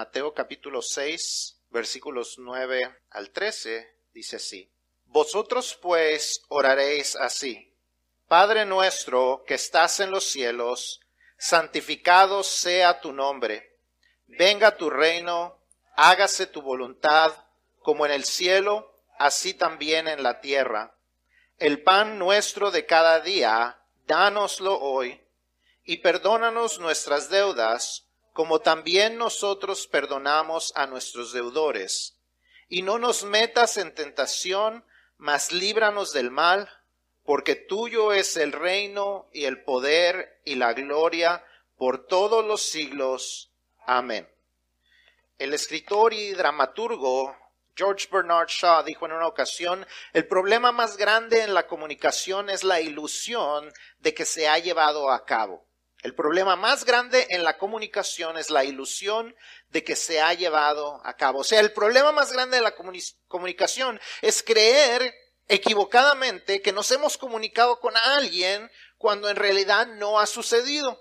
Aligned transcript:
Mateo 0.00 0.32
capítulo 0.32 0.80
6, 0.80 1.58
versículos 1.68 2.36
9 2.38 3.02
al 3.10 3.32
13, 3.32 3.86
dice 4.14 4.36
así. 4.36 4.72
Vosotros 5.04 5.78
pues 5.82 6.40
oraréis 6.48 7.16
así. 7.16 7.76
Padre 8.26 8.64
nuestro 8.64 9.44
que 9.46 9.52
estás 9.52 10.00
en 10.00 10.10
los 10.10 10.24
cielos, 10.24 11.02
santificado 11.36 12.42
sea 12.42 13.02
tu 13.02 13.12
nombre. 13.12 13.76
Venga 14.26 14.74
tu 14.78 14.88
reino, 14.88 15.58
hágase 15.96 16.46
tu 16.46 16.62
voluntad, 16.62 17.34
como 17.80 18.06
en 18.06 18.12
el 18.12 18.24
cielo, 18.24 19.02
así 19.18 19.52
también 19.52 20.08
en 20.08 20.22
la 20.22 20.40
tierra. 20.40 20.96
El 21.58 21.82
pan 21.82 22.18
nuestro 22.18 22.70
de 22.70 22.86
cada 22.86 23.20
día, 23.20 23.82
dánoslo 24.06 24.80
hoy, 24.80 25.20
y 25.84 25.98
perdónanos 25.98 26.78
nuestras 26.78 27.28
deudas, 27.28 28.06
como 28.32 28.60
también 28.60 29.18
nosotros 29.18 29.86
perdonamos 29.86 30.72
a 30.74 30.86
nuestros 30.86 31.32
deudores. 31.32 32.16
Y 32.68 32.82
no 32.82 32.98
nos 32.98 33.24
metas 33.24 33.76
en 33.76 33.94
tentación, 33.94 34.84
mas 35.16 35.52
líbranos 35.52 36.12
del 36.12 36.30
mal, 36.30 36.68
porque 37.24 37.54
tuyo 37.54 38.12
es 38.12 38.36
el 38.36 38.52
reino 38.52 39.28
y 39.32 39.44
el 39.44 39.62
poder 39.62 40.40
y 40.44 40.54
la 40.54 40.72
gloria 40.72 41.44
por 41.76 42.06
todos 42.06 42.44
los 42.44 42.62
siglos. 42.62 43.50
Amén. 43.86 44.28
El 45.38 45.54
escritor 45.54 46.12
y 46.12 46.32
dramaturgo 46.32 47.36
George 47.80 48.08
Bernard 48.12 48.48
Shaw 48.48 48.84
dijo 48.84 49.06
en 49.06 49.12
una 49.12 49.26
ocasión, 49.26 49.86
el 50.12 50.26
problema 50.26 50.70
más 50.70 50.98
grande 50.98 51.42
en 51.42 51.54
la 51.54 51.66
comunicación 51.66 52.50
es 52.50 52.62
la 52.62 52.80
ilusión 52.80 53.72
de 54.00 54.12
que 54.12 54.26
se 54.26 54.48
ha 54.48 54.58
llevado 54.58 55.10
a 55.10 55.24
cabo. 55.24 55.64
El 56.02 56.14
problema 56.14 56.56
más 56.56 56.84
grande 56.84 57.26
en 57.30 57.44
la 57.44 57.58
comunicación 57.58 58.38
es 58.38 58.50
la 58.50 58.64
ilusión 58.64 59.34
de 59.68 59.84
que 59.84 59.96
se 59.96 60.20
ha 60.20 60.32
llevado 60.32 61.00
a 61.04 61.14
cabo. 61.14 61.40
O 61.40 61.44
sea, 61.44 61.60
el 61.60 61.72
problema 61.72 62.10
más 62.12 62.32
grande 62.32 62.56
de 62.56 62.62
la 62.62 62.74
comunicación 63.28 64.00
es 64.22 64.42
creer 64.42 65.14
equivocadamente 65.48 66.62
que 66.62 66.72
nos 66.72 66.90
hemos 66.90 67.18
comunicado 67.18 67.80
con 67.80 67.96
alguien 67.96 68.70
cuando 68.96 69.28
en 69.28 69.36
realidad 69.36 69.86
no 69.86 70.20
ha 70.20 70.26
sucedido. 70.26 71.00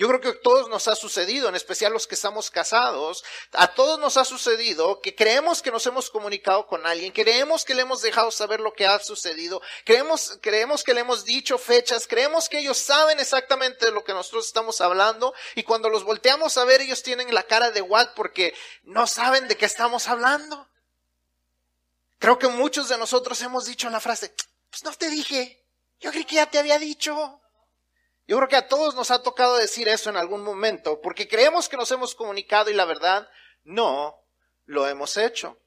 Yo 0.00 0.08
creo 0.08 0.20
que 0.22 0.28
a 0.28 0.40
todos 0.40 0.70
nos 0.70 0.88
ha 0.88 0.96
sucedido, 0.96 1.50
en 1.50 1.54
especial 1.54 1.92
los 1.92 2.06
que 2.06 2.14
estamos 2.14 2.50
casados, 2.50 3.22
a 3.52 3.74
todos 3.74 4.00
nos 4.00 4.16
ha 4.16 4.24
sucedido 4.24 5.02
que 5.02 5.14
creemos 5.14 5.60
que 5.60 5.70
nos 5.70 5.84
hemos 5.84 6.08
comunicado 6.08 6.66
con 6.66 6.86
alguien, 6.86 7.12
creemos 7.12 7.66
que 7.66 7.74
le 7.74 7.82
hemos 7.82 8.00
dejado 8.00 8.30
saber 8.30 8.60
lo 8.60 8.72
que 8.72 8.86
ha 8.86 8.98
sucedido, 9.00 9.60
creemos, 9.84 10.38
creemos 10.40 10.84
que 10.84 10.94
le 10.94 11.02
hemos 11.02 11.26
dicho 11.26 11.58
fechas, 11.58 12.06
creemos 12.06 12.48
que 12.48 12.60
ellos 12.60 12.78
saben 12.78 13.20
exactamente 13.20 13.84
de 13.84 13.92
lo 13.92 14.02
que 14.02 14.14
nosotros 14.14 14.46
estamos 14.46 14.80
hablando 14.80 15.34
y 15.54 15.64
cuando 15.64 15.90
los 15.90 16.02
volteamos 16.02 16.56
a 16.56 16.64
ver 16.64 16.80
ellos 16.80 17.02
tienen 17.02 17.34
la 17.34 17.42
cara 17.42 17.70
de 17.70 17.82
what 17.82 18.14
porque 18.16 18.54
no 18.84 19.06
saben 19.06 19.48
de 19.48 19.58
qué 19.58 19.66
estamos 19.66 20.08
hablando. 20.08 20.66
Creo 22.18 22.38
que 22.38 22.48
muchos 22.48 22.88
de 22.88 22.96
nosotros 22.96 23.38
hemos 23.42 23.66
dicho 23.66 23.90
la 23.90 24.00
frase, 24.00 24.34
pues 24.70 24.82
no 24.82 24.92
te 24.92 25.10
dije, 25.10 25.62
yo 26.00 26.10
creí 26.10 26.24
que 26.24 26.36
ya 26.36 26.46
te 26.46 26.58
había 26.58 26.78
dicho. 26.78 27.39
Yo 28.30 28.36
creo 28.36 28.48
que 28.48 28.54
a 28.54 28.68
todos 28.68 28.94
nos 28.94 29.10
ha 29.10 29.24
tocado 29.24 29.56
decir 29.56 29.88
eso 29.88 30.08
en 30.08 30.16
algún 30.16 30.44
momento, 30.44 31.00
porque 31.00 31.26
creemos 31.26 31.68
que 31.68 31.76
nos 31.76 31.90
hemos 31.90 32.14
comunicado 32.14 32.70
y 32.70 32.74
la 32.74 32.84
verdad 32.84 33.28
no 33.64 34.24
lo 34.66 34.86
hemos 34.86 35.16
hecho. 35.16 35.58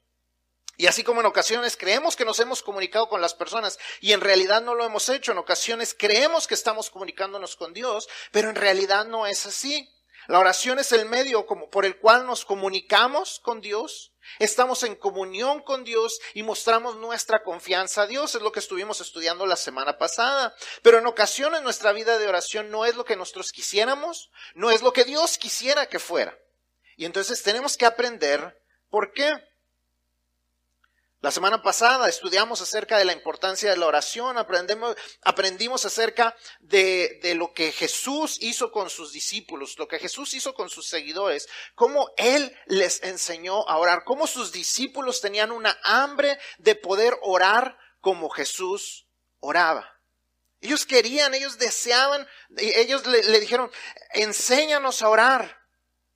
Y 0.78 0.86
así 0.86 1.04
como 1.04 1.20
en 1.20 1.26
ocasiones 1.26 1.76
creemos 1.76 2.16
que 2.16 2.24
nos 2.24 2.40
hemos 2.40 2.62
comunicado 2.62 3.10
con 3.10 3.20
las 3.20 3.34
personas 3.34 3.78
y 4.00 4.12
en 4.12 4.22
realidad 4.22 4.62
no 4.62 4.74
lo 4.74 4.86
hemos 4.86 5.10
hecho, 5.10 5.32
en 5.32 5.36
ocasiones 5.36 5.94
creemos 5.94 6.46
que 6.46 6.54
estamos 6.54 6.88
comunicándonos 6.88 7.54
con 7.54 7.74
Dios, 7.74 8.08
pero 8.32 8.48
en 8.48 8.56
realidad 8.56 9.04
no 9.04 9.26
es 9.26 9.44
así. 9.44 9.86
La 10.26 10.38
oración 10.38 10.78
es 10.78 10.90
el 10.92 11.04
medio 11.04 11.44
como 11.44 11.68
por 11.68 11.84
el 11.84 11.98
cual 11.98 12.24
nos 12.24 12.46
comunicamos 12.46 13.40
con 13.40 13.60
Dios, 13.60 14.13
estamos 14.38 14.82
en 14.82 14.96
comunión 14.96 15.62
con 15.62 15.84
Dios 15.84 16.18
y 16.34 16.42
mostramos 16.42 16.96
nuestra 16.96 17.42
confianza 17.42 18.02
a 18.02 18.06
Dios. 18.06 18.34
Es 18.34 18.42
lo 18.42 18.52
que 18.52 18.60
estuvimos 18.60 19.00
estudiando 19.00 19.46
la 19.46 19.56
semana 19.56 19.98
pasada. 19.98 20.54
Pero 20.82 20.98
en 20.98 21.06
ocasiones 21.06 21.62
nuestra 21.62 21.92
vida 21.92 22.18
de 22.18 22.28
oración 22.28 22.70
no 22.70 22.84
es 22.84 22.96
lo 22.96 23.04
que 23.04 23.16
nosotros 23.16 23.52
quisiéramos, 23.52 24.30
no 24.54 24.70
es 24.70 24.82
lo 24.82 24.92
que 24.92 25.04
Dios 25.04 25.38
quisiera 25.38 25.86
que 25.86 25.98
fuera. 25.98 26.38
Y 26.96 27.04
entonces 27.04 27.42
tenemos 27.42 27.76
que 27.76 27.86
aprender 27.86 28.60
por 28.88 29.12
qué. 29.12 29.32
La 31.24 31.30
semana 31.30 31.62
pasada 31.62 32.06
estudiamos 32.06 32.60
acerca 32.60 32.98
de 32.98 33.06
la 33.06 33.14
importancia 33.14 33.70
de 33.70 33.78
la 33.78 33.86
oración, 33.86 34.36
aprendemos, 34.36 34.94
aprendimos 35.22 35.86
acerca 35.86 36.36
de, 36.60 37.18
de, 37.22 37.34
lo 37.34 37.54
que 37.54 37.72
Jesús 37.72 38.36
hizo 38.42 38.70
con 38.70 38.90
sus 38.90 39.10
discípulos, 39.10 39.78
lo 39.78 39.88
que 39.88 39.98
Jesús 39.98 40.34
hizo 40.34 40.52
con 40.52 40.68
sus 40.68 40.86
seguidores, 40.86 41.48
cómo 41.74 42.10
Él 42.18 42.54
les 42.66 43.02
enseñó 43.02 43.66
a 43.70 43.78
orar, 43.78 44.04
cómo 44.04 44.26
sus 44.26 44.52
discípulos 44.52 45.22
tenían 45.22 45.50
una 45.50 45.78
hambre 45.82 46.38
de 46.58 46.74
poder 46.74 47.16
orar 47.22 47.78
como 48.02 48.28
Jesús 48.28 49.06
oraba. 49.40 49.98
Ellos 50.60 50.84
querían, 50.84 51.32
ellos 51.32 51.56
deseaban, 51.56 52.28
ellos 52.58 53.06
le, 53.06 53.40
dijeron, 53.40 53.70
enséñanos 54.10 55.00
a 55.00 55.08
orar 55.08 55.63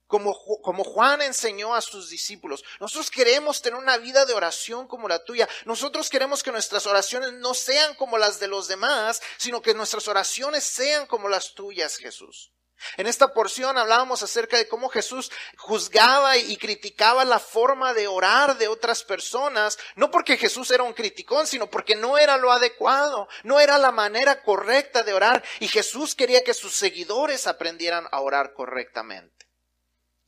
como, 0.09 0.85
Juan 0.85 1.23
enseñó 1.23 1.75
a 1.75 1.83
sus 1.83 2.09
discípulos. 2.09 2.65
Nosotros 2.81 3.11
queremos 3.11 3.61
tener 3.61 3.79
una 3.79 3.99
vida 3.99 4.25
de 4.25 4.33
oración 4.33 4.89
como 4.89 5.07
la 5.07 5.23
tuya. 5.23 5.49
Nosotros 5.67 6.09
queremos 6.09 6.43
que 6.43 6.51
nuestras 6.51 6.87
oraciones 6.87 7.35
no 7.35 7.53
sean 7.53 7.95
como 7.95 8.17
las 8.17 8.41
de 8.41 8.49
los 8.49 8.69
demás, 8.69 9.21
sino 9.37 9.61
que 9.61 9.75
nuestras 9.75 10.09
oraciones 10.09 10.65
sean 10.65 11.07
como 11.07 11.29
las 11.29 11.55
tuyas, 11.55 11.99
Jesús. 11.99 12.51
En 12.97 13.07
esta 13.07 13.35
porción 13.35 13.77
hablábamos 13.77 14.23
acerca 14.23 14.57
de 14.57 14.69
cómo 14.69 14.89
Jesús 14.89 15.31
juzgaba 15.57 16.37
y 16.37 16.57
criticaba 16.57 17.25
la 17.25 17.41
forma 17.41 17.93
de 17.93 18.07
orar 18.07 18.57
de 18.57 18.69
otras 18.69 19.03
personas, 19.03 19.79
no 19.97 20.11
porque 20.11 20.37
Jesús 20.37 20.71
era 20.71 20.85
un 20.85 20.93
criticón, 20.93 21.47
sino 21.47 21.69
porque 21.69 21.97
no 21.97 22.19
era 22.19 22.37
lo 22.37 22.53
adecuado, 22.53 23.29
no 23.43 23.59
era 23.59 23.79
la 23.79 23.91
manera 23.91 24.43
correcta 24.43 25.03
de 25.03 25.13
orar 25.13 25.45
y 25.59 25.69
Jesús 25.69 26.15
quería 26.15 26.45
que 26.45 26.55
sus 26.55 26.75
seguidores 26.77 27.47
aprendieran 27.47 28.07
a 28.13 28.21
orar 28.21 28.55
correctamente. 28.55 29.48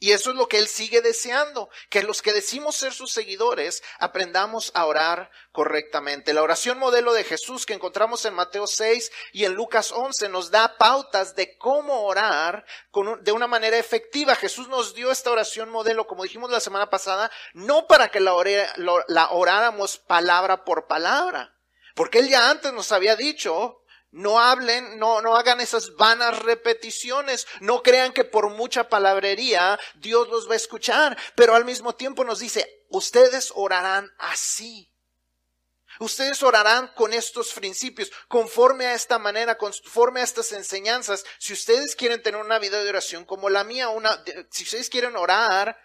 Y 0.03 0.12
eso 0.12 0.31
es 0.31 0.37
lo 0.37 0.49
que 0.49 0.56
Él 0.56 0.66
sigue 0.66 1.03
deseando, 1.03 1.69
que 1.91 2.03
los 2.03 2.22
que 2.22 2.33
decimos 2.33 2.75
ser 2.75 2.94
sus 2.94 3.12
seguidores 3.12 3.83
aprendamos 3.99 4.72
a 4.75 4.87
orar 4.87 5.31
correctamente. 5.53 6.33
La 6.33 6.43
oración 6.43 6.78
modelo 6.78 7.12
de 7.12 7.22
Jesús 7.22 7.66
que 7.66 7.75
encontramos 7.75 8.25
en 8.25 8.33
Mateo 8.33 8.66
6 8.66 9.12
y 9.33 9.44
en 9.44 9.53
Lucas 9.53 9.93
11 9.93 10.31
nos 10.31 10.50
da 10.50 10.78
pautas 10.78 11.34
de 11.34 11.59
cómo 11.59 12.05
orar 12.06 12.65
de 13.21 13.33
una 13.33 13.47
manera 13.47 13.77
efectiva. 13.77 14.34
Jesús 14.37 14.69
nos 14.69 14.94
dio 14.94 15.10
esta 15.10 15.33
oración 15.33 15.69
modelo, 15.69 16.06
como 16.06 16.22
dijimos 16.22 16.50
la 16.50 16.60
semana 16.60 16.89
pasada, 16.89 17.31
no 17.53 17.87
para 17.87 18.09
que 18.09 18.21
la, 18.21 18.34
la 19.06 19.31
oráramos 19.33 19.99
palabra 19.99 20.65
por 20.65 20.87
palabra, 20.87 21.55
porque 21.94 22.21
Él 22.21 22.31
ya 22.31 22.49
antes 22.49 22.72
nos 22.72 22.91
había 22.91 23.16
dicho 23.16 23.79
no 24.12 24.41
hablen, 24.41 24.98
no, 24.98 25.21
no 25.21 25.37
hagan 25.37 25.60
esas 25.60 25.94
vanas 25.94 26.41
repeticiones, 26.41 27.47
no 27.60 27.82
crean 27.82 28.12
que 28.12 28.25
por 28.25 28.50
mucha 28.50 28.88
palabrería 28.88 29.78
Dios 29.97 30.28
los 30.28 30.48
va 30.48 30.54
a 30.54 30.56
escuchar, 30.56 31.16
pero 31.34 31.54
al 31.54 31.65
mismo 31.65 31.94
tiempo 31.94 32.25
nos 32.25 32.41
dice, 32.41 32.84
ustedes 32.88 33.53
orarán 33.54 34.10
así. 34.19 34.91
Ustedes 35.98 36.43
orarán 36.43 36.88
con 36.94 37.12
estos 37.12 37.53
principios, 37.53 38.10
conforme 38.26 38.87
a 38.87 38.94
esta 38.94 39.19
manera, 39.19 39.59
conforme 39.59 40.21
a 40.21 40.25
estas 40.25 40.50
enseñanzas. 40.53 41.25
Si 41.38 41.53
ustedes 41.53 41.94
quieren 41.94 42.22
tener 42.22 42.41
una 42.41 42.59
vida 42.59 42.82
de 42.82 42.88
oración 42.88 43.27
como 43.27 43.50
la 43.50 43.65
mía, 43.65 43.91
una, 43.91 44.25
si 44.50 44.65
ustedes 44.65 44.88
quieren 44.88 45.15
orar 45.15 45.77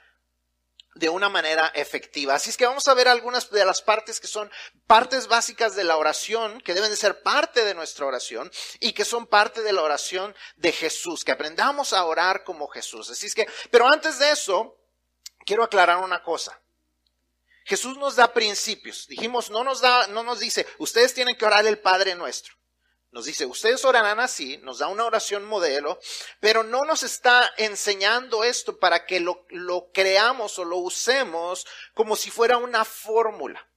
de 0.95 1.09
una 1.09 1.29
manera 1.29 1.71
efectiva. 1.75 2.35
Así 2.35 2.49
es 2.49 2.57
que 2.57 2.65
vamos 2.65 2.87
a 2.87 2.93
ver 2.93 3.07
algunas 3.07 3.49
de 3.51 3.65
las 3.65 3.81
partes 3.81 4.19
que 4.19 4.27
son 4.27 4.49
partes 4.87 5.27
básicas 5.27 5.75
de 5.75 5.83
la 5.83 5.97
oración, 5.97 6.61
que 6.61 6.73
deben 6.73 6.89
de 6.89 6.95
ser 6.95 7.21
parte 7.21 7.65
de 7.65 7.75
nuestra 7.75 8.05
oración 8.05 8.49
y 8.79 8.93
que 8.93 9.05
son 9.05 9.27
parte 9.27 9.61
de 9.61 9.73
la 9.73 9.83
oración 9.83 10.33
de 10.55 10.71
Jesús, 10.71 11.23
que 11.23 11.33
aprendamos 11.33 11.91
a 11.91 12.05
orar 12.05 12.43
como 12.45 12.67
Jesús. 12.67 13.09
Así 13.09 13.27
es 13.27 13.35
que, 13.35 13.47
pero 13.69 13.87
antes 13.87 14.19
de 14.19 14.31
eso, 14.31 14.77
quiero 15.45 15.63
aclarar 15.63 15.97
una 15.97 16.23
cosa. 16.23 16.59
Jesús 17.65 17.97
nos 17.97 18.15
da 18.15 18.31
principios. 18.31 19.07
Dijimos, 19.07 19.49
no 19.49 19.63
nos 19.63 19.81
da, 19.81 20.07
no 20.07 20.23
nos 20.23 20.39
dice, 20.39 20.65
ustedes 20.77 21.13
tienen 21.13 21.35
que 21.35 21.45
orar 21.45 21.65
el 21.65 21.79
Padre 21.79 22.15
nuestro. 22.15 22.55
Nos 23.15 23.23
dice, 23.23 23.45
ustedes 23.45 23.85
orarán 23.85 24.19
así, 24.19 24.57
nos 24.57 24.79
da 24.79 24.89
una 24.89 25.05
oración 25.05 25.45
modelo, 25.45 25.97
pero 26.41 26.65
no 26.65 26.83
nos 26.83 27.01
está 27.01 27.49
enseñando 27.55 28.43
esto 28.43 28.77
para 28.77 29.05
que 29.05 29.21
lo, 29.21 29.45
lo 29.51 29.89
creamos 29.93 30.59
o 30.59 30.65
lo 30.65 30.79
usemos 30.79 31.65
como 31.93 32.17
si 32.17 32.29
fuera 32.29 32.57
una 32.57 32.83
fórmula. 32.83 33.69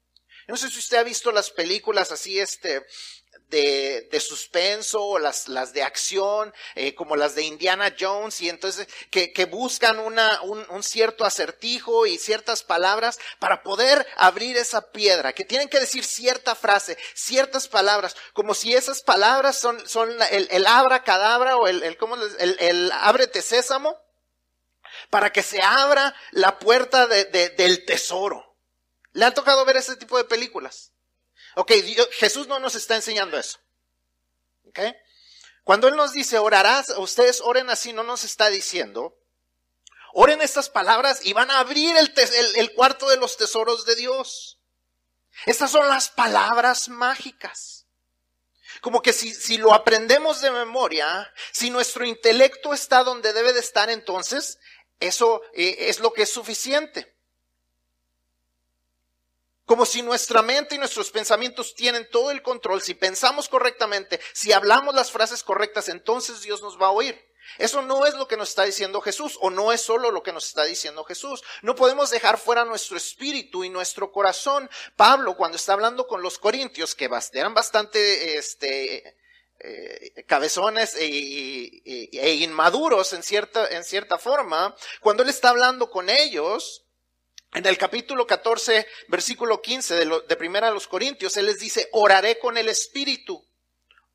No 0.49 0.57
sé 0.57 0.69
si 0.69 0.81
usted 0.81 0.97
ha 0.97 1.05
visto 1.05 1.31
las 1.31 1.53
películas 1.53 2.11
así, 2.11 2.41
este, 2.41 2.85
de, 3.49 4.09
de 4.11 4.21
suspenso 4.21 5.03
o 5.03 5.19
las, 5.19 5.49
las 5.49 5.73
de 5.73 5.83
acción, 5.83 6.53
eh, 6.75 6.95
como 6.95 7.17
las 7.17 7.35
de 7.35 7.43
Indiana 7.43 7.95
Jones, 7.99 8.41
y 8.41 8.49
entonces 8.49 8.89
que, 9.11 9.33
que 9.33 9.47
buscan 9.47 9.99
una, 9.99 10.41
un, 10.43 10.65
un, 10.71 10.83
cierto 10.83 11.25
acertijo 11.25 12.07
y 12.07 12.19
ciertas 12.19 12.63
palabras 12.63 13.19
para 13.39 13.63
poder 13.63 14.07
abrir 14.17 14.57
esa 14.57 14.91
piedra, 14.93 15.33
que 15.33 15.45
tienen 15.45 15.69
que 15.69 15.81
decir 15.81 16.05
cierta 16.05 16.55
frase, 16.55 16.97
ciertas 17.15 17.69
palabras, 17.69 18.17
como 18.33 18.55
si 18.55 18.75
esas 18.75 19.03
palabras 19.03 19.59
son, 19.59 19.87
son 19.89 20.11
el, 20.31 20.49
el 20.51 20.67
abra 20.67 21.05
cadabra 21.05 21.57
o 21.57 21.67
el, 21.67 21.83
el, 21.83 21.97
¿cómo 21.97 22.17
el, 22.17 22.57
el 22.59 22.93
ábrete 22.93 23.43
sésamo 23.43 23.97
para 25.11 25.33
que 25.33 25.43
se 25.43 25.63
abra 25.63 26.15
la 26.33 26.59
puerta 26.59 27.07
del 27.07 27.85
tesoro. 27.85 28.57
¿Le 29.13 29.25
ha 29.25 29.33
tocado 29.33 29.65
ver 29.65 29.77
ese 29.77 29.97
tipo 29.97 30.17
de 30.19 30.25
películas? 30.25 30.93
Ok, 31.59 31.73
Jesús 32.13 32.47
no 32.47 32.61
nos 32.61 32.77
está 32.77 32.95
enseñando 32.95 33.37
eso. 33.37 33.59
¿Ok? 34.69 34.79
Cuando 35.65 35.89
Él 35.89 35.97
nos 35.97 36.13
dice 36.13 36.39
orarás, 36.39 36.91
ustedes 36.91 37.41
oren 37.41 37.69
así, 37.69 37.93
no 37.93 38.05
nos 38.05 38.23
está 38.23 38.49
diciendo, 38.49 39.19
oren 40.13 40.41
estas 40.41 40.71
palabras 40.71 41.19
y 41.27 41.33
van 41.33 41.51
a 41.51 41.59
abrir 41.59 41.97
el, 41.97 42.73
cuarto 42.75 43.09
de 43.09 43.17
los 43.17 43.37
tesoros 43.37 43.85
de 43.87 43.97
Dios. 43.97 44.61
Estas 45.47 45.73
son 45.73 45.89
las 45.89 46.11
palabras 46.11 46.89
mágicas. 46.89 47.87
Como 48.81 49.03
que 49.03 49.13
si, 49.13 49.35
si, 49.35 49.59
lo 49.59 49.75
aprendemos 49.75 50.41
de 50.41 50.53
memoria, 50.53 51.29
si 51.51 51.71
nuestro 51.71 52.07
intelecto 52.07 52.73
está 52.73 53.03
donde 53.03 53.33
debe 53.33 53.53
de 53.53 53.61
estar, 53.61 53.91
entonces 53.91 54.61
eso 55.01 55.43
eh, 55.55 55.89
es 55.89 55.99
lo 55.99 56.13
que 56.13 56.23
es 56.23 56.31
suficiente. 56.31 57.18
Como 59.69 59.85
si 59.85 60.01
nuestra 60.01 60.41
mente 60.41 60.77
y 60.77 60.79
nuestros 60.79 61.11
pensamientos 61.11 61.75
tienen 61.75 62.09
todo 62.11 62.31
el 62.31 62.41
control, 62.41 62.81
si 62.81 62.95
pensamos 62.95 63.51
correctamente, 63.51 64.19
si 64.33 64.51
hablamos 64.51 64.95
las 64.95 65.13
frases 65.13 65.43
correctas, 65.43 65.91
entonces 65.91 66.41
Dios 66.41 66.63
nos 66.63 66.81
va 66.81 66.87
a 66.87 66.93
oír. 66.93 67.23
Eso 67.59 67.83
no 67.83 68.07
es 68.07 68.15
lo 68.15 68.27
que 68.27 68.39
nos 68.39 68.49
está 68.49 68.65
diciendo 68.65 69.03
Jesús, 69.03 69.37
o 69.43 69.51
no 69.51 69.71
es 69.71 69.83
solo 69.83 70.11
lo 70.11 70.23
que 70.23 70.33
nos 70.33 70.47
está 70.47 70.65
diciendo 70.65 71.05
Jesús. 71.05 71.45
No 71.61 71.77
podemos 71.77 72.09
dejar 72.09 72.39
fuera 72.39 72.65
nuestro 72.65 72.97
espíritu 72.97 73.63
y 73.63 73.69
nuestro 73.69 74.11
corazón. 74.11 74.71
Pablo, 74.97 75.37
cuando 75.37 75.57
está 75.57 75.75
hablando 75.75 76.07
con 76.07 76.23
los 76.23 76.39
corintios, 76.39 76.95
que 76.95 77.11
eran 77.35 77.53
bastante, 77.53 78.39
este, 78.39 79.19
eh, 79.59 80.25
cabezones 80.27 80.95
e, 80.99 82.39
inmaduros 82.41 83.13
en 83.13 83.23
cierta, 83.23 83.69
en 83.69 83.85
cierta 83.85 84.17
forma, 84.17 84.75
cuando 85.03 85.23
él 85.25 85.29
está 85.29 85.51
hablando 85.51 85.91
con 85.91 86.09
ellos, 86.09 86.88
en 87.53 87.67
el 87.67 87.79
capítulo 87.79 88.27
14, 88.27 88.87
versículo 89.09 89.63
15 89.63 89.95
de, 89.95 90.23
de 90.29 90.37
Primera 90.37 90.69
a 90.69 90.73
los 90.73 90.87
Corintios, 90.87 91.37
él 91.37 91.47
les 91.47 91.59
dice, 91.59 91.89
oraré 91.93 92.39
con 92.39 92.57
el 92.57 92.69
Espíritu, 92.69 93.45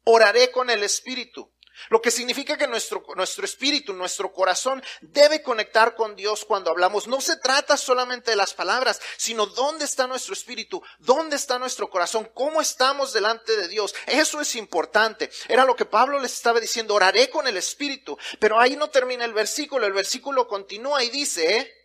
oraré 0.04 0.52
con 0.52 0.70
el 0.70 0.84
Espíritu. 0.84 1.54
Lo 1.90 2.02
que 2.02 2.12
significa 2.12 2.58
que 2.58 2.68
nuestro, 2.68 3.04
nuestro 3.16 3.46
espíritu, 3.46 3.94
nuestro 3.94 4.32
corazón 4.32 4.84
debe 5.02 5.42
conectar 5.42 5.96
con 5.96 6.16
Dios 6.16 6.46
cuando 6.46 6.70
hablamos. 6.70 7.08
No 7.08 7.20
se 7.20 7.38
trata 7.38 7.78
solamente 7.78 8.32
de 8.32 8.38
las 8.38 8.54
palabras, 8.54 9.02
sino 9.18 9.48
dónde 9.48 9.86
está 9.86 10.08
nuestro 10.08 10.34
espíritu, 10.34 10.82
dónde 11.00 11.36
está 11.36 11.60
nuestro 11.60 11.90
corazón, 11.90 12.30
cómo 12.34 12.62
estamos 12.62 13.12
delante 13.12 13.58
de 13.58 13.68
Dios. 13.68 13.94
Eso 14.06 14.40
es 14.40 14.56
importante. 14.56 15.30
Era 15.48 15.66
lo 15.66 15.76
que 15.76 15.86
Pablo 15.86 16.20
les 16.20 16.34
estaba 16.34 16.60
diciendo, 16.60 16.94
oraré 16.94 17.30
con 17.30 17.48
el 17.48 17.58
espíritu. 17.58 18.18
Pero 18.40 18.60
ahí 18.60 18.76
no 18.76 18.90
termina 18.90 19.26
el 19.26 19.34
versículo, 19.34 19.86
el 19.86 19.94
versículo 19.94 20.48
continúa 20.48 21.04
y 21.04 21.10
dice, 21.10 21.83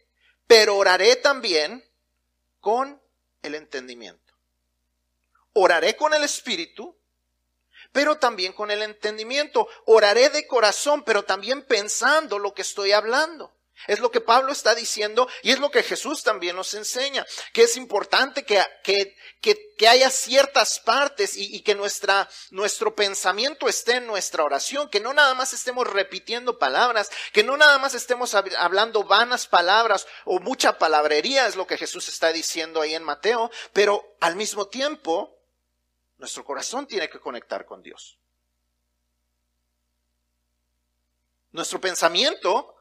pero 0.48 0.76
oraré 0.76 1.14
también 1.14 1.84
con 2.58 3.00
el 3.42 3.54
entendimiento. 3.54 4.34
Oraré 5.52 5.94
con 5.94 6.12
el 6.12 6.24
espíritu 6.24 6.98
pero 7.92 8.18
también 8.18 8.52
con 8.52 8.70
el 8.70 8.82
entendimiento. 8.82 9.68
Oraré 9.86 10.30
de 10.30 10.46
corazón, 10.46 11.02
pero 11.04 11.24
también 11.24 11.62
pensando 11.62 12.38
lo 12.38 12.54
que 12.54 12.62
estoy 12.62 12.92
hablando. 12.92 13.52
Es 13.86 14.00
lo 14.00 14.10
que 14.10 14.20
Pablo 14.20 14.52
está 14.52 14.74
diciendo 14.74 15.28
y 15.42 15.52
es 15.52 15.58
lo 15.58 15.70
que 15.70 15.82
Jesús 15.82 16.22
también 16.22 16.56
nos 16.56 16.74
enseña, 16.74 17.26
que 17.52 17.62
es 17.62 17.76
importante 17.76 18.44
que, 18.44 18.62
que, 18.82 19.16
que, 19.40 19.88
haya 19.88 20.10
ciertas 20.10 20.80
partes 20.80 21.36
y, 21.36 21.56
y, 21.56 21.62
que 21.62 21.74
nuestra, 21.74 22.28
nuestro 22.50 22.94
pensamiento 22.94 23.68
esté 23.68 23.96
en 23.96 24.06
nuestra 24.06 24.44
oración, 24.44 24.90
que 24.90 25.00
no 25.00 25.12
nada 25.14 25.34
más 25.34 25.52
estemos 25.52 25.86
repitiendo 25.86 26.58
palabras, 26.58 27.10
que 27.32 27.44
no 27.44 27.56
nada 27.56 27.78
más 27.78 27.94
estemos 27.94 28.34
hablando 28.34 29.04
vanas 29.04 29.46
palabras 29.46 30.06
o 30.24 30.40
mucha 30.40 30.78
palabrería, 30.78 31.46
es 31.46 31.56
lo 31.56 31.66
que 31.66 31.78
Jesús 31.78 32.08
está 32.08 32.32
diciendo 32.32 32.80
ahí 32.80 32.94
en 32.94 33.04
Mateo, 33.04 33.50
pero 33.72 34.16
al 34.20 34.36
mismo 34.36 34.66
tiempo 34.66 35.38
nuestro 36.18 36.44
corazón 36.44 36.86
tiene 36.86 37.08
que 37.08 37.20
conectar 37.20 37.64
con 37.64 37.82
Dios. 37.82 38.18
Nuestro 41.52 41.80
pensamiento 41.80 42.74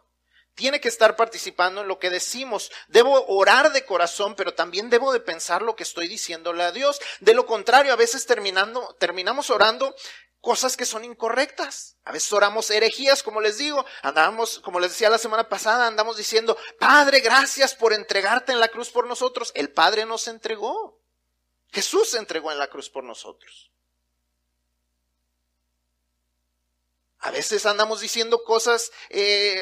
tiene 0.58 0.82
que 0.82 0.90
estar 0.90 1.16
participando 1.16 1.82
en 1.82 1.88
lo 1.88 2.00
que 2.00 2.10
decimos. 2.10 2.72
Debo 2.88 3.28
orar 3.28 3.72
de 3.72 3.86
corazón, 3.86 4.36
pero 4.36 4.56
también 4.56 4.90
debo 4.90 5.14
de 5.14 5.20
pensar 5.20 5.62
lo 5.62 5.76
que 5.76 5.84
estoy 5.84 6.08
diciéndole 6.08 6.64
a 6.64 6.72
Dios. 6.72 7.00
De 7.20 7.36
lo 7.36 7.46
contrario, 7.46 7.94
a 7.94 7.96
veces 7.96 8.26
terminando, 8.26 8.96
terminamos 9.00 9.52
orando 9.52 9.96
cosas 10.42 10.76
que 10.76 10.86
son 10.86 11.06
incorrectas. 11.06 11.98
A 12.06 12.12
veces 12.12 12.34
oramos 12.34 12.72
herejías, 12.72 13.22
como 13.22 13.40
les 13.40 13.60
digo. 13.60 13.86
Andamos, 14.02 14.58
como 14.60 14.80
les 14.80 14.92
decía 14.92 15.12
la 15.12 15.20
semana 15.20 15.48
pasada, 15.48 15.86
andamos 15.86 16.18
diciendo, 16.18 16.58
Padre, 16.80 17.20
gracias 17.20 17.76
por 17.76 17.94
entregarte 17.94 18.52
en 18.52 18.60
la 18.60 18.70
cruz 18.70 18.90
por 18.90 19.06
nosotros. 19.06 19.52
El 19.54 19.70
Padre 19.70 20.08
nos 20.08 20.28
entregó. 20.28 21.00
Jesús 21.72 22.10
se 22.10 22.18
entregó 22.18 22.52
en 22.52 22.58
la 22.58 22.68
cruz 22.68 22.90
por 22.90 23.04
nosotros. 23.04 23.72
A 27.20 27.30
veces 27.30 27.66
andamos 27.68 28.02
diciendo 28.02 28.44
cosas 28.44 28.92
eh, 29.10 29.62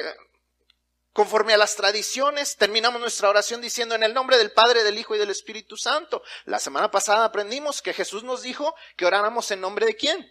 conforme 1.16 1.54
a 1.54 1.58
las 1.58 1.78
tradiciones. 1.78 2.58
Terminamos 2.58 3.00
nuestra 3.00 3.30
oración 3.30 3.62
diciendo 3.62 3.96
en 3.96 4.04
el 4.04 4.14
nombre 4.14 4.38
del 4.38 4.52
Padre, 4.52 4.84
del 4.84 5.00
Hijo 5.00 5.16
y 5.16 5.18
del 5.18 5.30
Espíritu 5.30 5.78
Santo. 5.78 6.22
La 6.44 6.60
semana 6.60 6.92
pasada 6.92 7.24
aprendimos 7.24 7.82
que 7.82 7.94
Jesús 7.94 8.26
nos 8.26 8.42
dijo 8.42 8.76
que 8.98 9.06
oráramos 9.06 9.50
en 9.52 9.62
nombre 9.62 9.86
de 9.86 9.96
quién? 9.96 10.30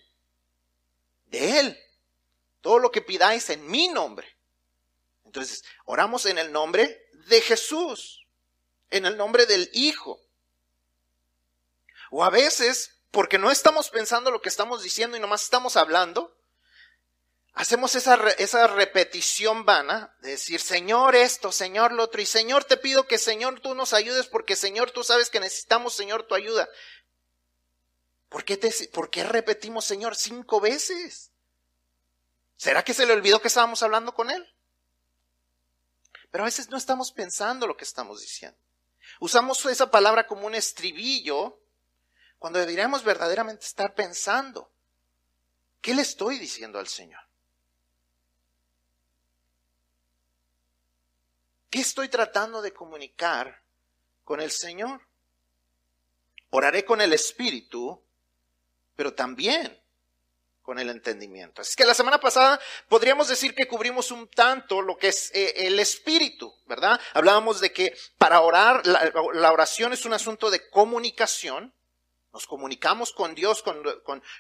De 1.25 1.59
Él. 1.59 1.81
Todo 2.61 2.79
lo 2.79 2.91
que 2.91 3.01
pidáis 3.01 3.49
en 3.49 3.67
mi 3.67 3.89
nombre. 3.89 4.37
Entonces, 5.25 5.65
oramos 5.87 6.27
en 6.27 6.37
el 6.37 6.53
nombre 6.53 7.09
de 7.29 7.41
Jesús, 7.41 8.27
en 8.91 9.07
el 9.07 9.17
nombre 9.17 9.47
del 9.47 9.71
Hijo. 9.73 10.21
O 12.11 12.23
a 12.23 12.29
veces, 12.29 12.99
porque 13.11 13.39
no 13.39 13.51
estamos 13.51 13.89
pensando 13.89 14.31
lo 14.31 14.43
que 14.43 14.51
estamos 14.51 14.83
diciendo 14.83 15.17
y 15.17 15.21
nomás 15.21 15.45
estamos 15.45 15.79
hablando, 15.79 16.37
hacemos 17.55 17.95
esa, 17.95 18.17
esa 18.39 18.67
repetición 18.67 19.65
vana 19.65 20.15
de 20.21 20.31
decir, 20.31 20.61
Señor 20.61 21.15
esto, 21.15 21.53
Señor 21.53 21.93
lo 21.93 22.05
otro, 22.05 22.21
y 22.21 22.27
Señor 22.27 22.65
te 22.65 22.77
pido 22.77 23.06
que 23.06 23.19
Señor 23.19 23.61
tú 23.61 23.75
nos 23.75 23.93
ayudes 23.93 24.27
porque 24.27 24.56
Señor 24.56 24.91
tú 24.91 25.05
sabes 25.05 25.31
que 25.31 25.41
necesitamos 25.41 25.95
Señor 25.95 26.25
tu 26.25 26.35
ayuda. 26.35 26.69
¿Por 28.29 28.45
qué, 28.45 28.56
te, 28.56 28.73
¿Por 28.89 29.11
qué 29.11 29.25
repetimos 29.25 29.85
Señor 29.85 30.17
cinco 30.17 30.61
veces? 30.61 31.31
¿Será 32.56 32.83
que 32.83 32.95
se 32.95 33.06
le 33.06 33.12
olvidó 33.12 33.41
que 33.41 33.49
estábamos 33.49 33.83
hablando 33.83 34.15
con 34.15 34.31
Él? 34.31 34.47
Pero 36.31 36.43
a 36.43 36.47
veces 36.47 36.69
no 36.69 36.77
estamos 36.77 37.12
pensando 37.12 37.67
lo 37.67 37.77
que 37.77 37.85
estamos 37.85 38.21
diciendo. 38.21 38.59
Usamos 39.21 39.65
esa 39.67 39.90
palabra 39.90 40.26
como 40.26 40.47
un 40.47 40.55
estribillo 40.55 41.61
cuando 42.38 42.59
deberíamos 42.59 43.05
verdaderamente 43.05 43.64
estar 43.64 43.95
pensando, 43.95 44.73
¿qué 45.81 45.95
le 45.95 46.02
estoy 46.02 46.38
diciendo 46.38 46.78
al 46.78 46.88
Señor? 46.88 47.21
¿Qué 51.75 51.81
estoy 51.81 52.09
tratando 52.09 52.62
de 52.62 52.73
comunicar 52.73 53.61
con 54.23 54.40
el 54.40 54.52
Señor? 54.52 55.00
Oraré 56.50 56.85
con 56.85 57.00
el 57.00 57.12
Espíritu, 57.12 58.00
pero 58.95 59.12
también 59.12 59.76
con 60.62 60.78
el 60.78 60.88
entendimiento. 60.88 61.62
Así 61.62 61.75
que 61.75 61.85
la 61.85 61.95
semana 61.95 62.21
pasada 62.21 62.61
podríamos 62.88 63.26
decir 63.26 63.57
que 63.57 63.66
cubrimos 63.66 64.12
un 64.12 64.28
tanto 64.28 64.83
lo 64.83 64.97
que 64.97 65.09
es 65.09 65.33
eh, 65.35 65.66
el 65.66 65.81
espíritu, 65.81 66.54
¿verdad? 66.66 67.00
Hablábamos 67.12 67.61
de 67.61 67.73
que 67.73 67.93
para 68.19 68.40
orar, 68.40 68.87
la 68.87 69.50
oración 69.50 69.93
es 69.93 70.04
un 70.04 70.12
asunto 70.12 70.52
de 70.52 70.71
comunicación, 70.71 71.75
nos 72.35 72.49
comunicamos 72.49 73.12
con 73.12 73.33
Dios, 73.37 73.62
con, 73.62 73.81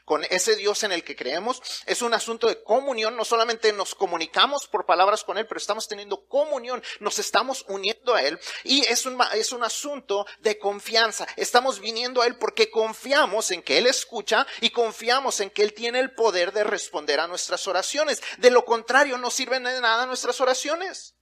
con, 0.04 0.24
ese 0.24 0.56
Dios 0.56 0.82
en 0.82 0.90
el 0.90 1.04
que 1.04 1.14
creemos. 1.14 1.62
Es 1.86 2.02
un 2.02 2.12
asunto 2.12 2.48
de 2.48 2.60
comunión. 2.60 3.16
No 3.16 3.24
solamente 3.24 3.72
nos 3.72 3.94
comunicamos 3.94 4.66
por 4.66 4.84
palabras 4.84 5.22
con 5.22 5.38
Él, 5.38 5.46
pero 5.46 5.58
estamos 5.58 5.86
teniendo 5.86 6.26
comunión. 6.26 6.82
Nos 6.98 7.20
estamos 7.20 7.64
uniendo 7.68 8.14
a 8.14 8.22
Él. 8.22 8.40
Y 8.64 8.84
es 8.86 9.06
un, 9.06 9.16
es 9.34 9.52
un 9.52 9.62
asunto 9.62 10.26
de 10.40 10.58
confianza. 10.58 11.24
Estamos 11.36 11.78
viniendo 11.78 12.20
a 12.20 12.26
Él 12.26 12.36
porque 12.36 12.68
confiamos 12.68 13.52
en 13.52 13.62
que 13.62 13.78
Él 13.78 13.86
escucha 13.86 14.44
y 14.60 14.70
confiamos 14.70 15.38
en 15.38 15.50
que 15.50 15.62
Él 15.62 15.72
tiene 15.72 16.00
el 16.00 16.14
poder 16.14 16.52
de 16.52 16.64
responder 16.64 17.20
a 17.20 17.28
nuestras 17.28 17.68
oraciones. 17.68 18.20
De 18.38 18.50
lo 18.50 18.64
contrario, 18.64 19.18
no 19.18 19.30
sirven 19.30 19.62
de 19.62 19.80
nada 19.80 20.04
nuestras 20.04 20.40
oraciones. 20.40 21.14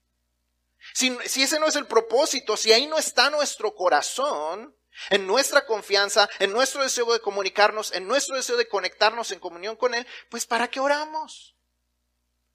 Si, 0.95 1.15
si 1.27 1.43
ese 1.43 1.61
no 1.61 1.67
es 1.67 1.77
el 1.77 1.87
propósito, 1.87 2.57
si 2.57 2.73
ahí 2.73 2.87
no 2.87 2.97
está 2.97 3.29
nuestro 3.29 3.75
corazón, 3.75 4.75
en 5.11 5.27
nuestra 5.27 5.67
confianza, 5.67 6.29
en 6.39 6.53
nuestro 6.53 6.83
deseo 6.83 7.13
de 7.13 7.21
comunicarnos, 7.21 7.93
en 7.93 8.07
nuestro 8.07 8.37
deseo 8.37 8.57
de 8.57 8.69
conectarnos 8.69 9.31
en 9.31 9.41
comunión 9.41 9.77
con 9.77 9.95
Él, 9.95 10.07
pues 10.29 10.47
¿para 10.47 10.69
qué 10.69 10.81
oramos? 10.81 11.53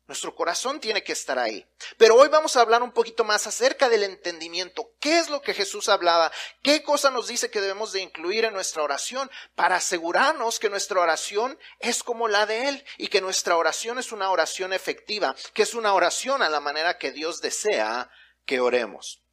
Nuestro 0.07 0.33
corazón 0.33 0.79
tiene 0.79 1.03
que 1.03 1.11
estar 1.11 1.37
ahí. 1.37 1.67
Pero 1.97 2.15
hoy 2.15 2.29
vamos 2.29 2.55
a 2.55 2.61
hablar 2.61 2.81
un 2.81 2.93
poquito 2.93 3.25
más 3.25 3.45
acerca 3.45 3.89
del 3.89 4.03
entendimiento. 4.03 4.93
¿Qué 5.01 5.19
es 5.19 5.29
lo 5.29 5.41
que 5.41 5.53
Jesús 5.53 5.89
hablaba? 5.89 6.31
¿Qué 6.61 6.81
cosa 6.81 7.11
nos 7.11 7.27
dice 7.27 7.51
que 7.51 7.59
debemos 7.59 7.91
de 7.91 7.99
incluir 7.99 8.45
en 8.45 8.53
nuestra 8.53 8.83
oración 8.83 9.29
para 9.55 9.75
asegurarnos 9.75 10.59
que 10.59 10.69
nuestra 10.69 11.01
oración 11.01 11.59
es 11.79 12.03
como 12.03 12.29
la 12.29 12.45
de 12.45 12.69
Él 12.69 12.85
y 12.97 13.09
que 13.09 13.19
nuestra 13.19 13.57
oración 13.57 13.99
es 13.99 14.13
una 14.13 14.31
oración 14.31 14.71
efectiva, 14.71 15.35
que 15.53 15.63
es 15.63 15.73
una 15.73 15.93
oración 15.93 16.41
a 16.41 16.49
la 16.49 16.61
manera 16.61 16.97
que 16.97 17.11
Dios 17.11 17.41
desea 17.41 18.09
que 18.45 18.61
oremos? 18.61 19.26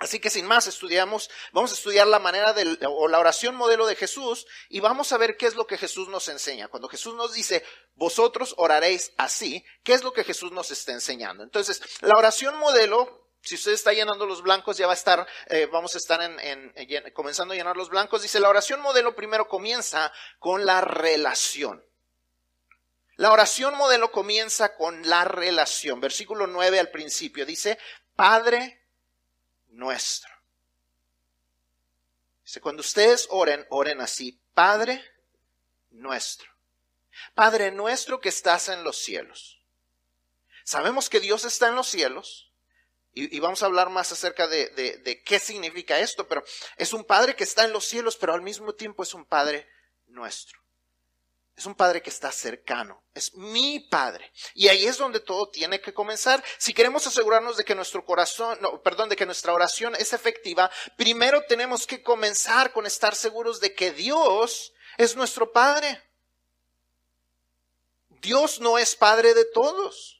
Así 0.00 0.18
que 0.18 0.30
sin 0.30 0.46
más 0.46 0.66
estudiamos, 0.66 1.28
vamos 1.52 1.72
a 1.72 1.74
estudiar 1.74 2.06
la 2.06 2.18
manera 2.18 2.54
de, 2.54 2.78
o 2.88 3.06
la 3.06 3.18
oración 3.18 3.54
modelo 3.54 3.86
de 3.86 3.96
Jesús 3.96 4.46
y 4.70 4.80
vamos 4.80 5.12
a 5.12 5.18
ver 5.18 5.36
qué 5.36 5.44
es 5.44 5.56
lo 5.56 5.66
que 5.66 5.76
Jesús 5.76 6.08
nos 6.08 6.26
enseña. 6.28 6.68
Cuando 6.68 6.88
Jesús 6.88 7.14
nos 7.14 7.34
dice, 7.34 7.62
vosotros 7.96 8.54
oraréis 8.56 9.12
así, 9.18 9.62
¿qué 9.84 9.92
es 9.92 10.02
lo 10.02 10.14
que 10.14 10.24
Jesús 10.24 10.52
nos 10.52 10.70
está 10.70 10.92
enseñando? 10.92 11.44
Entonces, 11.44 11.82
la 12.00 12.16
oración 12.16 12.56
modelo, 12.56 13.28
si 13.42 13.56
usted 13.56 13.72
está 13.72 13.92
llenando 13.92 14.24
los 14.24 14.42
blancos, 14.42 14.78
ya 14.78 14.86
va 14.86 14.94
a 14.94 14.96
estar, 14.96 15.26
eh, 15.48 15.68
vamos 15.70 15.94
a 15.94 15.98
estar 15.98 16.22
en, 16.22 16.72
comenzando 17.12 17.52
a 17.52 17.56
llenar 17.58 17.76
los 17.76 17.90
blancos. 17.90 18.22
Dice, 18.22 18.40
la 18.40 18.48
oración 18.48 18.80
modelo 18.80 19.14
primero 19.14 19.48
comienza 19.48 20.10
con 20.38 20.64
la 20.64 20.80
relación. 20.80 21.84
La 23.16 23.32
oración 23.32 23.76
modelo 23.76 24.10
comienza 24.10 24.74
con 24.76 25.06
la 25.06 25.26
relación. 25.26 26.00
Versículo 26.00 26.46
9 26.46 26.80
al 26.80 26.90
principio 26.90 27.44
dice, 27.44 27.78
Padre 28.16 28.79
nuestro. 29.70 30.30
Dice, 32.44 32.60
cuando 32.60 32.80
ustedes 32.80 33.26
oren, 33.30 33.66
oren 33.70 34.00
así, 34.00 34.40
Padre 34.54 35.04
nuestro. 35.90 36.50
Padre 37.34 37.70
nuestro 37.70 38.20
que 38.20 38.28
estás 38.28 38.68
en 38.68 38.84
los 38.84 38.96
cielos. 38.98 39.62
Sabemos 40.64 41.08
que 41.08 41.20
Dios 41.20 41.44
está 41.44 41.68
en 41.68 41.74
los 41.74 41.88
cielos 41.88 42.52
y, 43.12 43.40
vamos 43.40 43.62
a 43.62 43.66
hablar 43.66 43.90
más 43.90 44.12
acerca 44.12 44.46
de, 44.46 44.68
de 44.68 45.22
qué 45.24 45.40
significa 45.40 45.98
esto, 45.98 46.28
pero 46.28 46.44
es 46.76 46.92
un 46.92 47.04
Padre 47.04 47.34
que 47.34 47.42
está 47.44 47.64
en 47.64 47.72
los 47.72 47.84
cielos, 47.84 48.16
pero 48.16 48.34
al 48.34 48.42
mismo 48.42 48.72
tiempo 48.74 49.02
es 49.02 49.14
un 49.14 49.24
Padre 49.24 49.68
nuestro. 50.06 50.59
Es 51.60 51.66
un 51.66 51.74
padre 51.74 52.00
que 52.00 52.08
está 52.08 52.32
cercano. 52.32 53.04
Es 53.12 53.34
mi 53.34 53.80
padre. 53.80 54.32
Y 54.54 54.68
ahí 54.68 54.86
es 54.86 54.96
donde 54.96 55.20
todo 55.20 55.50
tiene 55.50 55.78
que 55.78 55.92
comenzar. 55.92 56.42
Si 56.56 56.72
queremos 56.72 57.06
asegurarnos 57.06 57.58
de 57.58 57.66
que 57.66 57.74
nuestro 57.74 58.02
corazón, 58.02 58.56
no, 58.62 58.80
perdón, 58.80 59.10
de 59.10 59.16
que 59.16 59.26
nuestra 59.26 59.52
oración 59.52 59.94
es 59.94 60.14
efectiva, 60.14 60.70
primero 60.96 61.42
tenemos 61.46 61.86
que 61.86 62.02
comenzar 62.02 62.72
con 62.72 62.86
estar 62.86 63.14
seguros 63.14 63.60
de 63.60 63.74
que 63.74 63.90
Dios 63.90 64.72
es 64.96 65.16
nuestro 65.16 65.52
padre. 65.52 66.02
Dios 68.08 68.58
no 68.58 68.78
es 68.78 68.96
padre 68.96 69.34
de 69.34 69.44
todos. 69.44 70.19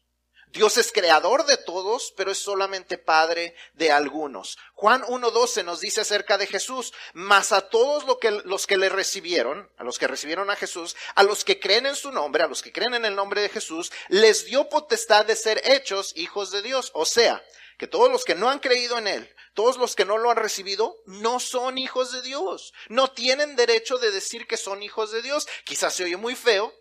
Dios 0.52 0.76
es 0.78 0.90
creador 0.90 1.46
de 1.46 1.56
todos, 1.56 2.12
pero 2.16 2.32
es 2.32 2.38
solamente 2.38 2.98
padre 2.98 3.54
de 3.74 3.92
algunos. 3.92 4.58
Juan 4.74 5.02
1.12 5.02 5.64
nos 5.64 5.80
dice 5.80 6.00
acerca 6.00 6.38
de 6.38 6.48
Jesús, 6.48 6.92
mas 7.12 7.52
a 7.52 7.68
todos 7.68 8.04
los 8.44 8.66
que 8.66 8.76
le 8.76 8.88
recibieron, 8.88 9.70
a 9.76 9.84
los 9.84 9.98
que 9.98 10.08
recibieron 10.08 10.50
a 10.50 10.56
Jesús, 10.56 10.96
a 11.14 11.22
los 11.22 11.44
que 11.44 11.60
creen 11.60 11.86
en 11.86 11.94
su 11.94 12.10
nombre, 12.10 12.42
a 12.42 12.48
los 12.48 12.62
que 12.62 12.72
creen 12.72 12.94
en 12.94 13.04
el 13.04 13.14
nombre 13.14 13.42
de 13.42 13.48
Jesús, 13.48 13.92
les 14.08 14.44
dio 14.44 14.68
potestad 14.68 15.24
de 15.24 15.36
ser 15.36 15.60
hechos 15.64 16.12
hijos 16.16 16.50
de 16.50 16.62
Dios. 16.62 16.90
O 16.94 17.06
sea, 17.06 17.44
que 17.78 17.86
todos 17.86 18.10
los 18.10 18.24
que 18.24 18.34
no 18.34 18.50
han 18.50 18.58
creído 18.58 18.98
en 18.98 19.06
Él, 19.06 19.34
todos 19.54 19.76
los 19.76 19.94
que 19.94 20.04
no 20.04 20.18
lo 20.18 20.30
han 20.30 20.36
recibido, 20.36 20.96
no 21.06 21.38
son 21.38 21.78
hijos 21.78 22.12
de 22.12 22.22
Dios. 22.22 22.74
No 22.88 23.12
tienen 23.12 23.54
derecho 23.56 23.98
de 23.98 24.10
decir 24.10 24.48
que 24.48 24.56
son 24.56 24.82
hijos 24.82 25.12
de 25.12 25.22
Dios. 25.22 25.46
Quizás 25.64 25.94
se 25.94 26.04
oye 26.04 26.16
muy 26.16 26.34
feo, 26.34 26.74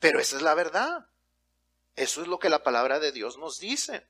pero 0.00 0.18
esa 0.18 0.36
es 0.36 0.42
la 0.42 0.54
verdad. 0.54 1.07
Eso 1.98 2.22
es 2.22 2.28
lo 2.28 2.38
que 2.38 2.48
la 2.48 2.62
palabra 2.62 3.00
de 3.00 3.10
Dios 3.10 3.38
nos 3.38 3.58
dice. 3.58 4.06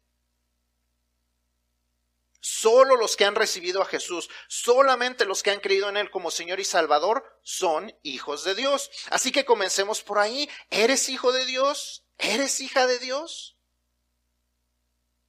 Solo 2.38 2.96
los 2.96 3.16
que 3.16 3.24
han 3.24 3.34
recibido 3.34 3.80
a 3.80 3.86
Jesús, 3.86 4.28
solamente 4.46 5.24
los 5.24 5.42
que 5.42 5.50
han 5.50 5.60
creído 5.60 5.88
en 5.88 5.96
Él 5.96 6.10
como 6.10 6.30
Señor 6.30 6.60
y 6.60 6.64
Salvador, 6.64 7.24
son 7.42 7.96
hijos 8.02 8.44
de 8.44 8.54
Dios. 8.54 8.90
Así 9.08 9.32
que 9.32 9.46
comencemos 9.46 10.02
por 10.02 10.18
ahí. 10.18 10.50
¿Eres 10.68 11.08
hijo 11.08 11.32
de 11.32 11.46
Dios? 11.46 12.04
¿Eres 12.18 12.60
hija 12.60 12.86
de 12.86 12.98
Dios? 12.98 13.56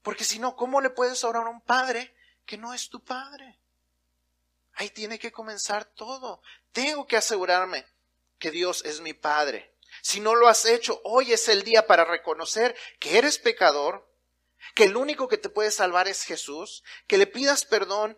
Porque 0.01 0.25
si 0.25 0.37
no, 0.37 0.57
¿cómo 0.57 0.81
le 0.81 0.89
puedes 0.89 1.23
orar 1.23 1.47
a 1.47 1.51
un 1.51 1.61
padre 1.61 2.13
que 2.45 2.57
no 2.57 2.73
es 2.73 2.89
tu 2.89 3.01
padre? 3.01 3.57
Ahí 4.73 4.89
tiene 4.89 5.17
que 5.17 5.31
comenzar 5.31 5.85
todo. 5.85 6.41
Tengo 6.73 7.07
que 7.07 7.15
asegurarme 7.15 7.85
que 8.37 8.51
Dios 8.51 8.83
es 8.83 8.99
mi 8.99 9.13
padre. 9.13 9.73
Si 10.01 10.19
no 10.19 10.35
lo 10.35 10.47
has 10.47 10.65
hecho, 10.65 11.01
hoy 11.03 11.33
es 11.33 11.47
el 11.47 11.63
día 11.63 11.87
para 11.87 12.05
reconocer 12.05 12.75
que 12.99 13.17
eres 13.17 13.37
pecador, 13.37 14.07
que 14.75 14.85
el 14.85 14.95
único 14.97 15.27
que 15.27 15.37
te 15.37 15.49
puede 15.49 15.71
salvar 15.71 16.07
es 16.07 16.23
Jesús, 16.23 16.83
que 17.07 17.17
le 17.17 17.27
pidas 17.27 17.65
perdón, 17.65 18.17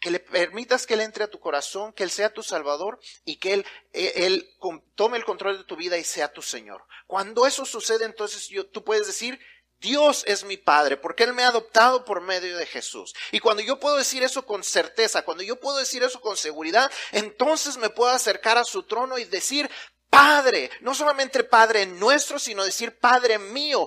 que 0.00 0.10
le 0.10 0.20
permitas 0.20 0.86
que 0.86 0.94
Él 0.94 1.00
entre 1.00 1.24
a 1.24 1.30
tu 1.30 1.40
corazón, 1.40 1.92
que 1.92 2.02
Él 2.02 2.10
sea 2.10 2.32
tu 2.32 2.42
Salvador 2.42 3.00
y 3.24 3.36
que 3.36 3.54
Él, 3.54 3.66
él, 3.92 4.48
tome 4.94 5.16
el 5.16 5.24
control 5.24 5.58
de 5.58 5.64
tu 5.64 5.76
vida 5.76 5.96
y 5.98 6.04
sea 6.04 6.32
tu 6.32 6.42
Señor. 6.42 6.84
Cuando 7.06 7.46
eso 7.46 7.64
sucede, 7.64 8.04
entonces 8.04 8.48
yo, 8.48 8.66
tú 8.66 8.84
puedes 8.84 9.06
decir, 9.06 9.40
Dios 9.80 10.24
es 10.26 10.44
mi 10.44 10.56
Padre, 10.56 10.96
porque 10.96 11.24
Él 11.24 11.34
me 11.34 11.44
ha 11.44 11.48
adoptado 11.48 12.04
por 12.04 12.20
medio 12.20 12.56
de 12.56 12.66
Jesús. 12.66 13.14
Y 13.30 13.40
cuando 13.40 13.62
yo 13.62 13.78
puedo 13.78 13.96
decir 13.96 14.22
eso 14.22 14.46
con 14.46 14.64
certeza, 14.64 15.22
cuando 15.22 15.42
yo 15.42 15.56
puedo 15.60 15.78
decir 15.78 16.02
eso 16.02 16.20
con 16.20 16.36
seguridad, 16.36 16.90
entonces 17.12 17.76
me 17.76 17.90
puedo 17.90 18.10
acercar 18.10 18.58
a 18.58 18.64
su 18.64 18.84
trono 18.84 19.18
y 19.18 19.24
decir, 19.24 19.70
Padre, 20.16 20.70
no 20.80 20.94
solamente 20.94 21.44
Padre 21.44 21.84
nuestro, 21.84 22.38
sino 22.38 22.64
decir 22.64 22.98
Padre 22.98 23.38
mío, 23.38 23.86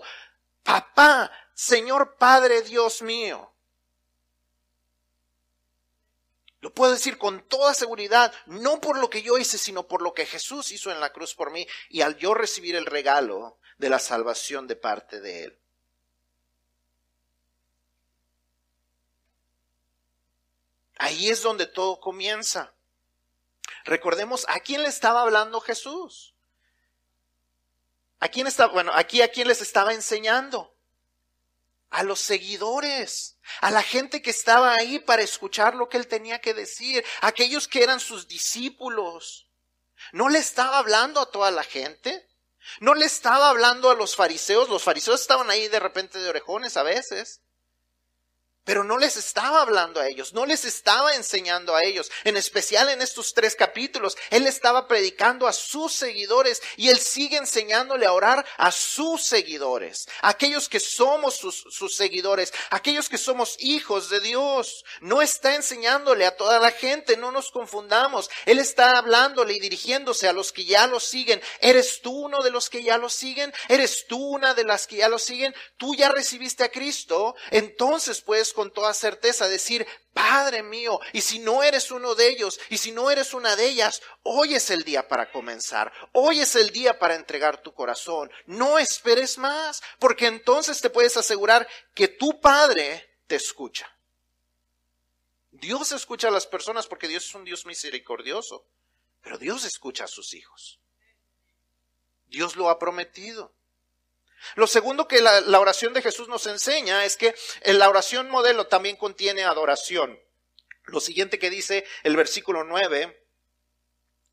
papá, 0.62 1.32
Señor 1.56 2.18
Padre 2.18 2.62
Dios 2.62 3.02
mío. 3.02 3.52
Lo 6.62 6.72
puedo 6.72 6.92
decir 6.92 7.18
con 7.18 7.48
toda 7.48 7.74
seguridad, 7.74 8.32
no 8.46 8.80
por 8.80 9.00
lo 9.00 9.10
que 9.10 9.24
yo 9.24 9.40
hice, 9.40 9.58
sino 9.58 9.88
por 9.88 10.04
lo 10.04 10.14
que 10.14 10.28
Jesús 10.28 10.72
hizo 10.72 10.92
en 10.92 11.00
la 11.00 11.12
cruz 11.12 11.34
por 11.34 11.50
mí 11.50 11.66
y 11.90 12.02
al 12.02 12.16
yo 12.18 12.36
recibir 12.36 12.76
el 12.76 12.86
regalo 12.86 13.58
de 13.80 13.90
la 13.90 13.98
salvación 13.98 14.68
de 14.68 14.76
parte 14.76 15.22
de 15.22 15.46
Él. 15.46 15.60
Ahí 21.00 21.30
es 21.30 21.42
donde 21.42 21.66
todo 21.66 22.00
comienza. 22.00 22.76
Recordemos 23.86 24.46
a 24.50 24.60
quién 24.60 24.84
le 24.84 24.90
estaba 24.90 25.22
hablando 25.22 25.62
Jesús. 25.62 26.36
¿A 28.20 28.28
quién 28.28 28.48
estaba, 28.48 28.74
bueno, 28.74 28.92
aquí 28.94 29.22
a 29.22 29.32
quién 29.32 29.48
les 29.48 29.62
estaba 29.62 29.94
enseñando? 29.94 30.76
A 31.90 32.04
los 32.04 32.20
seguidores, 32.20 33.38
a 33.62 33.72
la 33.72 33.82
gente 33.82 34.22
que 34.22 34.30
estaba 34.30 34.74
ahí 34.74 35.00
para 35.00 35.22
escuchar 35.22 35.76
lo 35.76 35.90
que 35.90 35.98
él 35.98 36.08
tenía 36.08 36.40
que 36.40 36.54
decir, 36.54 37.04
aquellos 37.22 37.68
que 37.68 37.82
eran 37.82 38.00
sus 38.00 38.28
discípulos. 38.28 39.48
¿No 40.12 40.30
le 40.30 40.40
estaba 40.40 40.78
hablando 40.78 41.20
a 41.22 41.32
toda 41.32 41.50
la 41.52 41.64
gente? 41.64 42.28
¿No 42.80 42.94
le 42.94 43.06
estaba 43.06 43.50
hablando 43.50 43.90
a 43.90 43.96
los 43.96 44.16
fariseos? 44.16 44.70
Los 44.70 44.84
fariseos 44.84 45.22
estaban 45.22 45.50
ahí 45.50 45.68
de 45.68 45.80
repente 45.80 46.20
de 46.20 46.30
orejones 46.30 46.78
a 46.78 46.84
veces. 46.84 47.42
Pero 48.66 48.84
no 48.84 49.00
les 49.00 49.18
estaba 49.18 49.62
hablando 49.62 50.00
a 50.00 50.08
ellos, 50.08 50.34
no 50.34 50.46
les 50.46 50.64
estaba 50.64 51.16
enseñando 51.16 51.76
a 51.76 51.84
ellos. 51.84 52.12
En 52.24 52.38
especial 52.38 52.90
en 52.90 53.02
estos 53.02 53.34
tres 53.34 53.56
capítulos, 53.56 54.16
Él 54.30 54.46
estaba 54.46 54.88
predicando 54.88 55.48
a 55.48 55.54
sus 55.54 55.94
seguidores 55.94 56.62
y 56.78 56.90
Él 56.90 57.00
sigue 57.00 57.38
enseñándole 57.38 58.06
a 58.06 58.14
orar 58.14 58.46
a 58.58 58.72
sus 58.72 59.24
seguidores, 59.24 60.08
aquellos 60.22 60.70
que 60.70 60.80
somos 60.80 61.36
sus, 61.36 61.96
seguidores, 61.96 62.54
aquellos 62.70 63.10
que 63.10 63.18
somos 63.18 63.56
hijos 63.60 64.10
de 64.10 64.20
Dios. 64.20 64.84
No 65.02 65.22
está 65.22 65.56
enseñándole 65.56 66.26
a 66.26 66.36
toda 66.36 66.60
la 66.60 66.72
gente, 66.72 67.18
no 67.18 67.32
nos 67.32 67.50
confundamos. 67.50 68.30
Él 68.46 68.60
está 68.60 68.98
hablándole 68.98 69.54
y 69.54 69.60
dirigiéndose 69.60 70.28
a 70.28 70.34
los 70.34 70.52
que 70.52 70.66
ya 70.66 70.86
lo 70.86 71.00
siguen. 71.00 71.42
¿Eres 71.60 72.02
tú 72.02 72.12
uno 72.12 72.44
de 72.44 72.52
los 72.52 72.70
que 72.70 72.84
ya 72.84 72.98
lo 72.98 73.10
siguen? 73.10 73.52
¿Eres 73.68 74.06
tú 74.08 74.20
una 74.20 74.54
de 74.54 74.64
las 74.64 74.86
que 74.86 74.98
ya 74.98 75.10
lo 75.10 75.18
siguen? 75.18 75.56
¿Tú 75.78 75.96
ya 75.96 76.10
recibiste 76.10 76.64
a 76.64 76.70
Cristo? 76.70 77.36
Entonces 77.50 78.22
puedes 78.22 78.54
con 78.60 78.74
toda 78.74 78.94
certeza 78.94 79.48
decir, 79.48 79.88
Padre 80.12 80.64
mío, 80.64 81.00
y 81.14 81.22
si 81.22 81.40
no 81.40 81.64
eres 81.64 81.92
uno 81.92 82.14
de 82.14 82.28
ellos, 82.28 82.60
y 82.70 82.78
si 82.78 82.92
no 82.92 83.10
eres 83.10 83.34
una 83.34 83.56
de 83.56 83.70
ellas, 83.70 84.02
hoy 84.24 84.54
es 84.54 84.70
el 84.70 84.84
día 84.84 85.08
para 85.08 85.32
comenzar, 85.32 85.94
hoy 86.12 86.42
es 86.42 86.58
el 86.58 86.72
día 86.72 87.00
para 87.00 87.16
entregar 87.16 87.62
tu 87.62 87.74
corazón. 87.74 88.30
No 88.48 88.78
esperes 88.78 89.38
más, 89.38 89.82
porque 89.98 90.28
entonces 90.28 90.82
te 90.82 90.90
puedes 90.90 91.16
asegurar 91.16 91.70
que 91.94 92.10
tu 92.10 92.42
Padre 92.42 93.18
te 93.28 93.38
escucha. 93.38 93.90
Dios 95.52 95.94
escucha 95.94 96.28
a 96.28 96.32
las 96.32 96.46
personas 96.46 96.86
porque 96.86 97.08
Dios 97.08 97.28
es 97.28 97.34
un 97.34 97.46
Dios 97.46 97.66
misericordioso, 97.66 98.66
pero 99.22 99.38
Dios 99.38 99.64
escucha 99.64 100.04
a 100.04 100.10
sus 100.10 100.34
hijos. 100.34 100.82
Dios 102.28 102.58
lo 102.58 102.70
ha 102.70 102.78
prometido. 102.78 103.54
Lo 104.56 104.68
segundo 104.68 105.08
que 105.08 105.22
la, 105.22 105.60
oración 105.60 105.94
de 105.94 106.02
Jesús 106.02 106.28
nos 106.28 106.46
enseña 106.48 107.06
es 107.06 107.18
que 107.18 107.36
la 107.66 107.90
oración 107.90 108.30
modelo 108.30 108.68
también 108.68 108.96
contiene 108.96 109.44
adoración. 109.44 110.20
Lo 110.86 111.00
siguiente 111.00 111.40
que 111.40 111.50
dice 111.50 111.86
el 112.04 112.16
versículo 112.16 112.64
9 112.64 113.28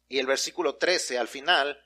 y 0.08 0.18
el 0.18 0.26
versículo 0.26 0.76
13 0.76 1.18
al 1.18 1.28
final, 1.28 1.82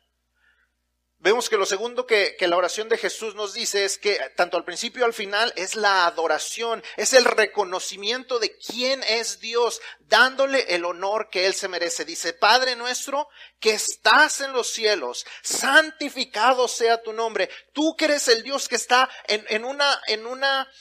Vemos 1.22 1.50
que 1.50 1.58
lo 1.58 1.66
segundo 1.66 2.06
que, 2.06 2.34
que, 2.38 2.48
la 2.48 2.56
oración 2.56 2.88
de 2.88 2.96
Jesús 2.96 3.34
nos 3.34 3.52
dice 3.52 3.84
es 3.84 3.98
que 3.98 4.18
tanto 4.36 4.56
al 4.56 4.64
principio 4.64 5.04
al 5.04 5.12
final 5.12 5.52
es 5.54 5.76
la 5.76 6.06
adoración, 6.06 6.82
es 6.96 7.12
el 7.12 7.26
reconocimiento 7.26 8.38
de 8.38 8.56
quién 8.56 9.02
es 9.02 9.38
Dios, 9.38 9.82
dándole 9.98 10.74
el 10.74 10.86
honor 10.86 11.28
que 11.28 11.44
Él 11.44 11.52
se 11.52 11.68
merece. 11.68 12.06
Dice, 12.06 12.32
Padre 12.32 12.74
nuestro 12.74 13.28
que 13.58 13.72
estás 13.72 14.40
en 14.40 14.54
los 14.54 14.72
cielos, 14.72 15.26
santificado 15.42 16.68
sea 16.68 17.02
tu 17.02 17.12
nombre. 17.12 17.50
Tú 17.74 17.94
que 17.98 18.06
eres 18.06 18.26
el 18.28 18.42
Dios 18.42 18.66
que 18.66 18.76
está 18.76 19.10
en, 19.28 19.44
en 19.50 19.66
una, 19.66 20.00
en 20.06 20.26
una, 20.26 20.72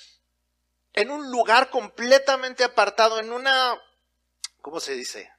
en 0.94 1.12
un 1.12 1.30
lugar 1.30 1.70
completamente 1.70 2.64
apartado, 2.64 3.20
en 3.20 3.34
una, 3.34 3.78
¿cómo 4.62 4.80
se 4.80 4.94
dice? 4.94 5.30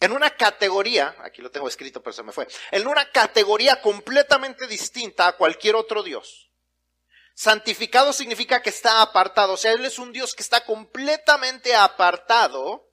En 0.00 0.12
una 0.12 0.30
categoría, 0.30 1.14
aquí 1.22 1.42
lo 1.42 1.50
tengo 1.50 1.68
escrito 1.68 2.02
pero 2.02 2.12
se 2.12 2.22
me 2.22 2.32
fue, 2.32 2.46
en 2.70 2.86
una 2.86 3.10
categoría 3.10 3.80
completamente 3.80 4.66
distinta 4.66 5.26
a 5.26 5.36
cualquier 5.36 5.74
otro 5.76 6.02
Dios. 6.02 6.50
Santificado 7.34 8.12
significa 8.12 8.62
que 8.62 8.70
está 8.70 9.02
apartado, 9.02 9.54
o 9.54 9.56
sea, 9.56 9.72
Él 9.72 9.84
es 9.84 9.98
un 9.98 10.12
Dios 10.12 10.34
que 10.34 10.42
está 10.42 10.64
completamente 10.64 11.74
apartado 11.74 12.88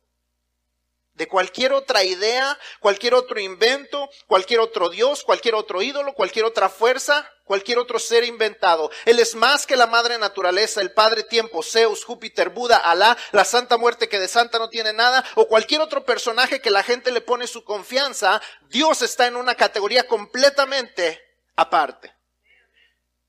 de 1.14 1.28
cualquier 1.28 1.74
otra 1.74 2.04
idea, 2.04 2.58
cualquier 2.80 3.14
otro 3.14 3.40
invento, 3.40 4.10
cualquier 4.28 4.60
otro 4.60 4.90
Dios, 4.90 5.24
cualquier 5.24 5.56
otro 5.56 5.82
ídolo, 5.82 6.14
cualquier 6.14 6.46
otra 6.46 6.70
fuerza, 6.70 7.30
cualquier 7.44 7.78
otro 7.78 8.00
ser 8.00 8.24
inventado. 8.24 8.90
Él 9.06 9.20
es 9.20 9.36
más 9.36 9.68
que 9.68 9.76
la 9.76 9.88
madre 9.88 10.18
naturaleza, 10.18 10.82
el 10.82 10.94
padre 10.94 11.24
tiempo, 11.24 11.62
Zeus, 11.62 12.04
Júpiter, 12.04 12.50
Buda, 12.50 12.78
Alá, 12.78 13.18
la 13.32 13.46
santa 13.46 13.78
muerte 13.78 14.10
que 14.10 14.20
de 14.20 14.28
santa 14.28 14.58
no 14.60 14.70
tiene 14.70 14.94
nada, 14.94 15.24
o 15.36 15.48
cualquier 15.48 15.82
otro 15.82 16.04
personaje 16.04 16.62
que 16.62 16.72
la 16.72 16.84
gente 16.84 17.12
le 17.12 17.22
pone 17.22 17.48
su 17.48 17.64
confianza. 17.64 18.42
Dios 18.70 19.02
está 19.02 19.28
en 19.28 19.36
una 19.36 19.56
categoría 19.56 20.08
completamente 20.08 21.22
aparte. 21.56 22.23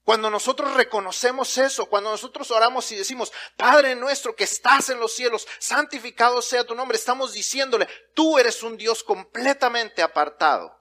Cuando 0.04 0.28
nosotros 0.28 0.74
reconocemos 0.74 1.56
eso, 1.56 1.86
cuando 1.86 2.10
nosotros 2.10 2.50
oramos 2.50 2.92
y 2.92 2.96
decimos, 2.96 3.32
Padre 3.56 3.94
nuestro 3.94 4.36
que 4.36 4.44
estás 4.44 4.90
en 4.90 5.00
los 5.00 5.14
cielos, 5.14 5.48
santificado 5.58 6.42
sea 6.42 6.64
tu 6.64 6.74
nombre, 6.74 6.98
estamos 6.98 7.32
diciéndole, 7.32 7.88
tú 8.12 8.38
eres 8.38 8.62
un 8.62 8.76
Dios 8.76 9.02
completamente 9.02 10.02
apartado. 10.02 10.78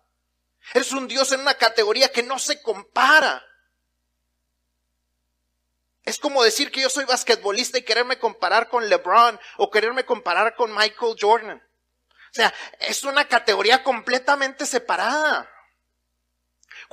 Eres 0.74 0.92
un 0.92 1.08
Dios 1.08 1.32
en 1.32 1.40
una 1.40 1.54
categoría 1.54 2.12
que 2.12 2.22
no 2.22 2.38
se 2.38 2.62
compara. 2.62 3.46
Es 6.04 6.20
como 6.20 6.44
decir 6.44 6.70
que 6.70 6.82
yo 6.82 6.90
soy 6.90 7.06
basquetbolista 7.06 7.78
y 7.78 7.84
quererme 7.84 8.20
comparar 8.20 8.68
con 8.68 8.90
LeBron 8.90 9.40
o 9.56 9.72
quererme 9.72 10.04
comparar 10.06 10.54
con 10.56 10.76
Michael 10.76 11.16
Jordan. 11.20 11.64
O 12.32 12.34
sea, 12.36 12.54
es 12.80 13.04
una 13.04 13.26
categoría 13.28 13.84
completamente 13.84 14.66
separada. 14.66 15.50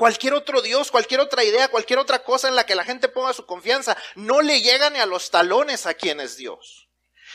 Cualquier 0.00 0.33
otro 0.33 0.62
Dios, 0.62 0.90
cualquier 0.90 1.21
otra 1.21 1.45
idea, 1.45 1.69
cualquier 1.69 1.99
otra 1.99 2.25
cosa 2.25 2.49
en 2.49 2.57
la 2.57 2.64
que 2.64 2.75
la 2.75 2.85
gente 2.85 3.11
ponga 3.11 3.35
su 3.35 3.45
confianza, 3.45 3.99
no 4.14 4.40
le 4.40 4.62
llega 4.62 4.88
ni 4.88 4.99
a 4.99 5.04
los 5.04 5.30
talones 5.30 5.85
a 5.85 5.92
quien 5.92 6.21
es 6.21 6.38
Dios. 6.38 6.88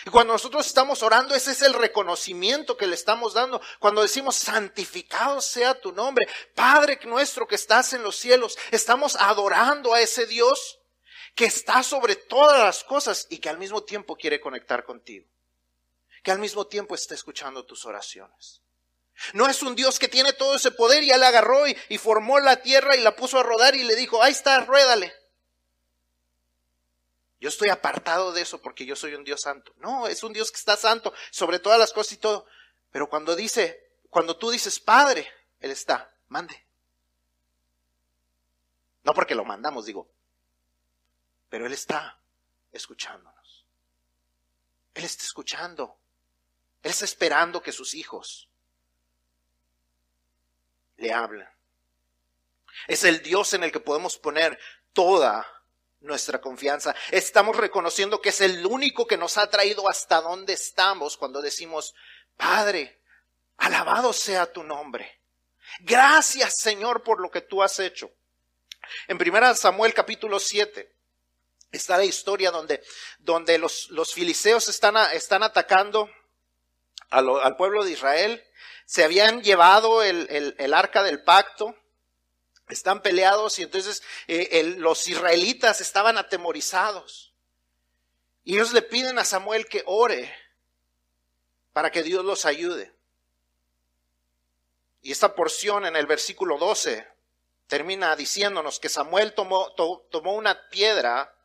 Y 0.04 0.10
cuando 0.10 0.34
nosotros 0.34 0.66
estamos 0.66 1.04
orando, 1.04 1.36
ese 1.36 1.52
es 1.52 1.62
el 1.62 1.76
reconocimiento 1.76 2.76
que 2.76 2.88
le 2.88 2.96
estamos 2.96 3.36
dando. 3.36 3.62
Cuando 3.78 4.02
decimos, 4.02 4.38
santificado 4.38 5.42
sea 5.42 5.80
tu 5.80 5.92
nombre, 5.92 6.28
Padre 6.56 7.00
nuestro 7.04 7.48
que 7.48 7.54
estás 7.54 7.94
en 7.94 8.02
los 8.02 8.16
cielos, 8.16 8.58
estamos 8.72 9.16
adorando 9.16 9.94
a 9.94 10.02
ese 10.02 10.26
Dios 10.26 10.80
que 11.36 11.46
está 11.46 11.84
sobre 11.84 12.16
todas 12.16 12.64
las 12.64 12.84
cosas 12.84 13.28
y 13.30 13.38
que 13.38 13.50
al 13.50 13.60
mismo 13.60 13.84
tiempo 13.84 14.16
quiere 14.16 14.42
conectar 14.42 14.86
contigo. 14.86 15.28
Que 16.24 16.32
al 16.32 16.40
mismo 16.40 16.66
tiempo 16.66 16.96
está 16.96 17.14
escuchando 17.14 17.64
tus 17.64 17.86
oraciones. 17.86 18.65
No 19.34 19.48
es 19.48 19.62
un 19.64 19.76
Dios 19.76 20.00
que 20.00 20.08
tiene 20.08 20.34
todo 20.34 20.56
ese 20.56 20.72
poder 20.72 21.04
y 21.04 21.08
le 21.08 21.14
agarró 21.14 21.68
y, 21.68 21.78
y, 21.90 21.98
formó 21.98 22.40
la 22.40 22.62
tierra 22.62 22.96
y 22.96 23.02
la 23.02 23.16
puso 23.16 23.40
a 23.40 23.44
rodar 23.44 23.76
y 23.76 23.84
le 23.84 23.96
dijo, 23.96 24.22
ahí 24.22 24.32
está, 24.32 24.60
ruédale. 24.62 25.14
Yo 27.40 27.50
estoy 27.50 27.70
apartado 27.70 28.32
de 28.32 28.42
eso 28.42 28.62
porque 28.62 28.86
yo 28.86 28.96
soy 28.96 29.14
un 29.14 29.24
Dios 29.24 29.42
santo. 29.42 29.74
No, 29.78 30.08
es 30.08 30.24
un 30.24 30.34
Dios 30.34 30.52
que 30.52 30.58
está 30.58 30.76
santo 30.76 31.14
sobre 31.32 31.60
todas 31.60 31.80
las 31.80 31.94
cosas 31.94 32.14
y 32.14 32.18
todo. 32.18 32.46
Pero 32.92 33.10
cuando 33.10 33.36
dice, 33.36 33.92
cuando 34.10 34.38
tú 34.38 34.50
dices 34.50 34.80
Padre, 34.80 35.32
Él 35.60 35.72
está, 35.72 36.14
mande. 36.28 36.66
No 39.04 39.14
porque 39.14 39.36
lo 39.36 39.46
mandamos, 39.46 39.86
digo. 39.86 40.10
Pero 41.50 41.66
Él 41.66 41.74
está 41.74 42.20
escuchándonos. 42.72 43.66
Él 44.94 45.04
está 45.04 45.24
escuchando. 45.24 46.00
Él 46.82 46.92
está 46.92 47.06
esperando 47.06 47.62
que 47.62 47.72
sus 47.72 47.94
hijos 47.94 48.50
le 50.98 51.14
hablan. 51.14 51.50
Es 52.88 53.04
el 53.04 53.22
Dios 53.22 53.54
en 53.54 53.64
el 53.64 53.72
que 53.72 53.80
podemos 53.80 54.18
poner 54.18 54.60
toda 54.94 55.48
nuestra 56.02 56.40
confianza. 56.40 56.96
Estamos 57.12 57.58
reconociendo 57.58 58.22
que 58.22 58.30
es 58.30 58.42
el 58.42 58.66
único 58.66 59.08
que 59.08 59.18
nos 59.18 59.38
ha 59.38 59.50
traído 59.50 59.90
hasta 59.90 60.22
donde 60.22 60.54
estamos 60.54 61.18
cuando 61.18 61.42
decimos, 61.42 61.94
Padre, 62.38 63.00
alabado 63.58 64.14
sea 64.14 64.52
tu 64.52 64.64
nombre. 64.64 65.22
Gracias 65.80 66.56
Señor 66.58 67.04
por 67.04 67.20
lo 67.20 67.32
que 67.32 67.42
tú 67.42 67.64
has 67.64 67.80
hecho. 67.80 68.12
En 69.08 69.18
1 69.20 69.56
Samuel 69.56 69.94
capítulo 69.94 70.40
7 70.40 70.94
está 71.72 71.98
la 71.98 72.06
historia 72.06 72.52
donde, 72.52 72.84
donde 73.18 73.58
los, 73.58 73.90
los 73.90 74.14
filiseos 74.14 74.68
están, 74.70 74.96
están 75.14 75.44
atacando 75.44 76.10
al 77.10 77.56
pueblo 77.56 77.84
de 77.84 77.92
Israel 77.92 78.44
se 78.86 79.04
habían 79.04 79.42
llevado 79.42 80.04
el, 80.04 80.74
arca 80.74 81.04
del 81.04 81.24
pacto, 81.24 81.76
están 82.70 83.02
peleados 83.02 83.60
y 83.60 83.64
entonces 83.64 84.02
eh, 84.28 84.76
los 84.78 85.08
israelitas 85.08 85.82
estaban 85.82 86.18
atemorizados. 86.18 87.34
Y 88.44 88.56
ellos 88.56 88.74
le 88.74 88.84
piden 88.84 89.18
a 89.18 89.26
Samuel 89.26 89.68
que 89.68 89.84
ore 89.88 90.34
para 91.74 91.92
que 91.92 92.04
Dios 92.04 92.24
los 92.24 92.46
ayude. 92.46 92.94
Y 95.02 95.12
esta 95.12 95.36
porción 95.36 95.86
en 95.86 95.96
el 95.96 96.06
versículo 96.06 96.58
12 96.58 97.08
termina 97.68 98.16
diciéndonos 98.16 98.80
que 98.80 98.90
Samuel 98.90 99.34
tomó, 99.34 99.74
tomó 99.74 100.34
una 100.34 100.70
piedra, 100.70 101.36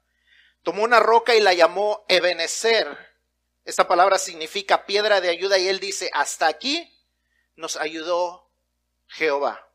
tomó 0.62 0.82
una 0.82 1.00
roca 1.00 1.34
y 1.34 1.40
la 1.40 1.54
llamó 1.54 2.04
Ebenezer. 2.08 2.96
Esta 3.64 3.88
palabra 3.88 4.18
significa 4.18 4.84
piedra 4.84 5.20
de 5.20 5.30
ayuda 5.30 5.58
y 5.58 5.68
él 5.68 5.80
dice, 5.80 6.10
hasta 6.12 6.46
aquí 6.46 6.99
nos 7.56 7.76
ayudó 7.76 8.50
Jehová. 9.06 9.70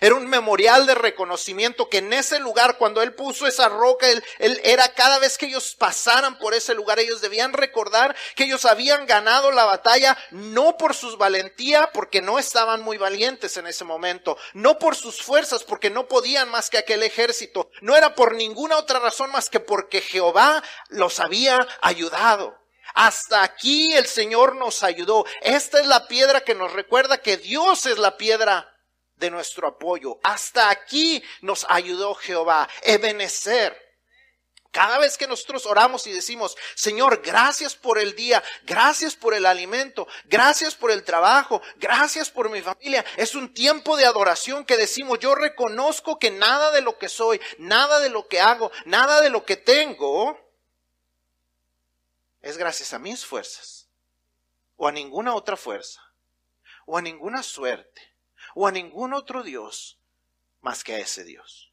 Era 0.00 0.14
un 0.14 0.26
memorial 0.26 0.86
de 0.86 0.94
reconocimiento 0.94 1.88
que 1.88 1.98
en 1.98 2.12
ese 2.12 2.38
lugar, 2.38 2.76
cuando 2.78 3.02
él 3.02 3.14
puso 3.14 3.46
esa 3.46 3.68
roca, 3.68 4.06
él, 4.08 4.22
era 4.62 4.92
cada 4.94 5.18
vez 5.18 5.38
que 5.38 5.46
ellos 5.46 5.74
pasaran 5.74 6.38
por 6.38 6.54
ese 6.54 6.74
lugar, 6.74 6.98
ellos 6.98 7.20
debían 7.20 7.52
recordar 7.52 8.14
que 8.36 8.44
ellos 8.44 8.64
habían 8.64 9.06
ganado 9.06 9.50
la 9.50 9.64
batalla 9.64 10.16
no 10.30 10.76
por 10.76 10.94
sus 10.94 11.16
valentía, 11.16 11.90
porque 11.92 12.20
no 12.20 12.38
estaban 12.38 12.82
muy 12.82 12.98
valientes 12.98 13.56
en 13.56 13.66
ese 13.66 13.84
momento, 13.84 14.36
no 14.52 14.78
por 14.78 14.94
sus 14.94 15.22
fuerzas, 15.22 15.64
porque 15.64 15.90
no 15.90 16.06
podían 16.06 16.48
más 16.50 16.70
que 16.70 16.78
aquel 16.78 17.02
ejército, 17.02 17.70
no 17.80 17.96
era 17.96 18.14
por 18.14 18.34
ninguna 18.34 18.76
otra 18.76 18.98
razón 18.98 19.30
más 19.30 19.48
que 19.48 19.60
porque 19.60 20.00
Jehová 20.00 20.62
los 20.90 21.18
había 21.18 21.66
ayudado. 21.80 22.56
Hasta 22.98 23.44
aquí 23.44 23.92
el 23.92 24.06
Señor 24.06 24.56
nos 24.56 24.82
ayudó. 24.82 25.24
Esta 25.40 25.78
es 25.78 25.86
la 25.86 26.08
piedra 26.08 26.40
que 26.40 26.56
nos 26.56 26.72
recuerda 26.72 27.22
que 27.22 27.36
Dios 27.36 27.86
es 27.86 27.96
la 27.96 28.16
piedra 28.16 28.76
de 29.14 29.30
nuestro 29.30 29.68
apoyo. 29.68 30.18
Hasta 30.24 30.68
aquí 30.68 31.22
nos 31.40 31.64
ayudó 31.68 32.16
Jehová. 32.16 32.68
Ebenecer. 32.82 33.80
Cada 34.72 34.98
vez 34.98 35.16
que 35.16 35.28
nosotros 35.28 35.64
oramos 35.64 36.08
y 36.08 36.12
decimos, 36.12 36.56
Señor, 36.74 37.22
gracias 37.22 37.76
por 37.76 38.00
el 38.00 38.16
día, 38.16 38.42
gracias 38.64 39.14
por 39.14 39.32
el 39.32 39.46
alimento, 39.46 40.08
gracias 40.24 40.74
por 40.74 40.90
el 40.90 41.04
trabajo, 41.04 41.62
gracias 41.76 42.30
por 42.30 42.50
mi 42.50 42.60
familia, 42.62 43.04
es 43.16 43.34
un 43.36 43.54
tiempo 43.54 43.96
de 43.96 44.06
adoración 44.06 44.64
que 44.64 44.76
decimos, 44.76 45.20
yo 45.20 45.34
reconozco 45.34 46.18
que 46.18 46.32
nada 46.32 46.70
de 46.72 46.82
lo 46.82 46.98
que 46.98 47.08
soy, 47.08 47.40
nada 47.58 48.00
de 48.00 48.10
lo 48.10 48.28
que 48.28 48.40
hago, 48.40 48.70
nada 48.84 49.22
de 49.22 49.30
lo 49.30 49.44
que 49.46 49.56
tengo, 49.56 50.47
es 52.40 52.56
gracias 52.56 52.92
a 52.92 52.98
mis 52.98 53.24
fuerzas, 53.24 53.88
o 54.76 54.86
a 54.86 54.92
ninguna 54.92 55.34
otra 55.34 55.56
fuerza, 55.56 56.00
o 56.86 56.96
a 56.96 57.02
ninguna 57.02 57.42
suerte, 57.42 58.16
o 58.54 58.66
a 58.66 58.72
ningún 58.72 59.12
otro 59.12 59.42
Dios 59.42 59.98
más 60.60 60.84
que 60.84 60.94
a 60.94 60.98
ese 60.98 61.24
Dios. 61.24 61.72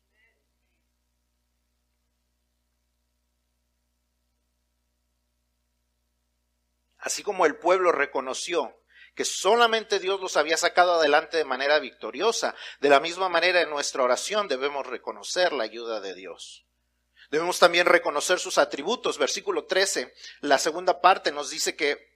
Así 6.98 7.22
como 7.22 7.46
el 7.46 7.56
pueblo 7.58 7.92
reconoció 7.92 8.82
que 9.14 9.26
solamente 9.26 10.00
Dios 10.00 10.20
los 10.20 10.38
había 10.38 10.58
sacado 10.58 10.96
adelante 10.96 11.38
de 11.38 11.46
manera 11.46 11.80
victoriosa, 11.80 12.56
de 12.80 12.90
la 12.90 13.00
misma 13.00 13.30
manera 13.30 13.62
en 13.62 13.70
nuestra 13.70 14.04
oración 14.04 14.48
debemos 14.48 14.86
reconocer 14.86 15.54
la 15.54 15.64
ayuda 15.64 16.02
de 16.02 16.16
Dios. 16.16 16.65
Debemos 17.36 17.60
también 17.60 17.86
reconocer 17.86 18.40
sus 18.40 18.58
atributos. 18.58 19.18
Versículo 19.18 19.66
13, 19.66 20.14
la 20.40 20.58
segunda 20.58 21.02
parte 21.02 21.34
nos 21.34 21.50
dice 21.50 21.76
que 21.76 22.16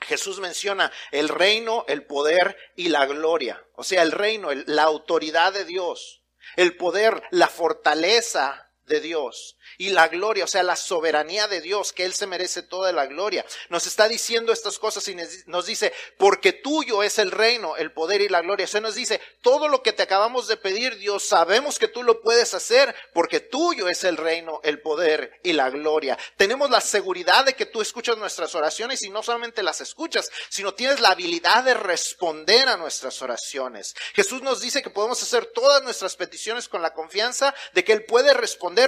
Jesús 0.00 0.40
menciona 0.40 0.90
el 1.10 1.28
reino, 1.28 1.84
el 1.86 2.06
poder 2.06 2.56
y 2.74 2.88
la 2.88 3.04
gloria. 3.04 3.62
O 3.74 3.84
sea, 3.84 4.00
el 4.00 4.10
reino, 4.10 4.48
la 4.54 4.84
autoridad 4.84 5.52
de 5.52 5.66
Dios, 5.66 6.22
el 6.56 6.78
poder, 6.78 7.22
la 7.30 7.48
fortaleza 7.48 8.63
de 8.86 9.00
Dios 9.00 9.56
y 9.78 9.90
la 9.90 10.08
gloria, 10.08 10.44
o 10.44 10.48
sea, 10.48 10.62
la 10.62 10.76
soberanía 10.76 11.48
de 11.48 11.60
Dios, 11.60 11.92
que 11.92 12.04
Él 12.04 12.14
se 12.14 12.26
merece 12.26 12.62
toda 12.62 12.92
la 12.92 13.06
gloria. 13.06 13.44
Nos 13.68 13.86
está 13.86 14.08
diciendo 14.08 14.52
estas 14.52 14.78
cosas 14.78 15.06
y 15.08 15.16
nos 15.46 15.66
dice, 15.66 15.92
porque 16.18 16.52
tuyo 16.52 17.02
es 17.02 17.18
el 17.18 17.30
reino, 17.30 17.76
el 17.76 17.92
poder 17.92 18.20
y 18.20 18.28
la 18.28 18.42
gloria. 18.42 18.66
O 18.72 18.80
nos 18.80 18.94
dice, 18.94 19.20
todo 19.40 19.68
lo 19.68 19.82
que 19.82 19.92
te 19.92 20.02
acabamos 20.02 20.48
de 20.48 20.56
pedir, 20.56 20.96
Dios, 20.96 21.24
sabemos 21.24 21.78
que 21.78 21.88
tú 21.88 22.02
lo 22.02 22.20
puedes 22.20 22.54
hacer, 22.54 22.94
porque 23.12 23.40
tuyo 23.40 23.88
es 23.88 24.04
el 24.04 24.16
reino, 24.16 24.60
el 24.62 24.80
poder 24.80 25.40
y 25.42 25.52
la 25.52 25.70
gloria. 25.70 26.18
Tenemos 26.36 26.70
la 26.70 26.80
seguridad 26.80 27.44
de 27.44 27.54
que 27.54 27.66
tú 27.66 27.80
escuchas 27.80 28.16
nuestras 28.18 28.54
oraciones 28.54 29.02
y 29.02 29.10
no 29.10 29.22
solamente 29.22 29.62
las 29.62 29.80
escuchas, 29.80 30.30
sino 30.48 30.74
tienes 30.74 31.00
la 31.00 31.10
habilidad 31.10 31.64
de 31.64 31.74
responder 31.74 32.68
a 32.68 32.76
nuestras 32.76 33.20
oraciones. 33.22 33.94
Jesús 34.14 34.42
nos 34.42 34.60
dice 34.60 34.82
que 34.82 34.90
podemos 34.90 35.22
hacer 35.22 35.46
todas 35.46 35.82
nuestras 35.82 36.16
peticiones 36.16 36.68
con 36.68 36.82
la 36.82 36.92
confianza 36.92 37.54
de 37.72 37.84
que 37.84 37.92
Él 37.92 38.04
puede 38.04 38.34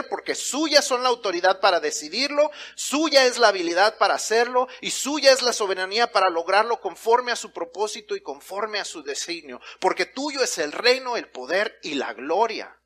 porque 0.09 0.35
suya 0.35 0.83
son 0.83 1.03
la 1.03 1.09
autoridad 1.09 1.61
para 1.61 1.81
decidirlo, 1.81 2.51
suya 2.75 3.27
es 3.27 3.39
la 3.39 3.49
habilidad 3.49 3.99
para 3.99 4.15
hacerlo 4.15 4.69
y 4.81 4.91
suya 4.91 5.33
es 5.33 5.43
la 5.43 5.53
soberanía 5.53 6.13
para 6.13 6.31
lograrlo 6.31 6.81
conforme 6.81 7.33
a 7.33 7.37
su 7.37 7.53
propósito 7.53 8.17
y 8.17 8.21
conforme 8.21 8.79
a 8.79 8.85
su 8.85 9.03
designio, 9.03 9.61
porque 9.81 10.07
tuyo 10.07 10.43
es 10.43 10.59
el 10.59 10.73
reino, 10.73 11.17
el 11.17 11.29
poder 11.29 11.79
y 11.83 11.95
la 11.95 12.13
gloria. 12.13 12.77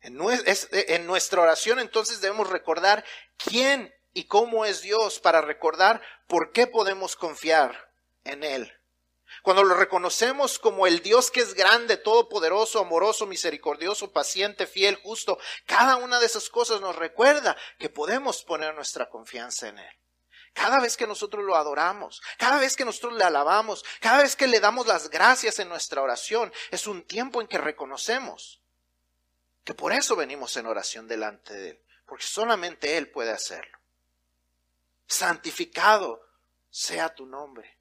En 0.00 1.06
nuestra 1.06 1.42
oración 1.42 1.80
entonces 1.80 2.20
debemos 2.20 2.48
recordar 2.48 3.04
quién 3.36 3.92
y 4.12 4.24
cómo 4.24 4.64
es 4.64 4.80
Dios 4.82 5.18
para 5.18 5.40
recordar 5.40 6.00
por 6.28 6.52
qué 6.52 6.66
podemos 6.66 7.16
confiar 7.16 7.92
en 8.24 8.44
Él. 8.44 8.75
Cuando 9.46 9.62
lo 9.62 9.76
reconocemos 9.76 10.58
como 10.58 10.88
el 10.88 11.02
Dios 11.02 11.30
que 11.30 11.38
es 11.38 11.54
grande, 11.54 11.96
todopoderoso, 11.96 12.80
amoroso, 12.80 13.26
misericordioso, 13.26 14.10
paciente, 14.10 14.66
fiel, 14.66 14.96
justo, 14.96 15.38
cada 15.66 15.98
una 15.98 16.18
de 16.18 16.26
esas 16.26 16.48
cosas 16.48 16.80
nos 16.80 16.96
recuerda 16.96 17.56
que 17.78 17.88
podemos 17.88 18.42
poner 18.42 18.74
nuestra 18.74 19.08
confianza 19.08 19.68
en 19.68 19.78
Él. 19.78 19.94
Cada 20.52 20.80
vez 20.80 20.96
que 20.96 21.06
nosotros 21.06 21.44
lo 21.44 21.54
adoramos, 21.54 22.20
cada 22.38 22.58
vez 22.58 22.74
que 22.74 22.84
nosotros 22.84 23.12
le 23.12 23.22
alabamos, 23.22 23.84
cada 24.00 24.20
vez 24.20 24.34
que 24.34 24.48
le 24.48 24.58
damos 24.58 24.88
las 24.88 25.10
gracias 25.10 25.60
en 25.60 25.68
nuestra 25.68 26.02
oración, 26.02 26.52
es 26.72 26.88
un 26.88 27.04
tiempo 27.04 27.40
en 27.40 27.46
que 27.46 27.58
reconocemos 27.58 28.60
que 29.62 29.74
por 29.74 29.92
eso 29.92 30.16
venimos 30.16 30.56
en 30.56 30.66
oración 30.66 31.06
delante 31.06 31.54
de 31.54 31.70
Él, 31.70 31.80
porque 32.04 32.24
solamente 32.24 32.96
Él 32.96 33.12
puede 33.12 33.30
hacerlo. 33.30 33.78
Santificado 35.06 36.20
sea 36.68 37.14
tu 37.14 37.26
nombre. 37.26 37.75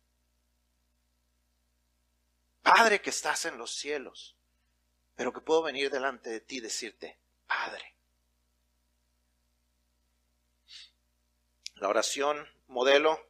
Padre 2.66 3.00
que 3.00 3.12
estás 3.12 3.46
en 3.46 3.60
los 3.60 3.76
cielos, 3.76 4.36
pero 5.16 5.32
que 5.32 5.40
puedo 5.40 5.62
venir 5.62 5.92
delante 5.92 6.32
de 6.32 6.40
ti 6.40 6.58
y 6.58 6.62
decirte, 6.62 7.16
Padre. 7.46 7.94
La 11.76 11.90
oración 11.90 12.50
modelo 12.66 13.24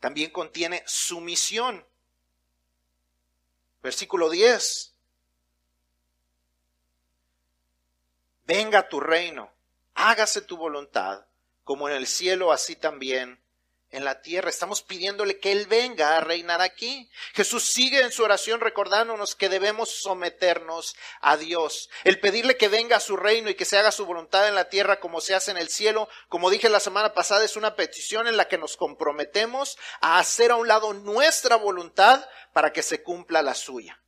también 0.00 0.30
contiene 0.30 0.82
sumisión. 0.86 1.86
Versículo 3.82 4.30
10. 4.30 4.94
Venga 8.44 8.88
tu 8.88 9.00
reino, 9.00 9.52
hágase 9.92 10.40
tu 10.40 10.56
voluntad, 10.56 11.26
como 11.62 11.90
en 11.90 11.96
el 11.96 12.06
cielo, 12.06 12.52
así 12.52 12.74
también 12.74 13.38
en 13.90 14.04
la 14.04 14.20
tierra. 14.20 14.50
Estamos 14.50 14.82
pidiéndole 14.82 15.38
que 15.38 15.52
Él 15.52 15.66
venga 15.66 16.16
a 16.16 16.20
reinar 16.20 16.60
aquí. 16.60 17.10
Jesús 17.34 17.64
sigue 17.64 18.00
en 18.00 18.12
su 18.12 18.24
oración 18.24 18.60
recordándonos 18.60 19.34
que 19.34 19.48
debemos 19.48 19.90
someternos 19.90 20.96
a 21.20 21.36
Dios. 21.36 21.88
El 22.04 22.20
pedirle 22.20 22.56
que 22.56 22.68
venga 22.68 22.96
a 22.96 23.00
su 23.00 23.16
reino 23.16 23.50
y 23.50 23.54
que 23.54 23.64
se 23.64 23.78
haga 23.78 23.92
su 23.92 24.06
voluntad 24.06 24.48
en 24.48 24.54
la 24.54 24.68
tierra 24.68 25.00
como 25.00 25.20
se 25.20 25.34
hace 25.34 25.50
en 25.50 25.58
el 25.58 25.68
cielo, 25.68 26.08
como 26.28 26.50
dije 26.50 26.68
la 26.68 26.80
semana 26.80 27.14
pasada, 27.14 27.44
es 27.44 27.56
una 27.56 27.76
petición 27.76 28.26
en 28.26 28.36
la 28.36 28.48
que 28.48 28.58
nos 28.58 28.76
comprometemos 28.76 29.78
a 30.00 30.18
hacer 30.18 30.50
a 30.50 30.56
un 30.56 30.68
lado 30.68 30.92
nuestra 30.92 31.56
voluntad 31.56 32.28
para 32.52 32.72
que 32.72 32.82
se 32.82 33.02
cumpla 33.02 33.42
la 33.42 33.54
suya. 33.54 34.00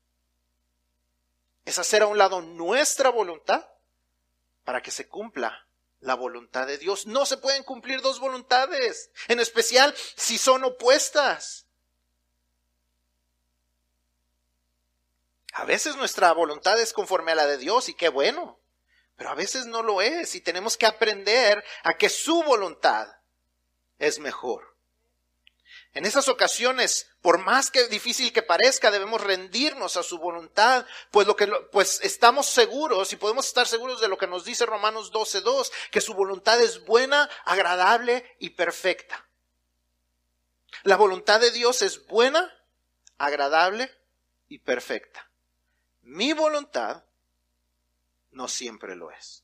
Es 1.64 1.78
hacer 1.78 2.02
a 2.02 2.06
un 2.06 2.18
lado 2.18 2.40
nuestra 2.40 3.10
voluntad 3.10 3.68
para 4.64 4.82
que 4.82 4.90
se 4.90 5.06
cumpla 5.06 5.67
la 6.00 6.14
voluntad 6.14 6.66
de 6.66 6.78
Dios. 6.78 7.06
No 7.06 7.26
se 7.26 7.36
pueden 7.36 7.62
cumplir 7.64 8.00
dos 8.00 8.20
voluntades, 8.20 9.10
en 9.28 9.40
especial 9.40 9.94
si 10.16 10.38
son 10.38 10.64
opuestas. 10.64 11.66
A 15.52 15.64
veces 15.64 15.96
nuestra 15.96 16.32
voluntad 16.32 16.80
es 16.80 16.92
conforme 16.92 17.32
a 17.32 17.34
la 17.34 17.46
de 17.46 17.58
Dios 17.58 17.88
y 17.88 17.94
qué 17.94 18.08
bueno, 18.08 18.60
pero 19.16 19.30
a 19.30 19.34
veces 19.34 19.66
no 19.66 19.82
lo 19.82 20.00
es 20.00 20.34
y 20.36 20.40
tenemos 20.40 20.76
que 20.76 20.86
aprender 20.86 21.64
a 21.82 21.94
que 21.94 22.08
su 22.08 22.42
voluntad 22.44 23.08
es 23.98 24.20
mejor. 24.20 24.77
En 25.98 26.06
esas 26.06 26.28
ocasiones, 26.28 27.10
por 27.22 27.38
más 27.38 27.72
que 27.72 27.88
difícil 27.88 28.32
que 28.32 28.44
parezca, 28.44 28.92
debemos 28.92 29.20
rendirnos 29.20 29.96
a 29.96 30.04
su 30.04 30.18
voluntad, 30.18 30.86
pues 31.10 31.26
lo 31.26 31.34
que 31.34 31.48
pues 31.72 31.98
estamos 32.04 32.46
seguros 32.46 33.12
y 33.12 33.16
podemos 33.16 33.48
estar 33.48 33.66
seguros 33.66 34.00
de 34.00 34.06
lo 34.06 34.16
que 34.16 34.28
nos 34.28 34.44
dice 34.44 34.64
Romanos 34.64 35.10
12:2, 35.10 35.72
que 35.90 36.00
su 36.00 36.14
voluntad 36.14 36.60
es 36.60 36.84
buena, 36.84 37.28
agradable 37.44 38.36
y 38.38 38.50
perfecta. 38.50 39.26
La 40.84 40.94
voluntad 40.94 41.40
de 41.40 41.50
Dios 41.50 41.82
es 41.82 42.06
buena, 42.06 42.56
agradable 43.16 43.92
y 44.46 44.58
perfecta. 44.58 45.28
Mi 46.02 46.32
voluntad 46.32 47.02
no 48.30 48.46
siempre 48.46 48.94
lo 48.94 49.10
es. 49.10 49.42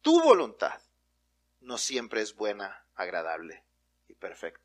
Tu 0.00 0.18
voluntad 0.22 0.80
no 1.60 1.76
siempre 1.76 2.22
es 2.22 2.34
buena, 2.34 2.86
agradable 2.94 3.62
perfecta. 4.22 4.61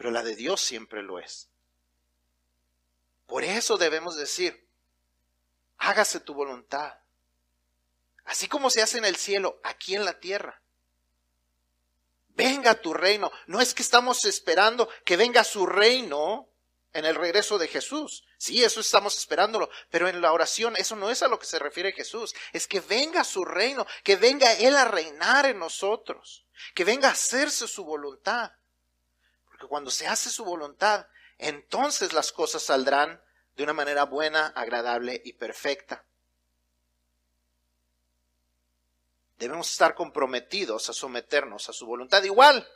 Pero 0.00 0.12
la 0.12 0.22
de 0.22 0.34
Dios 0.34 0.62
siempre 0.62 1.02
lo 1.02 1.18
es. 1.18 1.50
Por 3.26 3.44
eso 3.44 3.76
debemos 3.76 4.16
decir, 4.16 4.66
hágase 5.76 6.20
tu 6.20 6.32
voluntad. 6.32 6.94
Así 8.24 8.48
como 8.48 8.70
se 8.70 8.80
hace 8.80 8.96
en 8.96 9.04
el 9.04 9.16
cielo, 9.16 9.60
aquí 9.62 9.94
en 9.94 10.06
la 10.06 10.18
tierra. 10.18 10.62
Venga 12.28 12.80
tu 12.80 12.94
reino. 12.94 13.30
No 13.46 13.60
es 13.60 13.74
que 13.74 13.82
estamos 13.82 14.24
esperando 14.24 14.88
que 15.04 15.18
venga 15.18 15.44
su 15.44 15.66
reino 15.66 16.48
en 16.94 17.04
el 17.04 17.14
regreso 17.14 17.58
de 17.58 17.68
Jesús. 17.68 18.24
Sí, 18.38 18.64
eso 18.64 18.80
estamos 18.80 19.18
esperándolo, 19.18 19.68
pero 19.90 20.08
en 20.08 20.22
la 20.22 20.32
oración 20.32 20.76
eso 20.78 20.96
no 20.96 21.10
es 21.10 21.22
a 21.22 21.28
lo 21.28 21.38
que 21.38 21.44
se 21.44 21.58
refiere 21.58 21.92
Jesús. 21.92 22.34
Es 22.54 22.66
que 22.66 22.80
venga 22.80 23.22
su 23.22 23.44
reino, 23.44 23.86
que 24.02 24.16
venga 24.16 24.50
Él 24.54 24.76
a 24.76 24.86
reinar 24.86 25.44
en 25.44 25.58
nosotros 25.58 26.46
que 26.74 26.84
venga 26.84 27.08
a 27.08 27.12
hacerse 27.12 27.66
su 27.66 27.84
voluntad. 27.84 28.52
Porque 29.60 29.68
cuando 29.68 29.90
se 29.90 30.06
hace 30.06 30.30
su 30.30 30.42
voluntad, 30.42 31.06
entonces 31.36 32.14
las 32.14 32.32
cosas 32.32 32.62
saldrán 32.62 33.22
de 33.56 33.62
una 33.62 33.74
manera 33.74 34.04
buena, 34.04 34.46
agradable 34.46 35.20
y 35.22 35.34
perfecta. 35.34 36.02
Debemos 39.36 39.70
estar 39.70 39.94
comprometidos 39.94 40.88
a 40.88 40.94
someternos 40.94 41.68
a 41.68 41.74
su 41.74 41.84
voluntad 41.84 42.22
igual. 42.22 42.66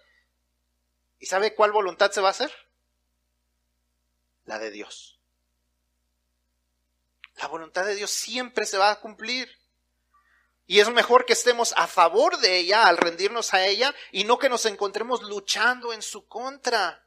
¿Y 1.18 1.24
sabe 1.24 1.54
cuál 1.54 1.72
voluntad 1.72 2.10
se 2.10 2.20
va 2.20 2.28
a 2.28 2.32
hacer? 2.32 2.52
La 4.44 4.58
de 4.58 4.70
Dios. 4.70 5.18
La 7.36 7.46
voluntad 7.46 7.86
de 7.86 7.94
Dios 7.94 8.10
siempre 8.10 8.66
se 8.66 8.76
va 8.76 8.90
a 8.90 9.00
cumplir. 9.00 9.50
Y 10.66 10.80
es 10.80 10.88
mejor 10.90 11.26
que 11.26 11.34
estemos 11.34 11.74
a 11.76 11.86
favor 11.86 12.38
de 12.38 12.56
ella 12.56 12.86
al 12.86 12.96
rendirnos 12.96 13.52
a 13.52 13.66
ella 13.66 13.94
y 14.12 14.24
no 14.24 14.38
que 14.38 14.48
nos 14.48 14.64
encontremos 14.64 15.22
luchando 15.22 15.92
en 15.92 16.00
su 16.00 16.26
contra, 16.26 17.06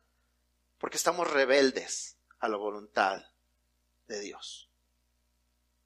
porque 0.77 0.97
estamos 0.97 1.29
rebeldes 1.29 2.17
a 2.39 2.47
la 2.47 2.57
voluntad 2.57 3.23
de 4.07 4.19
Dios. 4.19 4.69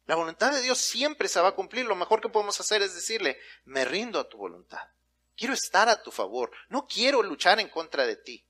La 0.05 0.15
voluntad 0.15 0.51
de 0.51 0.61
Dios 0.61 0.79
siempre 0.79 1.29
se 1.29 1.39
va 1.39 1.49
a 1.49 1.55
cumplir. 1.55 1.85
Lo 1.85 1.95
mejor 1.95 2.19
que 2.19 2.27
podemos 2.27 2.59
hacer 2.59 2.81
es 2.81 2.93
decirle, 2.93 3.39
me 3.63 3.85
rindo 3.85 4.19
a 4.19 4.27
tu 4.27 4.37
voluntad. 4.37 4.89
Quiero 5.37 5.53
estar 5.53 5.87
a 5.87 6.03
tu 6.03 6.11
favor. 6.11 6.51
No 6.67 6.85
quiero 6.85 7.23
luchar 7.23 7.61
en 7.61 7.69
contra 7.69 8.05
de 8.05 8.17
ti. 8.17 8.45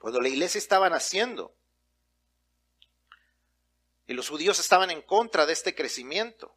Cuando 0.00 0.20
la 0.20 0.28
iglesia 0.28 0.58
estaba 0.58 0.90
naciendo 0.90 1.54
y 4.06 4.14
los 4.14 4.28
judíos 4.28 4.58
estaban 4.58 4.90
en 4.90 5.02
contra 5.02 5.46
de 5.46 5.52
este 5.52 5.74
crecimiento, 5.74 6.56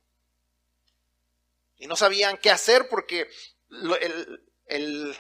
y 1.78 1.88
no 1.88 1.96
sabían 1.96 2.38
qué 2.38 2.52
hacer 2.52 2.88
porque 2.90 3.30
el, 4.68 5.18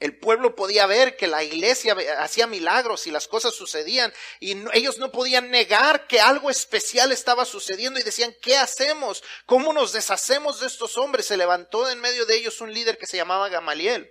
El 0.00 0.16
pueblo 0.20 0.54
podía 0.54 0.86
ver 0.86 1.16
que 1.16 1.26
la 1.26 1.42
iglesia 1.42 1.96
hacía 2.20 2.46
milagros 2.46 3.08
y 3.08 3.10
las 3.10 3.26
cosas 3.26 3.52
sucedían 3.54 4.12
y 4.38 4.56
ellos 4.72 4.98
no 4.98 5.10
podían 5.10 5.50
negar 5.50 6.06
que 6.06 6.20
algo 6.20 6.50
especial 6.50 7.10
estaba 7.10 7.44
sucediendo 7.44 7.98
y 7.98 8.04
decían, 8.04 8.32
¿qué 8.40 8.56
hacemos? 8.56 9.24
¿Cómo 9.44 9.72
nos 9.72 9.92
deshacemos 9.92 10.60
de 10.60 10.68
estos 10.68 10.96
hombres? 10.98 11.26
Se 11.26 11.36
levantó 11.36 11.90
en 11.90 12.00
medio 12.00 12.26
de 12.26 12.36
ellos 12.36 12.60
un 12.60 12.72
líder 12.72 12.96
que 12.96 13.08
se 13.08 13.16
llamaba 13.16 13.48
Gamaliel 13.48 14.08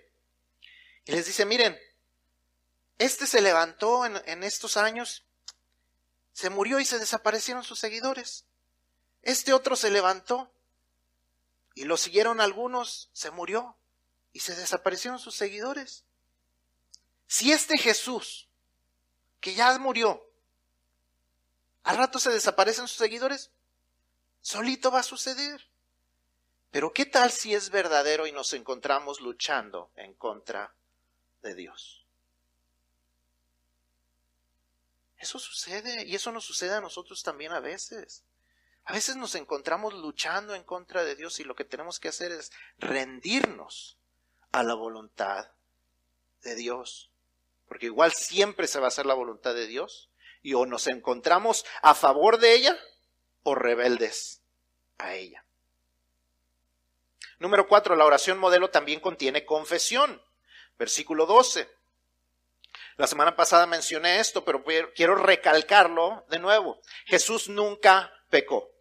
y 1.06 1.14
les 1.14 1.26
dice, 1.26 1.46
miren, 1.46 1.80
este 2.98 3.26
se 3.26 3.40
levantó 3.40 4.06
en, 4.06 4.22
en 4.26 4.44
estos 4.44 4.76
años, 4.76 5.24
se 6.34 6.50
murió 6.50 6.82
y 6.82 6.86
se 6.86 7.00
desaparecieron 7.00 7.64
sus 7.64 7.80
seguidores. 7.80 8.44
Este 9.22 9.54
otro 9.54 9.78
se 9.78 9.90
levantó 9.90 10.52
y 11.78 11.84
lo 11.84 11.96
siguieron 11.96 12.42
algunos, 12.42 13.12
se 13.14 13.30
murió 13.30 13.78
y 14.34 14.40
se 14.40 14.56
desaparecieron 14.56 15.20
sus 15.20 15.36
seguidores. 15.36 16.06
Si 17.28 17.52
este 17.52 17.78
Jesús, 17.78 18.48
que 19.40 19.54
ya 19.54 19.78
murió, 19.78 20.28
al 21.84 21.98
rato 21.98 22.18
se 22.18 22.32
desaparecen 22.32 22.88
sus 22.88 22.98
seguidores, 22.98 23.52
solito 24.42 24.90
va 24.90 25.02
a 25.02 25.04
suceder. 25.04 25.68
Pero 26.72 26.94
¿qué 26.94 27.06
tal 27.06 27.32
si 27.32 27.54
es 27.54 27.70
verdadero 27.70 28.26
y 28.26 28.32
nos 28.32 28.54
encontramos 28.54 29.22
luchando 29.22 29.92
en 29.96 30.16
contra 30.16 30.74
de 31.44 31.54
Dios? 31.54 32.08
Eso 35.20 35.38
sucede 35.38 36.08
y 36.08 36.16
eso 36.16 36.32
nos 36.32 36.44
sucede 36.44 36.74
a 36.74 36.82
nosotros 36.82 37.22
también 37.22 37.52
a 37.52 37.60
veces. 37.60 38.24
A 38.88 38.94
veces 38.94 39.18
nos 39.18 39.36
encontramos 39.36 39.94
luchando 39.94 40.56
en 40.56 40.64
contra 40.64 41.04
de 41.04 41.18
Dios 41.18 41.42
y 41.42 41.44
lo 41.44 41.56
que 41.56 41.66
tenemos 41.66 42.00
que 42.00 42.08
hacer 42.08 42.32
es 42.32 42.54
rendirnos 42.78 43.98
a 44.54 44.64
la 44.64 44.76
voluntad 44.76 45.52
de 46.42 46.56
Dios. 46.56 47.12
Porque 47.68 47.88
igual 47.88 48.14
siempre 48.14 48.66
se 48.66 48.80
va 48.80 48.86
a 48.86 48.88
hacer 48.88 49.06
la 49.06 49.14
voluntad 49.14 49.54
de 49.54 49.68
Dios 49.68 50.10
y 50.42 50.54
o 50.54 50.66
nos 50.66 50.88
encontramos 50.88 51.66
a 51.82 51.96
favor 51.96 52.40
de 52.40 52.54
ella 52.54 52.80
o 53.44 53.56
rebeldes 53.56 54.42
a 54.98 55.16
ella. 55.16 55.44
Número 57.40 57.68
cuatro, 57.68 57.94
la 57.98 58.06
oración 58.06 58.38
modelo 58.38 58.70
también 58.70 59.02
contiene 59.02 59.46
confesión. 59.46 60.24
Versículo 60.80 61.26
12. 61.26 61.70
La 62.96 63.06
semana 63.06 63.36
pasada 63.36 63.66
mencioné 63.66 64.22
esto, 64.22 64.46
pero 64.46 64.64
quiero 64.96 65.16
recalcarlo 65.16 66.26
de 66.30 66.40
nuevo. 66.40 66.80
Jesús 67.06 67.50
nunca 67.50 68.14
pecó. 68.30 68.77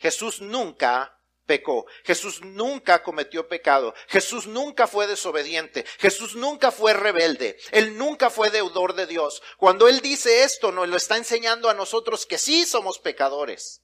Jesús 0.00 0.40
nunca 0.40 1.20
pecó. 1.44 1.84
Jesús 2.04 2.42
nunca 2.42 3.02
cometió 3.02 3.48
pecado. 3.48 3.94
Jesús 4.08 4.46
nunca 4.46 4.86
fue 4.86 5.06
desobediente. 5.06 5.84
Jesús 5.98 6.36
nunca 6.36 6.70
fue 6.70 6.94
rebelde. 6.94 7.58
Él 7.70 7.98
nunca 7.98 8.30
fue 8.30 8.50
deudor 8.50 8.94
de 8.94 9.06
Dios. 9.06 9.42
Cuando 9.58 9.88
Él 9.88 10.00
dice 10.00 10.42
esto, 10.42 10.72
nos 10.72 10.88
lo 10.88 10.96
está 10.96 11.16
enseñando 11.16 11.68
a 11.68 11.74
nosotros 11.74 12.24
que 12.24 12.38
sí 12.38 12.64
somos 12.64 12.98
pecadores, 12.98 13.82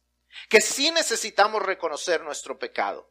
que 0.48 0.60
sí 0.60 0.90
necesitamos 0.90 1.62
reconocer 1.62 2.22
nuestro 2.22 2.58
pecado. 2.58 3.10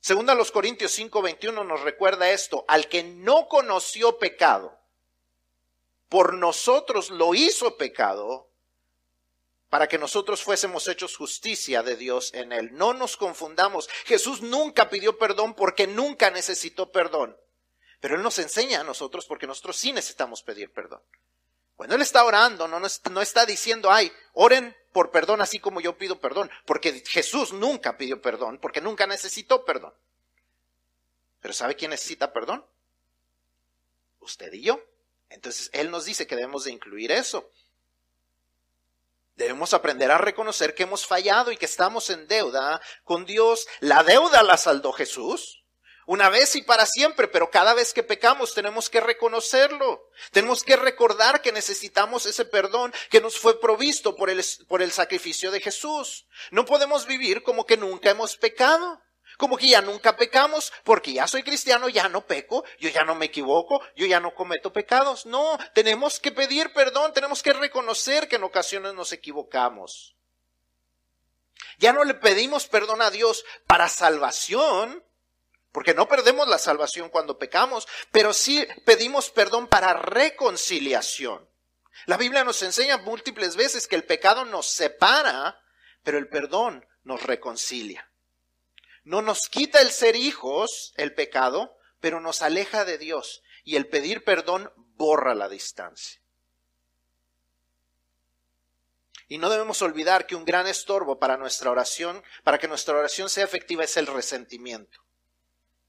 Segunda 0.00 0.34
los 0.34 0.50
Corintios 0.50 0.92
5:21 0.98 1.64
nos 1.64 1.80
recuerda 1.82 2.30
esto, 2.30 2.64
al 2.68 2.88
que 2.88 3.02
no 3.04 3.48
conoció 3.48 4.18
pecado, 4.18 4.78
por 6.08 6.34
nosotros 6.34 7.10
lo 7.10 7.34
hizo 7.34 7.76
pecado 7.76 8.49
para 9.70 9.88
que 9.88 9.98
nosotros 9.98 10.42
fuésemos 10.42 10.88
hechos 10.88 11.16
justicia 11.16 11.82
de 11.82 11.96
Dios 11.96 12.34
en 12.34 12.52
él. 12.52 12.70
No 12.72 12.92
nos 12.92 13.16
confundamos. 13.16 13.88
Jesús 14.04 14.42
nunca 14.42 14.90
pidió 14.90 15.16
perdón 15.16 15.54
porque 15.54 15.86
nunca 15.86 16.30
necesitó 16.30 16.90
perdón. 16.90 17.36
Pero 18.00 18.16
Él 18.16 18.22
nos 18.22 18.38
enseña 18.38 18.80
a 18.80 18.84
nosotros 18.84 19.26
porque 19.26 19.46
nosotros 19.46 19.76
sí 19.76 19.92
necesitamos 19.92 20.42
pedir 20.42 20.72
perdón. 20.72 21.00
Cuando 21.76 21.94
Él 21.94 22.02
está 22.02 22.24
orando, 22.24 22.66
no, 22.66 22.80
no 22.80 23.22
está 23.22 23.46
diciendo, 23.46 23.90
ay, 23.90 24.12
oren 24.32 24.76
por 24.92 25.12
perdón 25.12 25.40
así 25.40 25.60
como 25.60 25.80
yo 25.80 25.96
pido 25.96 26.18
perdón, 26.18 26.50
porque 26.66 27.04
Jesús 27.06 27.52
nunca 27.52 27.96
pidió 27.96 28.20
perdón, 28.20 28.58
porque 28.58 28.80
nunca 28.80 29.06
necesitó 29.06 29.64
perdón. 29.64 29.94
Pero 31.40 31.54
¿sabe 31.54 31.76
quién 31.76 31.92
necesita 31.92 32.32
perdón? 32.32 32.66
Usted 34.18 34.52
y 34.52 34.62
yo. 34.62 34.82
Entonces 35.28 35.70
Él 35.72 35.90
nos 35.90 36.06
dice 36.06 36.26
que 36.26 36.34
debemos 36.34 36.64
de 36.64 36.72
incluir 36.72 37.12
eso. 37.12 37.50
Debemos 39.34 39.72
aprender 39.72 40.10
a 40.10 40.18
reconocer 40.18 40.74
que 40.74 40.82
hemos 40.82 41.06
fallado 41.06 41.50
y 41.50 41.56
que 41.56 41.66
estamos 41.66 42.10
en 42.10 42.26
deuda 42.26 42.80
con 43.04 43.24
Dios. 43.24 43.66
La 43.80 44.02
deuda 44.02 44.42
la 44.42 44.56
saldó 44.56 44.92
Jesús. 44.92 45.60
Una 46.06 46.28
vez 46.28 46.56
y 46.56 46.62
para 46.62 46.86
siempre, 46.86 47.28
pero 47.28 47.50
cada 47.50 47.72
vez 47.72 47.94
que 47.94 48.02
pecamos 48.02 48.52
tenemos 48.52 48.90
que 48.90 49.00
reconocerlo. 49.00 50.02
Tenemos 50.32 50.64
que 50.64 50.74
recordar 50.74 51.40
que 51.40 51.52
necesitamos 51.52 52.26
ese 52.26 52.44
perdón 52.44 52.92
que 53.10 53.20
nos 53.20 53.38
fue 53.38 53.60
provisto 53.60 54.16
por 54.16 54.28
el, 54.28 54.44
por 54.66 54.82
el 54.82 54.90
sacrificio 54.90 55.52
de 55.52 55.60
Jesús. 55.60 56.26
No 56.50 56.64
podemos 56.64 57.06
vivir 57.06 57.42
como 57.44 57.64
que 57.64 57.76
nunca 57.76 58.10
hemos 58.10 58.36
pecado 58.36 59.00
como 59.40 59.56
que 59.56 59.70
ya 59.70 59.80
nunca 59.80 60.18
pecamos, 60.18 60.70
porque 60.84 61.14
ya 61.14 61.26
soy 61.26 61.42
cristiano, 61.42 61.88
ya 61.88 62.10
no 62.10 62.26
peco, 62.26 62.62
yo 62.78 62.90
ya 62.90 63.04
no 63.04 63.14
me 63.14 63.24
equivoco, 63.24 63.80
yo 63.96 64.04
ya 64.04 64.20
no 64.20 64.34
cometo 64.34 64.70
pecados. 64.70 65.24
No, 65.24 65.58
tenemos 65.74 66.20
que 66.20 66.30
pedir 66.30 66.74
perdón, 66.74 67.14
tenemos 67.14 67.42
que 67.42 67.54
reconocer 67.54 68.28
que 68.28 68.36
en 68.36 68.44
ocasiones 68.44 68.92
nos 68.92 69.12
equivocamos. 69.12 70.14
Ya 71.78 71.94
no 71.94 72.04
le 72.04 72.12
pedimos 72.12 72.66
perdón 72.66 73.00
a 73.00 73.10
Dios 73.10 73.46
para 73.66 73.88
salvación, 73.88 75.02
porque 75.72 75.94
no 75.94 76.06
perdemos 76.06 76.46
la 76.46 76.58
salvación 76.58 77.08
cuando 77.08 77.38
pecamos, 77.38 77.88
pero 78.12 78.34
sí 78.34 78.68
pedimos 78.84 79.30
perdón 79.30 79.68
para 79.68 79.94
reconciliación. 79.94 81.48
La 82.04 82.18
Biblia 82.18 82.44
nos 82.44 82.62
enseña 82.62 82.98
múltiples 82.98 83.56
veces 83.56 83.88
que 83.88 83.96
el 83.96 84.04
pecado 84.04 84.44
nos 84.44 84.66
separa, 84.66 85.62
pero 86.02 86.18
el 86.18 86.28
perdón 86.28 86.86
nos 87.04 87.22
reconcilia. 87.22 88.09
No 89.04 89.22
nos 89.22 89.48
quita 89.48 89.80
el 89.80 89.90
ser 89.90 90.16
hijos, 90.16 90.92
el 90.96 91.14
pecado, 91.14 91.76
pero 92.00 92.20
nos 92.20 92.42
aleja 92.42 92.84
de 92.84 92.98
Dios. 92.98 93.42
Y 93.64 93.76
el 93.76 93.88
pedir 93.88 94.24
perdón 94.24 94.72
borra 94.76 95.34
la 95.34 95.48
distancia. 95.48 96.20
Y 99.28 99.38
no 99.38 99.48
debemos 99.48 99.80
olvidar 99.80 100.26
que 100.26 100.34
un 100.34 100.44
gran 100.44 100.66
estorbo 100.66 101.20
para 101.20 101.36
nuestra 101.36 101.70
oración, 101.70 102.22
para 102.42 102.58
que 102.58 102.66
nuestra 102.66 102.96
oración 102.96 103.30
sea 103.30 103.44
efectiva, 103.44 103.84
es 103.84 103.96
el 103.96 104.08
resentimiento. 104.08 105.00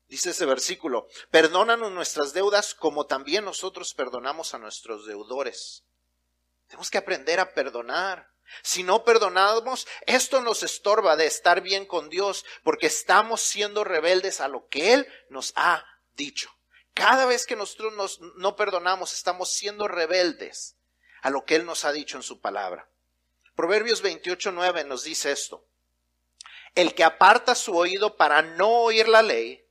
Dice 0.08 0.30
ese 0.30 0.45
versículo, 0.45 1.08
perdónanos 1.32 1.91
nuestras 1.91 2.34
deudas 2.34 2.76
como 2.76 3.08
también 3.08 3.45
nosotros 3.45 3.93
perdonamos 3.93 4.54
a 4.54 4.60
nuestros 4.60 5.08
deudores. 5.08 5.84
Tenemos 6.67 6.91
que 6.91 7.00
aprender 7.00 7.39
a 7.39 7.54
perdonar. 7.54 8.30
Si 8.62 8.84
no 8.84 9.04
perdonamos, 9.04 9.88
esto 10.06 10.42
nos 10.42 10.64
estorba 10.64 11.16
de 11.16 11.26
estar 11.26 11.62
bien 11.62 11.86
con 11.86 12.10
Dios 12.10 12.46
porque 12.64 12.88
estamos 12.88 13.42
siendo 13.42 13.84
rebeldes 13.84 14.42
a 14.42 14.48
lo 14.48 14.68
que 14.68 14.94
Él 14.94 15.08
nos 15.30 15.54
ha 15.56 15.86
dicho. 16.16 16.52
Cada 16.94 17.26
vez 17.26 17.46
que 17.46 17.56
nosotros 17.56 17.94
nos, 17.94 18.20
no 18.38 18.56
perdonamos, 18.56 19.14
estamos 19.14 19.52
siendo 19.52 19.88
rebeldes 19.88 20.76
a 21.22 21.30
lo 21.30 21.46
que 21.46 21.56
Él 21.56 21.66
nos 21.66 21.86
ha 21.86 21.92
dicho 21.92 22.18
en 22.18 22.24
su 22.24 22.42
palabra. 22.42 22.90
Proverbios 23.56 24.02
28, 24.02 24.52
9 24.52 24.84
nos 24.86 25.04
dice 25.04 25.32
esto. 25.32 25.66
El 26.76 26.94
que 26.96 27.04
aparta 27.04 27.56
su 27.56 27.76
oído 27.76 28.16
para 28.16 28.42
no 28.42 28.70
oír 28.70 29.08
la 29.08 29.22
ley, 29.22 29.66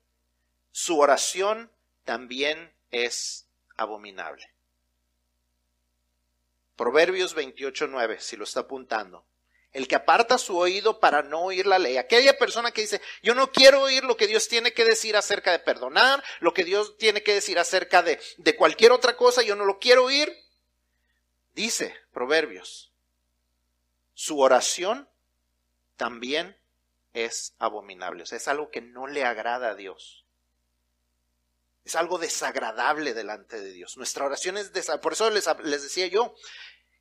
su 0.70 0.98
oración 0.98 1.70
también 2.04 2.74
es 2.90 3.46
abominable. 3.76 4.49
Proverbios 6.80 7.36
28.9, 7.36 8.20
si 8.20 8.38
lo 8.38 8.44
está 8.44 8.60
apuntando. 8.60 9.26
El 9.70 9.86
que 9.86 9.96
aparta 9.96 10.38
su 10.38 10.56
oído 10.56 10.98
para 10.98 11.20
no 11.20 11.42
oír 11.42 11.66
la 11.66 11.78
ley. 11.78 11.98
Aquella 11.98 12.38
persona 12.38 12.70
que 12.70 12.80
dice, 12.80 13.02
yo 13.22 13.34
no 13.34 13.52
quiero 13.52 13.82
oír 13.82 14.02
lo 14.02 14.16
que 14.16 14.26
Dios 14.26 14.48
tiene 14.48 14.72
que 14.72 14.86
decir 14.86 15.14
acerca 15.14 15.52
de 15.52 15.58
perdonar, 15.58 16.24
lo 16.40 16.54
que 16.54 16.64
Dios 16.64 16.96
tiene 16.96 17.22
que 17.22 17.34
decir 17.34 17.58
acerca 17.58 18.02
de, 18.02 18.18
de 18.38 18.56
cualquier 18.56 18.92
otra 18.92 19.14
cosa, 19.14 19.42
yo 19.42 19.56
no 19.56 19.66
lo 19.66 19.78
quiero 19.78 20.04
oír. 20.04 20.34
Dice 21.52 21.94
Proverbios, 22.14 22.94
su 24.14 24.40
oración 24.40 25.06
también 25.98 26.56
es 27.12 27.52
abominable. 27.58 28.22
O 28.22 28.26
sea, 28.26 28.38
es 28.38 28.48
algo 28.48 28.70
que 28.70 28.80
no 28.80 29.06
le 29.06 29.26
agrada 29.26 29.68
a 29.68 29.74
Dios. 29.74 30.24
Es 31.84 31.96
algo 31.96 32.18
desagradable 32.18 33.14
delante 33.14 33.60
de 33.60 33.72
Dios. 33.72 33.96
Nuestra 33.96 34.24
oración 34.24 34.56
es 34.56 34.72
desagradable. 34.72 35.02
Por 35.02 35.12
eso 35.14 35.30
les, 35.30 35.48
les 35.64 35.82
decía 35.82 36.06
yo, 36.06 36.34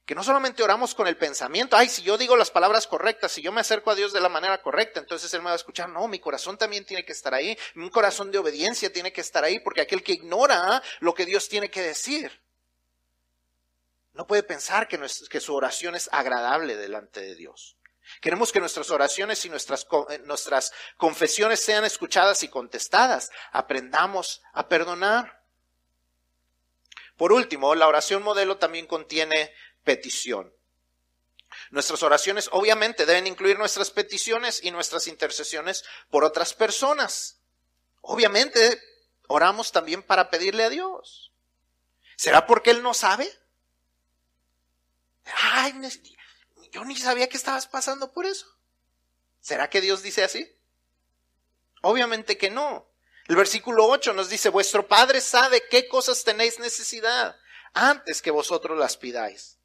que 0.09 0.15
no 0.15 0.23
solamente 0.23 0.63
oramos 0.63 0.95
con 0.95 1.05
el 1.05 1.17
pensamiento, 1.17 1.77
ay, 1.77 1.87
si 1.87 2.01
yo 2.01 2.17
digo 2.17 2.35
las 2.35 2.49
palabras 2.49 2.87
correctas, 2.87 3.31
si 3.31 3.43
yo 3.43 3.51
me 3.51 3.61
acerco 3.61 3.91
a 3.91 3.95
Dios 3.95 4.11
de 4.11 4.19
la 4.19 4.27
manera 4.27 4.59
correcta, 4.59 4.99
entonces 4.99 5.31
Él 5.35 5.41
me 5.41 5.49
va 5.49 5.51
a 5.51 5.55
escuchar. 5.55 5.87
No, 5.87 6.07
mi 6.07 6.17
corazón 6.17 6.57
también 6.57 6.83
tiene 6.83 7.05
que 7.05 7.11
estar 7.11 7.31
ahí, 7.35 7.55
mi 7.75 7.91
corazón 7.91 8.31
de 8.31 8.39
obediencia 8.39 8.91
tiene 8.91 9.13
que 9.13 9.21
estar 9.21 9.43
ahí, 9.43 9.59
porque 9.59 9.81
aquel 9.81 10.01
que 10.01 10.13
ignora 10.13 10.81
lo 10.99 11.13
que 11.13 11.27
Dios 11.27 11.47
tiene 11.47 11.69
que 11.69 11.83
decir, 11.83 12.41
no 14.13 14.25
puede 14.25 14.41
pensar 14.41 14.87
que, 14.87 14.97
su 15.39 15.53
oración 15.53 15.93
es 15.93 16.09
agradable 16.11 16.75
delante 16.75 17.21
de 17.21 17.35
Dios. 17.35 17.77
Queremos 18.19 18.51
que 18.51 18.59
nuestras 18.59 18.89
oraciones 18.89 19.45
y 19.45 19.49
nuestras, 19.51 19.85
eh, 20.09 20.17
nuestras 20.25 20.71
confesiones 20.97 21.59
sean 21.59 21.85
escuchadas 21.85 22.41
y 22.41 22.47
contestadas. 22.47 23.29
Aprendamos 23.51 24.41
a 24.53 24.67
perdonar. 24.67 25.43
Por 27.15 27.31
último, 27.31 27.75
la 27.75 27.87
oración 27.87 28.23
modelo 28.23 28.57
también 28.57 28.87
contiene 28.87 29.53
petición. 29.89 30.53
Nuestras 31.71 32.03
oraciones 32.03 32.47
obviamente 32.51 33.07
deben 33.07 33.25
incluir 33.25 33.57
nuestras 33.57 33.89
peticiones 33.89 34.63
y 34.63 34.69
nuestras 34.69 35.07
intercesiones 35.07 35.83
por 36.11 36.23
otras 36.23 36.53
personas. 36.53 37.39
Obviamente 38.01 38.79
oramos 39.27 39.71
también 39.71 40.03
para 40.03 40.29
pedirle 40.29 40.63
a 40.63 40.69
Dios. 40.69 41.33
¿Será 42.17 42.45
porque 42.45 42.69
Él 42.69 42.83
no 42.83 42.93
sabe? 42.93 43.27
Ay, 45.25 45.73
yo 46.71 46.85
ni 46.85 46.95
sabía 46.95 47.27
que 47.27 47.37
estabas 47.37 47.65
pasando 47.65 48.13
por 48.13 48.27
eso. 48.27 48.45
¿Será 49.41 49.71
que 49.71 49.81
Dios 49.81 50.03
dice 50.03 50.23
así? 50.23 50.55
Obviamente 51.81 52.37
que 52.37 52.51
no. 52.51 52.93
El 53.27 53.37
versículo 53.37 53.87
8 53.87 54.13
nos 54.13 54.29
dice, 54.29 54.49
vuestro 54.49 54.87
Padre 54.87 55.19
sabe 55.19 55.63
qué 55.67 55.87
cosas 55.87 56.23
tenéis 56.23 56.59
necesidad 56.59 57.35
antes 57.73 58.21
que 58.21 58.29
vosotros 58.29 58.77
las 58.77 58.95
pidáis. 58.95 59.58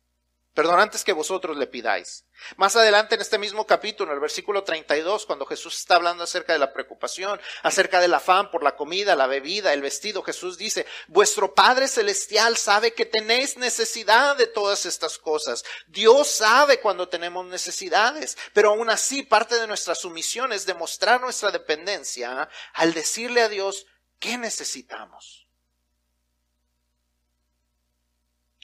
Perdón, 0.55 0.79
antes 0.79 1.03
que 1.03 1.13
vosotros 1.13 1.57
le 1.57 1.67
pidáis. 1.67 2.27
Más 2.57 2.77
adelante 2.77 3.17
en 3.17 3.21
este 3.21 3.39
mismo 3.39 3.67
capítulo, 3.67 4.13
en 4.13 4.15
el 4.15 4.21
versículo 4.21 4.63
32, 4.63 5.27
cuando 5.27 5.47
Jesús 5.47 5.77
está 5.77 5.97
hablando 5.97 6.23
acerca 6.23 6.53
de 6.53 6.61
la 6.61 6.73
preocupación, 6.73 7.41
acerca 7.65 8.01
del 8.01 8.15
afán 8.15 8.53
por 8.53 8.63
la 8.63 8.77
comida, 8.77 9.17
la 9.17 9.27
bebida, 9.27 9.73
el 9.73 9.83
vestido, 9.83 10.23
Jesús 10.23 10.57
dice, 10.57 10.87
vuestro 11.09 11.55
Padre 11.55 11.89
Celestial 11.89 12.57
sabe 12.57 12.95
que 12.95 13.05
tenéis 13.05 13.57
necesidad 13.57 14.37
de 14.37 14.47
todas 14.47 14.87
estas 14.87 15.19
cosas. 15.19 15.65
Dios 15.89 16.29
sabe 16.29 16.79
cuando 16.79 17.09
tenemos 17.09 17.45
necesidades, 17.47 18.39
pero 18.53 18.71
aún 18.71 18.91
así 18.91 19.25
parte 19.25 19.59
de 19.59 19.67
nuestra 19.67 19.97
sumisión 19.97 20.53
es 20.53 20.67
demostrar 20.67 21.21
nuestra 21.21 21.51
dependencia 21.51 22.49
al 22.75 22.95
decirle 22.95 23.43
a 23.43 23.49
Dios, 23.49 23.87
¿qué 24.21 24.39
necesitamos? 24.39 25.44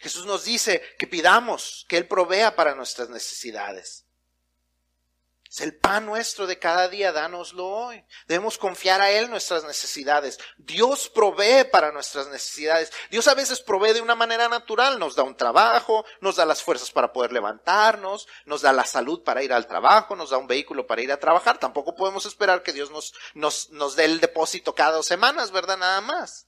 Jesús 0.01 0.25
nos 0.25 0.45
dice 0.45 0.83
que 0.99 1.07
pidamos, 1.07 1.85
que 1.89 1.99
Él 1.99 2.09
provea 2.09 2.57
para 2.57 2.75
nuestras 2.75 3.11
necesidades. 3.11 4.07
Es 5.51 5.61
el 5.63 5.77
pan 5.77 6.07
nuestro 6.07 6.47
de 6.47 6.61
cada 6.61 6.89
día, 6.89 7.11
dánoslo 7.11 7.67
hoy. 7.67 8.05
Debemos 8.29 8.57
confiar 8.57 9.01
a 9.01 9.11
Él 9.11 9.29
nuestras 9.29 9.65
necesidades. 9.65 10.39
Dios 10.57 11.11
provee 11.11 11.65
para 11.65 11.91
nuestras 11.91 12.29
necesidades. 12.29 12.93
Dios 13.11 13.27
a 13.27 13.35
veces 13.35 13.61
provee 13.61 13.93
de 13.93 14.01
una 14.01 14.15
manera 14.15 14.49
natural. 14.49 15.01
Nos 15.01 15.17
da 15.17 15.25
un 15.25 15.37
trabajo, 15.37 16.05
nos 16.21 16.37
da 16.37 16.47
las 16.47 16.63
fuerzas 16.63 16.93
para 16.93 17.13
poder 17.13 17.33
levantarnos, 17.33 18.29
nos 18.45 18.63
da 18.63 18.73
la 18.73 18.87
salud 18.87 19.25
para 19.25 19.43
ir 19.43 19.53
al 19.53 19.67
trabajo, 19.67 20.15
nos 20.15 20.31
da 20.31 20.39
un 20.39 20.47
vehículo 20.47 20.87
para 20.87 21.03
ir 21.03 21.11
a 21.11 21.19
trabajar. 21.19 21.59
Tampoco 21.59 21.97
podemos 21.97 22.27
esperar 22.27 22.63
que 22.63 22.73
Dios 22.73 22.93
nos, 22.93 23.13
nos, 23.35 23.71
nos 23.71 23.97
dé 23.97 24.05
el 24.05 24.21
depósito 24.21 24.77
cada 24.77 24.93
dos 24.93 25.07
semanas, 25.07 25.51
¿verdad? 25.51 25.77
Nada 25.77 26.01
más. 26.01 26.47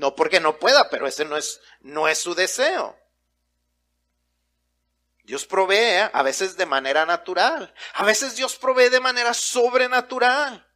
No 0.00 0.16
porque 0.16 0.40
no 0.40 0.58
pueda, 0.58 0.88
pero 0.88 1.06
ese 1.06 1.26
no 1.26 1.36
es, 1.36 1.60
no 1.80 2.08
es 2.08 2.16
su 2.16 2.34
deseo. 2.34 2.98
Dios 5.24 5.44
provee 5.44 6.08
a 6.10 6.22
veces 6.22 6.56
de 6.56 6.64
manera 6.64 7.04
natural, 7.04 7.74
a 7.92 8.06
veces 8.06 8.34
Dios 8.34 8.56
provee 8.56 8.88
de 8.88 8.98
manera 8.98 9.34
sobrenatural. 9.34 10.66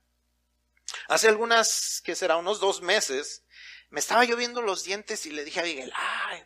Hace 1.09 1.29
algunas, 1.29 2.03
que 2.05 2.15
será 2.15 2.37
unos 2.37 2.61
dos 2.61 2.83
meses, 2.83 3.45
me 3.89 4.01
estaba 4.01 4.27
lloviendo 4.27 4.61
los 4.61 4.85
dientes 4.85 5.25
y 5.25 5.31
le 5.31 5.43
dije 5.43 5.61
a 5.61 5.63
Miguel, 5.63 5.91
ay, 5.97 6.45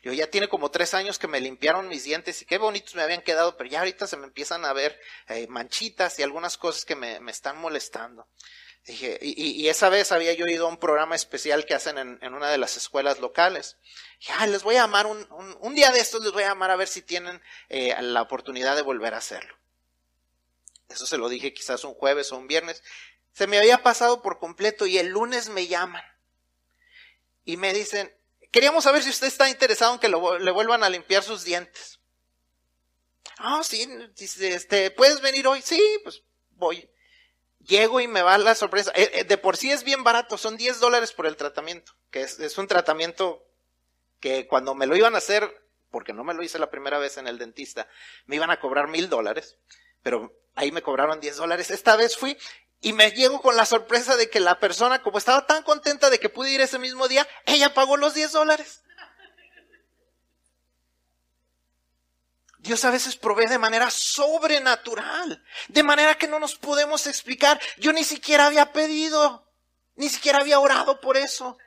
yo 0.00 0.14
ya 0.14 0.30
tiene 0.30 0.48
como 0.48 0.70
tres 0.70 0.94
años 0.94 1.18
que 1.18 1.28
me 1.28 1.38
limpiaron 1.38 1.86
mis 1.86 2.04
dientes 2.04 2.40
y 2.40 2.46
qué 2.46 2.56
bonitos 2.56 2.94
me 2.94 3.02
habían 3.02 3.20
quedado, 3.20 3.58
pero 3.58 3.68
ya 3.68 3.80
ahorita 3.80 4.06
se 4.06 4.16
me 4.16 4.24
empiezan 4.24 4.64
a 4.64 4.72
ver 4.72 4.98
eh, 5.28 5.46
manchitas 5.48 6.18
y 6.18 6.22
algunas 6.22 6.56
cosas 6.56 6.86
que 6.86 6.96
me, 6.96 7.20
me 7.20 7.30
están 7.30 7.58
molestando. 7.58 8.26
Dije, 8.86 9.18
y, 9.20 9.68
esa 9.68 9.88
vez 9.88 10.12
había 10.12 10.32
yo 10.34 10.46
ido 10.46 10.66
a 10.66 10.68
un 10.68 10.76
programa 10.76 11.16
especial 11.16 11.66
que 11.66 11.74
hacen 11.74 11.98
en, 11.98 12.34
una 12.34 12.48
de 12.48 12.56
las 12.58 12.76
escuelas 12.76 13.18
locales. 13.18 13.76
Dije, 14.20 14.32
ah, 14.38 14.46
les 14.46 14.62
voy 14.62 14.76
a 14.76 14.82
llamar 14.82 15.06
un, 15.06 15.26
un, 15.60 15.74
día 15.74 15.90
de 15.90 15.98
estos, 15.98 16.22
les 16.22 16.30
voy 16.30 16.44
a 16.44 16.48
llamar 16.48 16.70
a 16.70 16.76
ver 16.76 16.86
si 16.86 17.02
tienen 17.02 17.42
eh, 17.68 17.96
la 18.00 18.22
oportunidad 18.22 18.76
de 18.76 18.82
volver 18.82 19.14
a 19.14 19.18
hacerlo. 19.18 19.56
Eso 20.88 21.04
se 21.04 21.18
lo 21.18 21.28
dije 21.28 21.52
quizás 21.52 21.82
un 21.82 21.94
jueves 21.94 22.30
o 22.30 22.36
un 22.36 22.46
viernes. 22.46 22.84
Se 23.32 23.48
me 23.48 23.58
había 23.58 23.82
pasado 23.82 24.22
por 24.22 24.38
completo 24.38 24.86
y 24.86 24.98
el 24.98 25.08
lunes 25.08 25.48
me 25.48 25.66
llaman. 25.66 26.04
Y 27.44 27.56
me 27.56 27.72
dicen, 27.74 28.16
queríamos 28.52 28.84
saber 28.84 29.02
si 29.02 29.10
usted 29.10 29.26
está 29.26 29.50
interesado 29.50 29.94
en 29.94 29.98
que 29.98 30.08
le 30.08 30.50
vuelvan 30.52 30.84
a 30.84 30.90
limpiar 30.90 31.24
sus 31.24 31.42
dientes. 31.42 31.98
Ah, 33.38 33.62
sí, 33.64 33.84
dice, 34.14 34.54
este, 34.54 34.92
¿puedes 34.92 35.20
venir 35.20 35.48
hoy? 35.48 35.60
Sí, 35.60 35.82
pues 36.04 36.22
voy. 36.50 36.88
Llego 37.66 38.00
y 38.00 38.06
me 38.06 38.22
va 38.22 38.38
la 38.38 38.54
sorpresa. 38.54 38.92
Eh, 38.94 39.10
eh, 39.12 39.24
de 39.24 39.38
por 39.38 39.56
sí 39.56 39.70
es 39.70 39.82
bien 39.82 40.04
barato, 40.04 40.38
son 40.38 40.56
10 40.56 40.78
dólares 40.80 41.12
por 41.12 41.26
el 41.26 41.36
tratamiento, 41.36 41.92
que 42.10 42.22
es, 42.22 42.58
un 42.58 42.68
tratamiento 42.68 43.44
que 44.20 44.46
cuando 44.46 44.74
me 44.74 44.86
lo 44.86 44.96
iban 44.96 45.14
a 45.14 45.18
hacer, 45.18 45.52
porque 45.90 46.12
no 46.12 46.22
me 46.22 46.34
lo 46.34 46.42
hice 46.42 46.58
la 46.58 46.70
primera 46.70 46.98
vez 46.98 47.16
en 47.16 47.26
el 47.26 47.38
dentista, 47.38 47.88
me 48.26 48.36
iban 48.36 48.50
a 48.50 48.60
cobrar 48.60 48.88
mil 48.88 49.08
dólares, 49.08 49.58
pero 50.02 50.32
ahí 50.54 50.70
me 50.70 50.82
cobraron 50.82 51.20
10 51.20 51.36
dólares. 51.36 51.70
Esta 51.70 51.96
vez 51.96 52.16
fui 52.16 52.38
y 52.80 52.92
me 52.92 53.10
llego 53.10 53.40
con 53.40 53.56
la 53.56 53.66
sorpresa 53.66 54.16
de 54.16 54.30
que 54.30 54.38
la 54.38 54.60
persona, 54.60 55.02
como 55.02 55.18
estaba 55.18 55.46
tan 55.46 55.64
contenta 55.64 56.08
de 56.08 56.20
que 56.20 56.28
pude 56.28 56.52
ir 56.52 56.60
ese 56.60 56.78
mismo 56.78 57.08
día, 57.08 57.26
ella 57.46 57.74
pagó 57.74 57.96
los 57.96 58.14
10 58.14 58.32
dólares. 58.32 58.82
Dios 62.66 62.84
a 62.84 62.90
veces 62.90 63.16
provee 63.16 63.46
de 63.46 63.58
manera 63.58 63.90
sobrenatural, 63.90 65.40
de 65.68 65.82
manera 65.84 66.18
que 66.18 66.26
no 66.26 66.40
nos 66.40 66.56
podemos 66.56 67.06
explicar. 67.06 67.60
Yo 67.78 67.92
ni 67.92 68.02
siquiera 68.02 68.46
había 68.46 68.72
pedido, 68.72 69.48
ni 69.94 70.08
siquiera 70.08 70.40
había 70.40 70.58
orado 70.58 71.00
por 71.00 71.16
eso. 71.16 71.58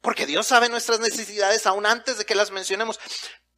Porque 0.00 0.26
Dios 0.26 0.48
sabe 0.48 0.68
nuestras 0.68 0.98
necesidades 0.98 1.64
aún 1.64 1.86
antes 1.86 2.18
de 2.18 2.26
que 2.26 2.34
las 2.34 2.50
mencionemos. 2.50 2.98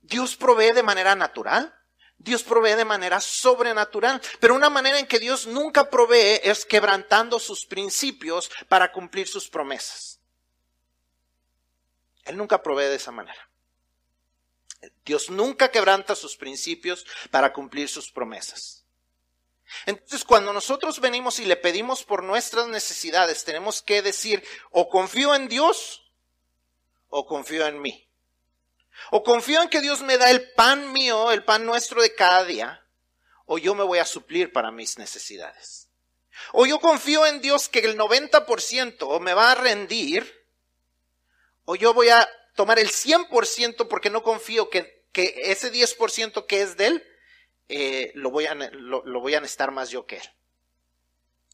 Dios 0.03 0.37
provee 0.37 0.73
de 0.73 0.83
manera 0.83 1.16
natural, 1.16 1.75
Dios 2.19 2.42
provee 2.42 2.75
de 2.75 2.85
manera 2.85 3.19
sobrenatural, 3.19 4.21
pero 4.40 4.55
una 4.55 4.69
manera 4.69 4.99
en 4.99 5.07
que 5.07 5.19
Dios 5.19 5.47
nunca 5.47 5.88
provee 5.88 6.38
es 6.42 6.66
quebrantando 6.66 7.38
sus 7.38 7.64
principios 7.64 8.51
para 8.69 8.92
cumplir 8.92 9.27
sus 9.27 9.49
promesas. 9.49 10.21
Él 12.25 12.37
nunca 12.37 12.62
provee 12.62 12.85
de 12.85 12.97
esa 12.97 13.11
manera. 13.11 13.45
Dios 15.05 15.31
nunca 15.31 15.71
quebranta 15.71 16.15
sus 16.15 16.37
principios 16.37 17.07
para 17.31 17.53
cumplir 17.53 17.89
sus 17.89 18.11
promesas. 18.11 18.85
Entonces, 19.85 20.25
cuando 20.25 20.53
nosotros 20.53 21.01
venimos 21.01 21.39
y 21.39 21.45
le 21.45 21.57
pedimos 21.57 22.05
por 22.05 22.23
nuestras 22.23 22.69
necesidades, 22.69 23.45
tenemos 23.45 23.83
que 23.83 24.03
decir, 24.03 24.45
o 24.71 24.89
confío 24.89 25.35
en 25.35 25.49
Dios, 25.49 26.12
o 27.09 27.27
confío 27.27 27.67
en 27.67 27.81
mí. 27.81 28.09
O 29.11 29.23
confío 29.23 29.62
en 29.62 29.69
que 29.69 29.81
Dios 29.81 30.03
me 30.03 30.19
da 30.19 30.31
el 30.31 30.53
pan 30.53 30.93
mío, 30.93 31.31
el 31.33 31.45
pan 31.45 31.67
nuestro 31.67 32.01
de 32.01 32.15
cada 32.15 32.45
día, 32.45 32.87
o 33.45 33.59
yo 33.59 33.75
me 33.75 33.85
voy 33.85 33.99
a 33.99 34.07
suplir 34.07 34.53
para 34.53 34.71
mis 34.71 34.99
necesidades. 34.99 35.89
O 36.53 36.67
yo 36.67 36.81
confío 36.81 37.27
en 37.27 37.41
Dios 37.41 37.69
que 37.69 37.81
el 37.81 37.97
90% 37.97 39.21
me 39.21 39.35
va 39.35 39.53
a 39.53 39.55
rendir, 39.55 40.47
o 41.65 41.75
yo 41.77 41.93
voy 41.93 42.09
a 42.09 42.29
tomar 42.57 42.81
el 42.81 42.90
100% 42.90 43.87
porque 43.87 44.11
no 44.11 44.25
confío 44.25 44.69
que, 44.69 45.07
que 45.12 45.35
ese 45.45 45.73
10% 45.73 46.47
que 46.47 46.62
es 46.62 46.77
de 46.77 46.87
él, 46.87 47.07
eh, 47.69 48.11
lo, 48.14 48.31
voy 48.31 48.47
a, 48.47 48.55
lo, 48.55 49.21
voy 49.21 49.35
a 49.35 49.40
necesitar 49.40 49.71
más 49.71 49.90
yo 49.90 50.07
que 50.07 50.16
él. 50.16 50.31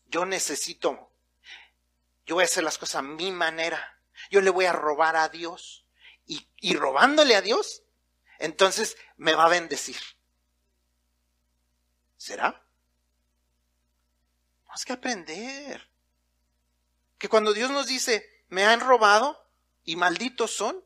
Yo 0.07 0.25
necesito, 0.25 1.11
yo 2.25 2.37
voy 2.37 2.43
a 2.43 2.47
hacer 2.47 2.65
las 2.65 2.79
cosas 2.79 2.97
a 2.97 3.03
mi 3.03 3.31
manera. 3.33 4.01
Yo 4.31 4.41
le 4.41 4.51
voy 4.51 4.65
a 4.65 4.73
robar 4.73 5.17
a 5.17 5.29
Dios. 5.29 5.85
Y, 6.25 6.49
y 6.61 6.77
robándole 6.77 7.35
a 7.35 7.43
Dios, 7.43 7.83
entonces 8.38 8.97
me 9.17 9.35
va 9.35 9.47
a 9.47 9.51
bendecir. 9.51 9.97
¿Será? 12.17 12.65
Tenemos 14.62 14.85
que 14.85 14.93
aprender. 14.93 15.91
Que 17.19 17.29
cuando 17.29 17.53
Dios 17.53 17.71
nos 17.71 17.87
dice, 17.88 18.45
me 18.49 18.65
han 18.65 18.81
robado 18.81 19.43
y 19.85 19.97
malditos 19.97 20.53
son, 20.53 20.83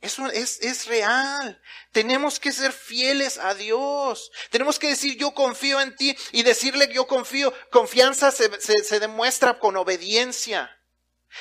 eso 0.00 0.26
es, 0.28 0.60
es, 0.60 0.86
real. 0.86 1.60
Tenemos 1.90 2.38
que 2.38 2.52
ser 2.52 2.72
fieles 2.72 3.38
a 3.38 3.54
Dios. 3.54 4.30
Tenemos 4.50 4.78
que 4.78 4.88
decir 4.88 5.16
yo 5.16 5.32
confío 5.32 5.80
en 5.80 5.96
ti 5.96 6.16
y 6.32 6.42
decirle 6.42 6.88
yo 6.92 7.06
confío. 7.06 7.52
Confianza 7.70 8.30
se, 8.30 8.50
se 8.60 9.00
demuestra 9.00 9.58
con 9.58 9.76
obediencia. 9.76 10.70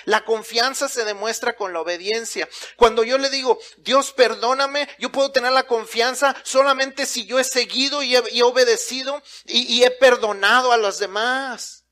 La 0.05 0.25
confianza 0.25 0.89
se 0.89 1.05
demuestra 1.05 1.55
con 1.55 1.73
la 1.73 1.81
obediencia. 1.81 2.49
Cuando 2.75 3.03
yo 3.03 3.17
le 3.17 3.29
digo, 3.29 3.59
Dios 3.77 4.11
perdóname, 4.11 4.89
yo 4.99 5.11
puedo 5.11 5.31
tener 5.31 5.51
la 5.51 5.67
confianza 5.67 6.35
solamente 6.43 7.05
si 7.05 7.25
yo 7.25 7.39
he 7.39 7.43
seguido 7.43 8.03
y 8.03 8.15
he, 8.15 8.43
obedecido 8.43 9.21
y 9.45 9.83
he 9.83 9.91
perdonado 9.91 10.71
a 10.71 10.77
los 10.77 10.99
demás. 10.99 11.84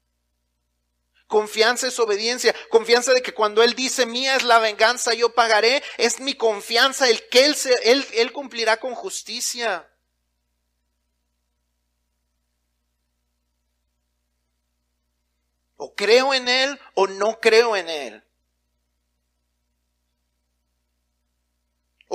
Confianza 1.34 1.88
es 1.88 1.98
obediencia. 1.98 2.54
Confianza 2.70 3.12
de 3.12 3.24
que 3.24 3.34
cuando 3.34 3.64
Él 3.64 3.74
dice, 3.74 4.06
mía 4.06 4.36
es 4.36 4.44
la 4.44 4.60
venganza, 4.60 5.16
yo 5.16 5.34
pagaré, 5.34 5.82
es 5.98 6.20
mi 6.20 6.36
confianza, 6.36 7.10
el 7.10 7.28
que 7.28 7.46
Él, 7.46 7.56
se, 7.56 7.74
él, 7.92 8.06
él 8.14 8.32
cumplirá 8.32 8.78
con 8.78 8.94
justicia. 8.94 9.90
O 15.76 15.96
creo 15.96 16.36
en 16.36 16.48
Él 16.48 16.80
o 16.94 17.08
no 17.08 17.40
creo 17.40 17.76
en 17.76 17.90
Él. 17.90 18.23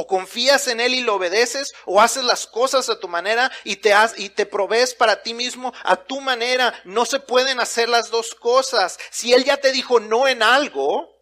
O 0.00 0.06
confías 0.06 0.68
en 0.68 0.78
Él 0.78 0.94
y 0.94 1.00
lo 1.00 1.16
obedeces, 1.16 1.74
o 1.84 2.00
haces 2.00 2.22
las 2.22 2.46
cosas 2.46 2.88
a 2.88 3.00
tu 3.00 3.08
manera 3.08 3.50
y 3.64 3.74
te, 3.74 3.92
y 4.18 4.28
te 4.28 4.46
provees 4.46 4.94
para 4.94 5.24
ti 5.24 5.34
mismo 5.34 5.74
a 5.82 5.96
tu 5.96 6.20
manera. 6.20 6.72
No 6.84 7.04
se 7.04 7.18
pueden 7.18 7.58
hacer 7.58 7.88
las 7.88 8.08
dos 8.08 8.36
cosas. 8.36 8.96
Si 9.10 9.32
Él 9.32 9.42
ya 9.42 9.56
te 9.56 9.72
dijo 9.72 9.98
no 9.98 10.28
en 10.28 10.44
algo, 10.44 11.18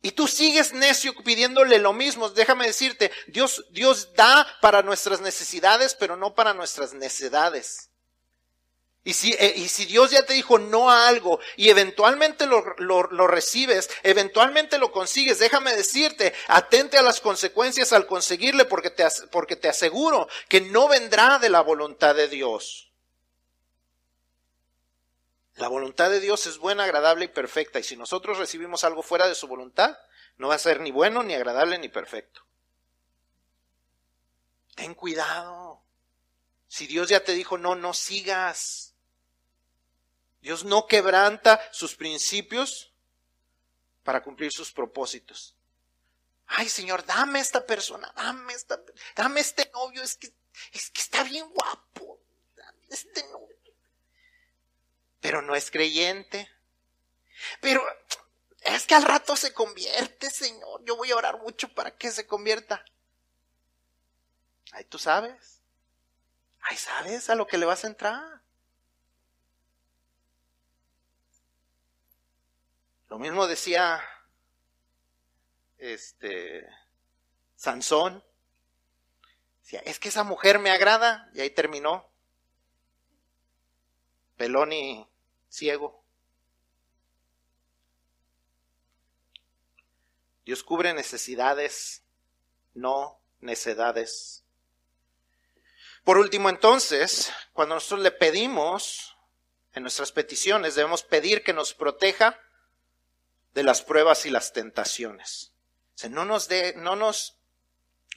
y 0.00 0.12
tú 0.12 0.28
sigues 0.28 0.74
necio 0.74 1.12
pidiéndole 1.24 1.80
lo 1.80 1.92
mismo, 1.92 2.30
déjame 2.30 2.68
decirte, 2.68 3.10
Dios, 3.26 3.64
Dios 3.70 4.14
da 4.14 4.46
para 4.60 4.82
nuestras 4.82 5.20
necesidades, 5.20 5.96
pero 5.96 6.16
no 6.16 6.36
para 6.36 6.54
nuestras 6.54 6.94
necedades. 6.94 7.90
Y 9.06 9.12
si, 9.12 9.34
eh, 9.34 9.52
y 9.54 9.68
si 9.68 9.84
Dios 9.84 10.10
ya 10.10 10.26
te 10.26 10.32
dijo 10.32 10.58
no 10.58 10.90
a 10.90 11.06
algo 11.06 11.38
y 11.54 11.70
eventualmente 11.70 12.44
lo, 12.44 12.74
lo, 12.78 13.26
recibes, 13.28 13.88
eventualmente 14.02 14.78
lo 14.78 14.90
consigues, 14.90 15.38
déjame 15.38 15.76
decirte, 15.76 16.34
atente 16.48 16.98
a 16.98 17.02
las 17.02 17.20
consecuencias 17.20 17.92
al 17.92 18.08
conseguirle 18.08 18.64
porque 18.64 18.90
te, 18.90 19.06
porque 19.30 19.54
te 19.54 19.68
aseguro 19.68 20.26
que 20.48 20.60
no 20.60 20.88
vendrá 20.88 21.38
de 21.38 21.50
la 21.50 21.60
voluntad 21.60 22.16
de 22.16 22.26
Dios. 22.26 22.90
La 25.54 25.68
voluntad 25.68 26.10
de 26.10 26.18
Dios 26.18 26.48
es 26.48 26.58
buena, 26.58 26.82
agradable 26.82 27.26
y 27.26 27.28
perfecta. 27.28 27.78
Y 27.78 27.84
si 27.84 27.96
nosotros 27.96 28.38
recibimos 28.38 28.82
algo 28.82 29.04
fuera 29.04 29.28
de 29.28 29.36
su 29.36 29.46
voluntad, 29.46 29.96
no 30.36 30.48
va 30.48 30.56
a 30.56 30.58
ser 30.58 30.80
ni 30.80 30.90
bueno, 30.90 31.22
ni 31.22 31.32
agradable, 31.32 31.78
ni 31.78 31.88
perfecto. 31.88 32.40
Ten 34.74 34.94
cuidado. 34.94 35.84
Si 36.66 36.88
Dios 36.88 37.08
ya 37.08 37.22
te 37.22 37.34
dijo 37.34 37.56
no, 37.56 37.76
no 37.76 37.94
sigas. 37.94 38.95
Dios 40.46 40.64
no 40.64 40.86
quebranta 40.86 41.60
sus 41.72 41.96
principios 41.96 42.92
para 44.04 44.22
cumplir 44.22 44.52
sus 44.52 44.70
propósitos. 44.70 45.56
Ay, 46.46 46.68
Señor, 46.68 47.04
dame 47.04 47.40
esta 47.40 47.66
persona, 47.66 48.12
dame 48.14 48.52
esta, 48.52 48.80
dame 49.16 49.40
este 49.40 49.68
novio, 49.74 50.04
es 50.04 50.14
que, 50.14 50.32
es 50.70 50.88
que 50.90 51.00
está 51.00 51.24
bien 51.24 51.50
guapo. 51.50 52.20
este 52.88 53.24
novio. 53.24 53.56
Pero 55.20 55.42
no 55.42 55.56
es 55.56 55.68
creyente. 55.68 56.48
Pero 57.60 57.84
es 58.60 58.86
que 58.86 58.94
al 58.94 59.02
rato 59.02 59.34
se 59.34 59.52
convierte, 59.52 60.30
Señor. 60.30 60.84
Yo 60.84 60.94
voy 60.94 61.10
a 61.10 61.16
orar 61.16 61.40
mucho 61.40 61.74
para 61.74 61.90
que 61.90 62.12
se 62.12 62.24
convierta. 62.24 62.84
Ay, 64.70 64.84
tú 64.84 65.00
sabes. 65.00 65.60
Ay, 66.60 66.76
sabes 66.76 67.30
a 67.30 67.34
lo 67.34 67.48
que 67.48 67.58
le 67.58 67.66
vas 67.66 67.82
a 67.82 67.88
entrar. 67.88 68.45
Lo 73.08 73.18
mismo 73.18 73.46
decía 73.46 74.02
este 75.78 76.68
Sansón. 77.54 78.22
Decía, 79.62 79.80
es 79.84 79.98
que 79.98 80.08
esa 80.08 80.24
mujer 80.24 80.58
me 80.58 80.70
agrada 80.70 81.30
y 81.34 81.40
ahí 81.40 81.50
terminó. 81.50 82.08
Pelón 84.36 84.72
y 84.72 85.08
ciego. 85.48 86.04
Dios 90.44 90.62
cubre 90.62 90.94
necesidades, 90.94 92.04
no 92.74 93.20
necedades. 93.40 94.44
Por 96.04 96.18
último, 96.18 96.48
entonces, 96.48 97.32
cuando 97.52 97.74
nosotros 97.74 98.00
le 98.00 98.12
pedimos 98.12 99.16
en 99.72 99.82
nuestras 99.82 100.12
peticiones, 100.12 100.76
debemos 100.76 101.02
pedir 101.02 101.42
que 101.42 101.52
nos 101.52 101.74
proteja 101.74 102.40
de 103.56 103.64
las 103.64 103.80
pruebas 103.80 104.26
y 104.26 104.30
las 104.30 104.52
tentaciones. 104.52 105.54
No 106.10 106.26
nos 106.26 106.46
de, 106.46 106.74
no 106.76 106.94
nos 106.94 107.38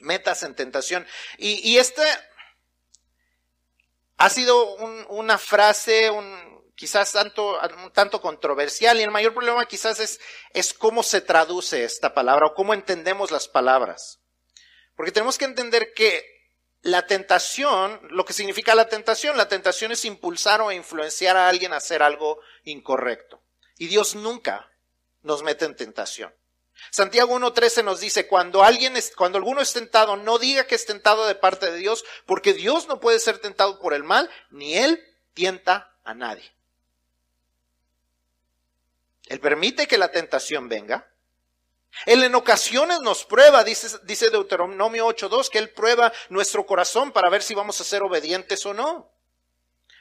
metas 0.00 0.42
en 0.42 0.54
tentación. 0.54 1.06
Y, 1.38 1.66
y 1.66 1.78
este 1.78 2.02
ha 4.18 4.28
sido 4.28 4.74
una 5.06 5.38
frase, 5.38 6.10
un, 6.10 6.70
quizás 6.74 7.12
tanto, 7.12 7.58
un 7.82 7.90
tanto 7.90 8.20
controversial, 8.20 9.00
y 9.00 9.02
el 9.02 9.10
mayor 9.10 9.32
problema 9.32 9.64
quizás 9.64 9.98
es, 9.98 10.20
es 10.52 10.74
cómo 10.74 11.02
se 11.02 11.22
traduce 11.22 11.84
esta 11.84 12.12
palabra 12.12 12.48
o 12.48 12.54
cómo 12.54 12.74
entendemos 12.74 13.30
las 13.30 13.48
palabras. 13.48 14.20
Porque 14.94 15.10
tenemos 15.10 15.38
que 15.38 15.46
entender 15.46 15.94
que 15.94 16.22
la 16.82 17.06
tentación, 17.06 17.98
lo 18.10 18.26
que 18.26 18.34
significa 18.34 18.74
la 18.74 18.90
tentación, 18.90 19.38
la 19.38 19.48
tentación 19.48 19.90
es 19.90 20.04
impulsar 20.04 20.60
o 20.60 20.70
influenciar 20.70 21.38
a 21.38 21.48
alguien 21.48 21.72
a 21.72 21.78
hacer 21.78 22.02
algo 22.02 22.40
incorrecto. 22.64 23.42
Y 23.78 23.86
Dios 23.86 24.14
nunca 24.14 24.69
nos 25.22 25.42
mete 25.42 25.64
en 25.64 25.76
tentación. 25.76 26.34
Santiago 26.90 27.38
1.13 27.38 27.84
nos 27.84 28.00
dice, 28.00 28.26
cuando 28.26 28.64
alguien 28.64 28.96
es, 28.96 29.14
cuando 29.14 29.38
alguno 29.38 29.60
es 29.60 29.72
tentado, 29.72 30.16
no 30.16 30.38
diga 30.38 30.66
que 30.66 30.74
es 30.74 30.86
tentado 30.86 31.26
de 31.26 31.34
parte 31.34 31.70
de 31.70 31.76
Dios, 31.76 32.04
porque 32.26 32.54
Dios 32.54 32.88
no 32.88 33.00
puede 33.00 33.20
ser 33.20 33.38
tentado 33.38 33.78
por 33.80 33.92
el 33.92 34.02
mal, 34.02 34.30
ni 34.50 34.76
Él 34.76 35.04
tienta 35.34 35.94
a 36.04 36.14
nadie. 36.14 36.50
Él 39.26 39.40
permite 39.40 39.86
que 39.86 39.98
la 39.98 40.10
tentación 40.10 40.68
venga. 40.68 41.08
Él 42.06 42.24
en 42.24 42.34
ocasiones 42.34 43.00
nos 43.00 43.24
prueba, 43.24 43.62
dice, 43.62 43.98
dice 44.04 44.30
Deuteronomio 44.30 45.06
8.2, 45.06 45.48
que 45.50 45.58
Él 45.58 45.70
prueba 45.70 46.12
nuestro 46.28 46.66
corazón 46.66 47.12
para 47.12 47.30
ver 47.30 47.42
si 47.42 47.54
vamos 47.54 47.80
a 47.80 47.84
ser 47.84 48.02
obedientes 48.02 48.64
o 48.66 48.74
no. 48.74 49.12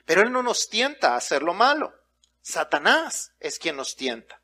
Pero 0.05 0.21
Él 0.21 0.31
no 0.31 0.41
nos 0.41 0.69
tienta 0.69 1.13
a 1.13 1.17
hacer 1.17 1.43
lo 1.43 1.53
malo. 1.53 1.93
Satanás 2.41 3.33
es 3.39 3.59
quien 3.59 3.75
nos 3.75 3.95
tienta. 3.95 4.38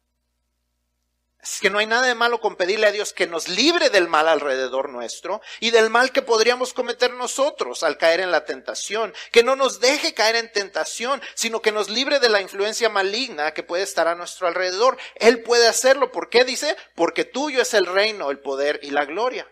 Es 1.45 1.59
que 1.59 1.69
no 1.69 1.77
hay 1.77 1.85
nada 1.85 2.07
de 2.07 2.15
malo 2.15 2.41
con 2.41 2.55
pedirle 2.55 2.87
a 2.87 2.91
Dios 2.91 3.13
que 3.13 3.27
nos 3.27 3.47
libre 3.47 3.91
del 3.91 4.07
mal 4.07 4.27
alrededor 4.27 4.89
nuestro 4.89 5.41
y 5.59 5.69
del 5.69 5.91
mal 5.91 6.11
que 6.11 6.23
podríamos 6.23 6.73
cometer 6.73 7.13
nosotros 7.13 7.83
al 7.83 7.99
caer 7.99 8.19
en 8.19 8.31
la 8.31 8.45
tentación. 8.45 9.13
Que 9.31 9.43
no 9.43 9.55
nos 9.55 9.79
deje 9.79 10.15
caer 10.15 10.37
en 10.37 10.51
tentación, 10.51 11.21
sino 11.35 11.61
que 11.61 11.71
nos 11.71 11.87
libre 11.87 12.19
de 12.19 12.29
la 12.29 12.41
influencia 12.41 12.89
maligna 12.89 13.53
que 13.53 13.61
puede 13.61 13.83
estar 13.83 14.07
a 14.07 14.15
nuestro 14.15 14.47
alrededor. 14.47 14.97
Él 15.13 15.43
puede 15.43 15.67
hacerlo. 15.67 16.11
¿Por 16.11 16.29
qué 16.29 16.45
dice? 16.45 16.75
Porque 16.95 17.25
tuyo 17.25 17.61
es 17.61 17.75
el 17.75 17.85
reino, 17.85 18.31
el 18.31 18.39
poder 18.39 18.79
y 18.81 18.89
la 18.89 19.05
gloria. 19.05 19.47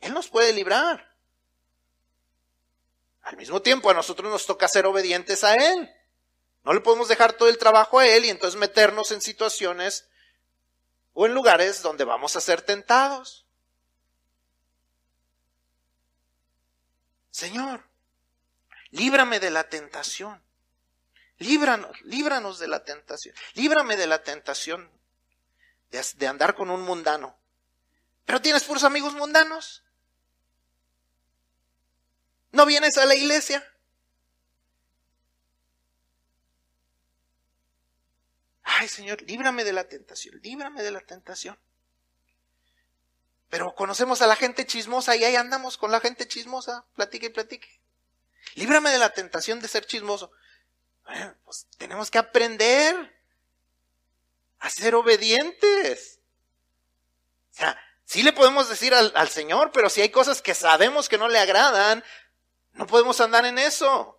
Él 0.00 0.14
nos 0.14 0.28
puede 0.28 0.54
librar. 0.54 1.14
Al 3.20 3.36
mismo 3.36 3.60
tiempo 3.60 3.90
a 3.90 3.94
nosotros 3.94 4.30
nos 4.30 4.46
toca 4.46 4.68
ser 4.68 4.86
obedientes 4.86 5.44
a 5.44 5.54
Él. 5.54 5.90
No 6.64 6.72
le 6.72 6.80
podemos 6.80 7.08
dejar 7.08 7.34
todo 7.34 7.50
el 7.50 7.58
trabajo 7.58 7.98
a 7.98 8.06
Él 8.06 8.24
y 8.24 8.30
entonces 8.30 8.58
meternos 8.58 9.10
en 9.10 9.20
situaciones 9.20 10.08
o 11.18 11.24
en 11.24 11.32
lugares 11.32 11.80
donde 11.80 12.04
vamos 12.04 12.36
a 12.36 12.42
ser 12.42 12.60
tentados. 12.60 13.46
Señor, 17.30 17.82
líbrame 18.90 19.40
de 19.40 19.48
la 19.48 19.66
tentación. 19.70 20.42
Líbranos, 21.38 21.98
líbranos 22.02 22.58
de 22.58 22.68
la 22.68 22.84
tentación. 22.84 23.34
Líbrame 23.54 23.96
de 23.96 24.06
la 24.06 24.22
tentación 24.24 24.90
de, 25.90 26.04
de 26.16 26.26
andar 26.26 26.54
con 26.54 26.68
un 26.68 26.82
mundano. 26.82 27.34
Pero 28.26 28.42
tienes 28.42 28.64
puros 28.64 28.84
amigos 28.84 29.14
mundanos. 29.14 29.84
¿No 32.52 32.66
vienes 32.66 32.98
a 32.98 33.06
la 33.06 33.14
iglesia? 33.14 33.66
Ay 38.78 38.88
Señor, 38.88 39.22
líbrame 39.22 39.64
de 39.64 39.72
la 39.72 39.88
tentación, 39.88 40.40
líbrame 40.42 40.82
de 40.82 40.90
la 40.90 41.00
tentación. 41.00 41.58
Pero 43.48 43.74
conocemos 43.74 44.22
a 44.22 44.26
la 44.26 44.36
gente 44.36 44.66
chismosa 44.66 45.16
y 45.16 45.24
ahí 45.24 45.36
andamos 45.36 45.78
con 45.78 45.92
la 45.92 46.00
gente 46.00 46.26
chismosa, 46.26 46.84
platique 46.94 47.26
y 47.26 47.30
platique. 47.30 47.80
Líbrame 48.54 48.90
de 48.90 48.98
la 48.98 49.12
tentación 49.12 49.60
de 49.60 49.68
ser 49.68 49.86
chismoso. 49.86 50.32
Pues 51.44 51.66
tenemos 51.78 52.10
que 52.10 52.18
aprender 52.18 53.14
a 54.58 54.70
ser 54.70 54.94
obedientes. 54.94 56.18
O 57.52 57.54
sea, 57.54 57.78
sí 58.04 58.22
le 58.22 58.32
podemos 58.32 58.68
decir 58.68 58.94
al, 58.94 59.12
al 59.14 59.28
Señor, 59.28 59.70
pero 59.72 59.88
si 59.88 60.00
hay 60.00 60.10
cosas 60.10 60.42
que 60.42 60.54
sabemos 60.54 61.08
que 61.08 61.18
no 61.18 61.28
le 61.28 61.38
agradan, 61.38 62.02
no 62.72 62.86
podemos 62.86 63.20
andar 63.20 63.46
en 63.46 63.58
eso. 63.58 64.15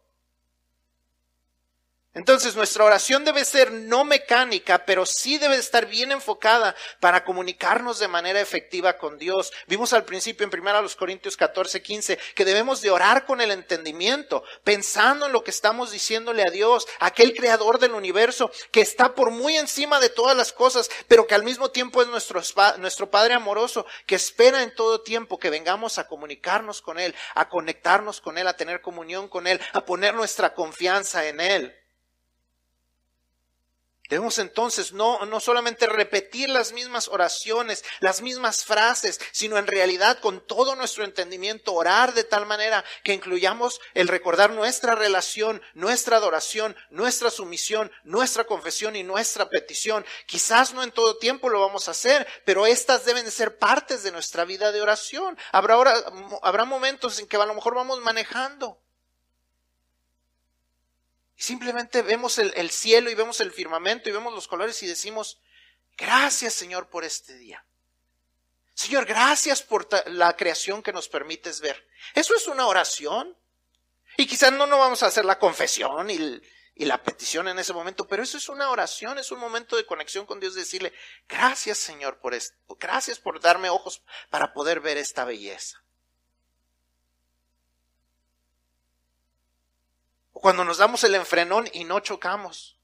Entonces 2.17 2.55
nuestra 2.55 2.83
oración 2.83 3.23
debe 3.23 3.45
ser 3.45 3.71
no 3.71 4.03
mecánica, 4.03 4.79
pero 4.87 5.05
sí 5.05 5.37
debe 5.37 5.57
estar 5.57 5.85
bien 5.85 6.11
enfocada 6.11 6.75
para 6.99 7.23
comunicarnos 7.23 7.99
de 7.99 8.07
manera 8.07 8.41
efectiva 8.41 8.97
con 8.97 9.19
Dios. 9.19 9.53
Vimos 9.67 9.93
al 9.93 10.03
principio 10.03 10.43
en 10.43 10.59
1 10.59 10.87
Corintios 10.97 11.37
14, 11.37 11.83
15 11.83 12.17
que 12.33 12.43
debemos 12.43 12.81
de 12.81 12.89
orar 12.89 13.27
con 13.27 13.39
el 13.39 13.51
entendimiento, 13.51 14.43
pensando 14.63 15.27
en 15.27 15.31
lo 15.31 15.43
que 15.43 15.51
estamos 15.51 15.91
diciéndole 15.91 16.41
a 16.41 16.49
Dios, 16.49 16.87
aquel 16.99 17.35
creador 17.35 17.77
del 17.77 17.91
universo 17.91 18.49
que 18.71 18.81
está 18.81 19.13
por 19.13 19.29
muy 19.29 19.55
encima 19.55 19.99
de 19.99 20.09
todas 20.09 20.35
las 20.35 20.51
cosas, 20.51 20.89
pero 21.07 21.27
que 21.27 21.35
al 21.35 21.43
mismo 21.43 21.69
tiempo 21.69 22.01
es 22.01 22.07
nuestro, 22.07 22.41
nuestro 22.79 23.11
Padre 23.11 23.35
amoroso, 23.35 23.85
que 24.07 24.15
espera 24.15 24.63
en 24.63 24.73
todo 24.73 25.03
tiempo 25.03 25.37
que 25.37 25.51
vengamos 25.51 25.99
a 25.99 26.07
comunicarnos 26.07 26.81
con 26.81 26.97
Él, 26.97 27.13
a 27.35 27.47
conectarnos 27.47 28.21
con 28.21 28.39
Él, 28.39 28.47
a 28.47 28.57
tener 28.57 28.81
comunión 28.81 29.27
con 29.27 29.45
Él, 29.45 29.61
a 29.73 29.85
poner 29.85 30.15
nuestra 30.15 30.55
confianza 30.55 31.27
en 31.27 31.41
Él. 31.41 31.83
Debemos 34.09 34.37
entonces 34.39 34.93
no, 34.93 35.25
no 35.25 35.39
solamente 35.39 35.87
repetir 35.87 36.49
las 36.49 36.71
mismas 36.71 37.07
oraciones, 37.07 37.83
las 37.99 38.21
mismas 38.21 38.63
frases, 38.63 39.19
sino 39.31 39.57
en 39.57 39.67
realidad 39.67 40.19
con 40.19 40.45
todo 40.45 40.75
nuestro 40.75 41.03
entendimiento 41.03 41.73
orar 41.73 42.13
de 42.13 42.23
tal 42.23 42.45
manera 42.45 42.83
que 43.03 43.13
incluyamos 43.13 43.81
el 43.93 44.07
recordar 44.07 44.51
nuestra 44.51 44.95
relación, 44.95 45.61
nuestra 45.73 46.17
adoración, 46.17 46.75
nuestra 46.89 47.29
sumisión, 47.29 47.91
nuestra 48.03 48.45
confesión 48.45 48.95
y 48.95 49.03
nuestra 49.03 49.49
petición. 49.49 50.05
Quizás 50.25 50.73
no 50.73 50.83
en 50.83 50.91
todo 50.91 51.17
tiempo 51.17 51.49
lo 51.49 51.61
vamos 51.61 51.87
a 51.87 51.91
hacer, 51.91 52.27
pero 52.45 52.65
estas 52.65 53.05
deben 53.05 53.25
de 53.25 53.31
ser 53.31 53.57
partes 53.57 54.03
de 54.03 54.11
nuestra 54.11 54.45
vida 54.45 54.71
de 54.71 54.81
oración. 54.81 55.37
Habrá, 55.51 55.77
habrá 56.41 56.65
momentos 56.65 57.19
en 57.19 57.27
que 57.27 57.37
a 57.37 57.45
lo 57.45 57.53
mejor 57.53 57.75
vamos 57.75 57.99
manejando 57.99 58.79
y 61.37 61.43
simplemente 61.43 62.01
vemos 62.01 62.39
el, 62.39 62.71
cielo 62.71 63.11
y 63.11 63.15
vemos 63.15 63.39
el 63.41 63.51
firmamento 63.51 64.09
y 64.09 64.11
vemos 64.11 64.33
los 64.33 64.47
colores 64.47 64.81
y 64.81 64.87
decimos, 64.87 65.39
gracias 65.95 66.55
Señor 66.55 66.89
por 66.89 67.03
este 67.03 67.37
día. 67.37 67.63
Señor, 68.73 69.05
gracias 69.05 69.61
por 69.61 69.87
la 70.09 70.35
creación 70.35 70.81
que 70.81 70.93
nos 70.93 71.07
permites 71.07 71.61
ver. 71.61 71.87
Eso 72.15 72.35
es 72.35 72.47
una 72.47 72.65
oración. 72.65 73.37
Y 74.17 74.25
quizás 74.25 74.51
no 74.51 74.65
nos 74.65 74.79
vamos 74.79 75.03
a 75.03 75.07
hacer 75.07 75.25
la 75.25 75.37
confesión 75.37 76.09
y, 76.09 76.41
y, 76.73 76.85
la 76.85 77.03
petición 77.03 77.47
en 77.47 77.59
ese 77.59 77.71
momento, 77.71 78.07
pero 78.07 78.23
eso 78.23 78.39
es 78.39 78.49
una 78.49 78.71
oración, 78.71 79.19
es 79.19 79.31
un 79.31 79.39
momento 79.39 79.75
de 79.75 79.85
conexión 79.85 80.25
con 80.25 80.39
Dios, 80.39 80.55
decirle, 80.55 80.91
gracias 81.29 81.77
Señor 81.77 82.17
por 82.19 82.33
esto, 82.33 82.57
gracias 82.79 83.19
por 83.19 83.39
darme 83.39 83.69
ojos 83.69 84.01
para 84.31 84.53
poder 84.53 84.79
ver 84.79 84.97
esta 84.97 85.23
belleza. 85.23 85.83
Cuando 90.39 90.63
nos 90.63 90.77
damos 90.77 91.03
el 91.03 91.15
enfrenón 91.15 91.69
y 91.73 91.83
no 91.83 91.99
chocamos. 91.99 92.77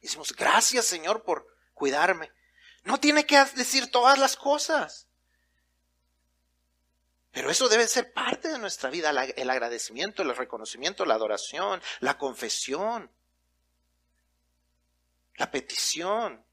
decimos, 0.00 0.34
gracias 0.34 0.86
Señor 0.86 1.22
por 1.22 1.46
cuidarme. 1.74 2.32
No 2.84 2.98
tiene 2.98 3.26
que 3.26 3.42
decir 3.56 3.90
todas 3.90 4.18
las 4.18 4.36
cosas. 4.36 5.06
Pero 7.32 7.50
eso 7.50 7.68
debe 7.68 7.86
ser 7.86 8.12
parte 8.12 8.48
de 8.48 8.58
nuestra 8.58 8.90
vida, 8.90 9.10
el 9.10 9.50
agradecimiento, 9.50 10.22
el 10.22 10.34
reconocimiento, 10.34 11.04
la 11.04 11.14
adoración, 11.14 11.80
la 12.00 12.18
confesión, 12.18 13.10
la 15.36 15.50
petición 15.50 16.44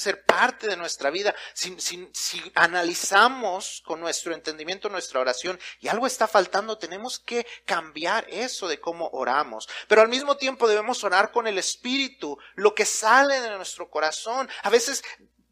ser 0.00 0.24
parte 0.24 0.68
de 0.68 0.76
nuestra 0.76 1.10
vida. 1.10 1.34
Si, 1.54 1.76
si, 1.78 2.52
analizamos 2.54 3.82
con 3.84 4.00
nuestro 4.00 4.34
entendimiento 4.34 4.88
nuestra 4.88 5.20
oración 5.20 5.58
y 5.80 5.88
algo 5.88 6.06
está 6.06 6.26
faltando, 6.26 6.78
tenemos 6.78 7.18
que 7.18 7.46
cambiar 7.64 8.26
eso 8.28 8.68
de 8.68 8.80
cómo 8.80 9.08
oramos. 9.12 9.68
Pero 9.88 10.02
al 10.02 10.08
mismo 10.08 10.36
tiempo 10.36 10.68
debemos 10.68 11.04
orar 11.04 11.32
con 11.32 11.46
el 11.46 11.58
Espíritu, 11.58 12.38
lo 12.54 12.74
que 12.74 12.84
sale 12.84 13.40
de 13.40 13.50
nuestro 13.50 13.90
corazón. 13.90 14.48
A 14.62 14.70
veces 14.70 15.02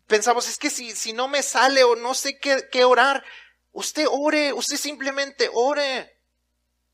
pensamos, 0.06 0.48
es 0.48 0.58
que 0.58 0.70
si, 0.70 0.92
si 0.92 1.12
no 1.12 1.28
me 1.28 1.42
sale 1.42 1.84
o 1.84 1.96
no 1.96 2.14
sé 2.14 2.38
qué, 2.38 2.68
qué 2.70 2.84
orar, 2.84 3.24
usted 3.72 4.06
ore, 4.10 4.52
usted 4.52 4.76
simplemente 4.76 5.50
ore. 5.52 6.13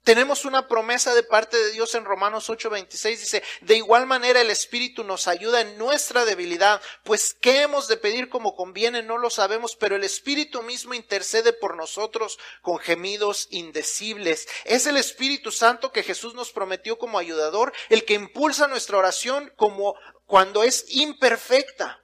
Tenemos 0.03 0.47
una 0.47 0.67
promesa 0.67 1.15
de 1.15 1.23
parte 1.23 1.59
de 1.59 1.73
Dios 1.73 1.95
en 1.95 2.07
Romanos 2.07 2.49
8:26, 2.49 3.21
dice, 3.21 3.43
de 3.61 3.77
igual 3.77 4.07
manera 4.07 4.41
el 4.41 4.51
Espíritu 4.51 5.05
nos 5.05 5.29
ayuda 5.29 5.61
en 5.61 5.77
nuestra 5.77 6.25
debilidad, 6.25 6.81
pues 7.05 7.37
qué 7.39 7.63
hemos 7.63 7.87
de 7.87 7.99
pedir 7.99 8.31
como 8.31 8.57
conviene 8.57 9.03
no 9.03 9.19
lo 9.19 9.29
sabemos, 9.29 9.77
pero 9.77 9.97
el 9.97 10.05
Espíritu 10.05 10.63
mismo 10.63 10.95
intercede 10.95 11.53
por 11.53 11.77
nosotros 11.77 12.39
con 12.63 12.79
gemidos 12.79 13.47
indecibles. 13.51 14.49
Es 14.65 14.87
el 14.87 14.97
Espíritu 14.97 15.53
Santo 15.53 15.93
que 15.93 16.03
Jesús 16.03 16.35
nos 16.35 16.51
prometió 16.51 16.99
como 16.99 17.19
ayudador, 17.19 17.75
el 17.91 18.07
que 18.07 18.15
impulsa 18.15 18.69
nuestra 18.69 18.97
oración 18.97 19.53
como 19.57 19.97
cuando 20.25 20.63
es 20.63 20.87
imperfecta, 20.89 22.03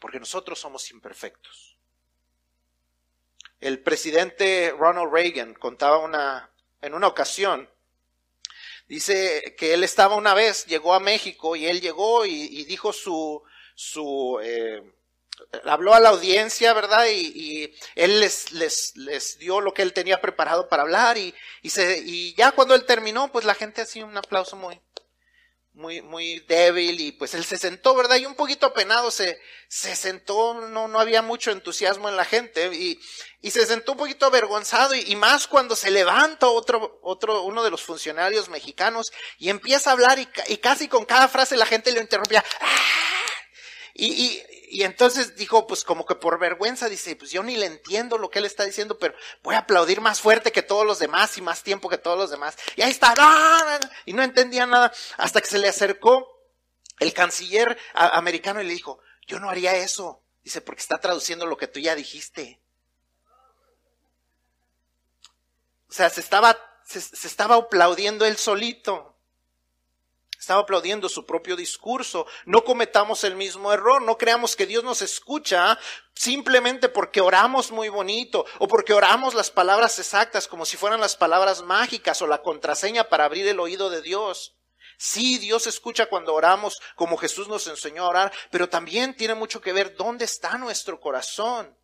porque 0.00 0.18
nosotros 0.18 0.58
somos 0.58 0.90
imperfectos. 0.90 1.65
El 3.60 3.80
presidente 3.80 4.74
Ronald 4.78 5.12
Reagan 5.12 5.54
contaba 5.54 5.98
una, 5.98 6.50
en 6.82 6.94
una 6.94 7.06
ocasión, 7.06 7.68
dice 8.88 9.54
que 9.58 9.74
él 9.74 9.84
estaba 9.84 10.16
una 10.16 10.34
vez, 10.34 10.66
llegó 10.66 10.94
a 10.94 11.00
México 11.00 11.56
y 11.56 11.66
él 11.66 11.80
llegó 11.80 12.26
y, 12.26 12.64
dijo 12.64 12.92
su, 12.92 13.42
su, 13.74 14.38
eh, 14.42 14.82
habló 15.64 15.94
a 15.94 16.00
la 16.00 16.10
audiencia, 16.10 16.72
¿verdad? 16.74 17.06
Y, 17.10 17.74
él 17.94 18.20
les, 18.20 18.52
les, 18.52 18.96
les, 18.96 19.38
dio 19.38 19.60
lo 19.60 19.72
que 19.72 19.82
él 19.82 19.92
tenía 19.92 20.20
preparado 20.20 20.68
para 20.68 20.82
hablar 20.82 21.16
y, 21.16 21.34
y, 21.62 21.70
se, 21.70 22.02
y 22.04 22.34
ya 22.34 22.52
cuando 22.52 22.74
él 22.74 22.84
terminó, 22.84 23.32
pues 23.32 23.44
la 23.44 23.54
gente 23.54 23.82
hacía 23.82 24.04
un 24.04 24.16
aplauso 24.16 24.56
muy, 24.56 24.80
muy, 25.76 26.00
muy 26.00 26.40
débil 26.48 27.00
y 27.00 27.12
pues 27.12 27.34
él 27.34 27.44
se 27.44 27.58
sentó, 27.58 27.94
¿verdad? 27.94 28.16
Y 28.16 28.24
un 28.24 28.34
poquito 28.34 28.66
apenado 28.66 29.10
se, 29.10 29.38
se 29.68 29.94
sentó, 29.94 30.54
no, 30.54 30.88
no 30.88 30.98
había 30.98 31.20
mucho 31.20 31.50
entusiasmo 31.50 32.08
en 32.08 32.16
la 32.16 32.24
gente 32.24 32.74
y, 32.74 32.98
y 33.42 33.50
se 33.50 33.66
sentó 33.66 33.92
un 33.92 33.98
poquito 33.98 34.24
avergonzado 34.24 34.94
y, 34.94 35.14
más 35.16 35.46
cuando 35.46 35.76
se 35.76 35.90
levanta 35.90 36.48
otro, 36.48 36.98
otro, 37.02 37.42
uno 37.42 37.62
de 37.62 37.70
los 37.70 37.82
funcionarios 37.82 38.48
mexicanos 38.48 39.12
y 39.38 39.50
empieza 39.50 39.90
a 39.90 39.92
hablar 39.92 40.18
y, 40.18 40.26
y 40.48 40.56
casi 40.56 40.88
con 40.88 41.04
cada 41.04 41.28
frase 41.28 41.58
la 41.58 41.66
gente 41.66 41.92
le 41.92 42.00
interrumpía. 42.00 42.42
¡Ah! 42.60 42.96
Y, 43.92 44.06
y, 44.06 44.42
y 44.68 44.82
entonces 44.82 45.36
dijo, 45.36 45.66
pues 45.66 45.84
como 45.84 46.04
que 46.06 46.14
por 46.14 46.38
vergüenza, 46.38 46.88
dice, 46.88 47.16
pues 47.16 47.30
yo 47.30 47.42
ni 47.42 47.56
le 47.56 47.66
entiendo 47.66 48.18
lo 48.18 48.30
que 48.30 48.40
él 48.40 48.44
está 48.44 48.64
diciendo, 48.64 48.98
pero 48.98 49.14
voy 49.42 49.54
a 49.54 49.60
aplaudir 49.60 50.00
más 50.00 50.20
fuerte 50.20 50.52
que 50.52 50.62
todos 50.62 50.84
los 50.84 50.98
demás 50.98 51.36
y 51.38 51.42
más 51.42 51.62
tiempo 51.62 51.88
que 51.88 51.98
todos 51.98 52.18
los 52.18 52.30
demás. 52.30 52.56
Y 52.74 52.82
ahí 52.82 52.90
está, 52.90 53.14
y 54.04 54.12
no 54.12 54.22
entendía 54.22 54.66
nada, 54.66 54.92
hasta 55.16 55.40
que 55.40 55.48
se 55.48 55.58
le 55.58 55.68
acercó 55.68 56.36
el 56.98 57.12
canciller 57.12 57.78
americano 57.94 58.60
y 58.60 58.66
le 58.66 58.72
dijo, 58.72 59.00
yo 59.26 59.38
no 59.38 59.50
haría 59.50 59.76
eso. 59.76 60.22
Dice, 60.42 60.60
porque 60.60 60.80
está 60.80 60.98
traduciendo 60.98 61.46
lo 61.46 61.56
que 61.56 61.66
tú 61.66 61.80
ya 61.80 61.94
dijiste. 61.94 62.60
O 65.88 65.92
sea, 65.92 66.10
se 66.10 66.20
estaba, 66.20 66.56
se, 66.84 67.00
se 67.00 67.26
estaba 67.26 67.56
aplaudiendo 67.56 68.24
él 68.24 68.36
solito. 68.36 69.15
Estaba 70.38 70.60
aplaudiendo 70.60 71.08
su 71.08 71.24
propio 71.24 71.56
discurso. 71.56 72.26
No 72.44 72.64
cometamos 72.64 73.24
el 73.24 73.36
mismo 73.36 73.72
error. 73.72 74.02
No 74.02 74.18
creamos 74.18 74.56
que 74.56 74.66
Dios 74.66 74.84
nos 74.84 75.02
escucha 75.02 75.78
simplemente 76.14 76.88
porque 76.88 77.20
oramos 77.20 77.70
muy 77.70 77.88
bonito 77.88 78.46
o 78.58 78.68
porque 78.68 78.94
oramos 78.94 79.34
las 79.34 79.50
palabras 79.50 79.98
exactas 79.98 80.48
como 80.48 80.64
si 80.64 80.76
fueran 80.76 81.00
las 81.00 81.16
palabras 81.16 81.62
mágicas 81.62 82.22
o 82.22 82.26
la 82.26 82.42
contraseña 82.42 83.04
para 83.04 83.24
abrir 83.24 83.46
el 83.48 83.60
oído 83.60 83.90
de 83.90 84.02
Dios. 84.02 84.54
Sí, 84.98 85.38
Dios 85.38 85.66
escucha 85.66 86.06
cuando 86.06 86.34
oramos 86.34 86.80
como 86.94 87.18
Jesús 87.18 87.48
nos 87.48 87.66
enseñó 87.66 88.04
a 88.04 88.08
orar, 88.08 88.32
pero 88.50 88.68
también 88.68 89.14
tiene 89.14 89.34
mucho 89.34 89.60
que 89.60 89.72
ver 89.72 89.94
dónde 89.96 90.24
está 90.24 90.56
nuestro 90.56 91.00
corazón. 91.00 91.76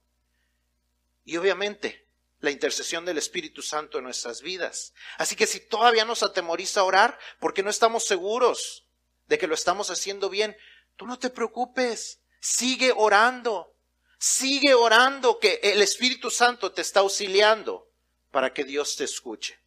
Y 1.24 1.36
obviamente, 1.36 2.07
la 2.43 2.51
intercesión 2.51 3.05
del 3.05 3.18
Espíritu 3.18 3.62
Santo 3.62 3.99
en 3.99 4.05
nuestras 4.05 4.43
vidas. 4.43 4.93
Así 5.16 5.36
que 5.36 5.47
si 5.47 5.61
todavía 5.61 6.05
nos 6.05 6.22
atemoriza 6.22 6.82
orar 6.82 7.18
porque 7.38 7.62
no 7.62 7.70
estamos 7.70 8.05
seguros 8.05 8.84
de 9.28 9.38
que 9.38 9.47
lo 9.47 9.55
estamos 9.55 9.90
haciendo 9.90 10.28
bien, 10.28 10.57
tú 10.97 11.07
no 11.07 11.18
te 11.20 11.30
preocupes, 11.30 12.20
sigue 12.40 12.93
orando, 12.95 13.76
sigue 14.18 14.74
orando 14.74 15.38
que 15.38 15.61
el 15.62 15.80
Espíritu 15.82 16.30
Santo 16.30 16.72
te 16.72 16.82
está 16.82 17.01
auxiliando 17.01 17.88
para 18.32 18.53
que 18.53 18.64
Dios 18.64 18.97
te 18.97 19.05
escuche. 19.05 19.61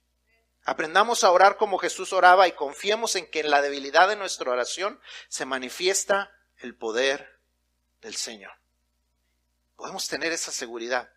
Aprendamos 0.65 1.23
a 1.23 1.31
orar 1.31 1.55
como 1.55 1.77
Jesús 1.77 2.11
oraba 2.11 2.45
y 2.47 2.51
confiemos 2.51 3.15
en 3.15 3.31
que 3.31 3.39
en 3.39 3.51
la 3.51 3.61
debilidad 3.61 4.09
de 4.09 4.17
nuestra 4.17 4.51
oración 4.51 4.99
se 5.29 5.45
manifiesta 5.45 6.29
el 6.57 6.75
poder 6.75 7.39
del 8.01 8.15
Señor. 8.15 8.51
Podemos 9.77 10.09
tener 10.09 10.33
esa 10.33 10.51
seguridad. 10.51 11.14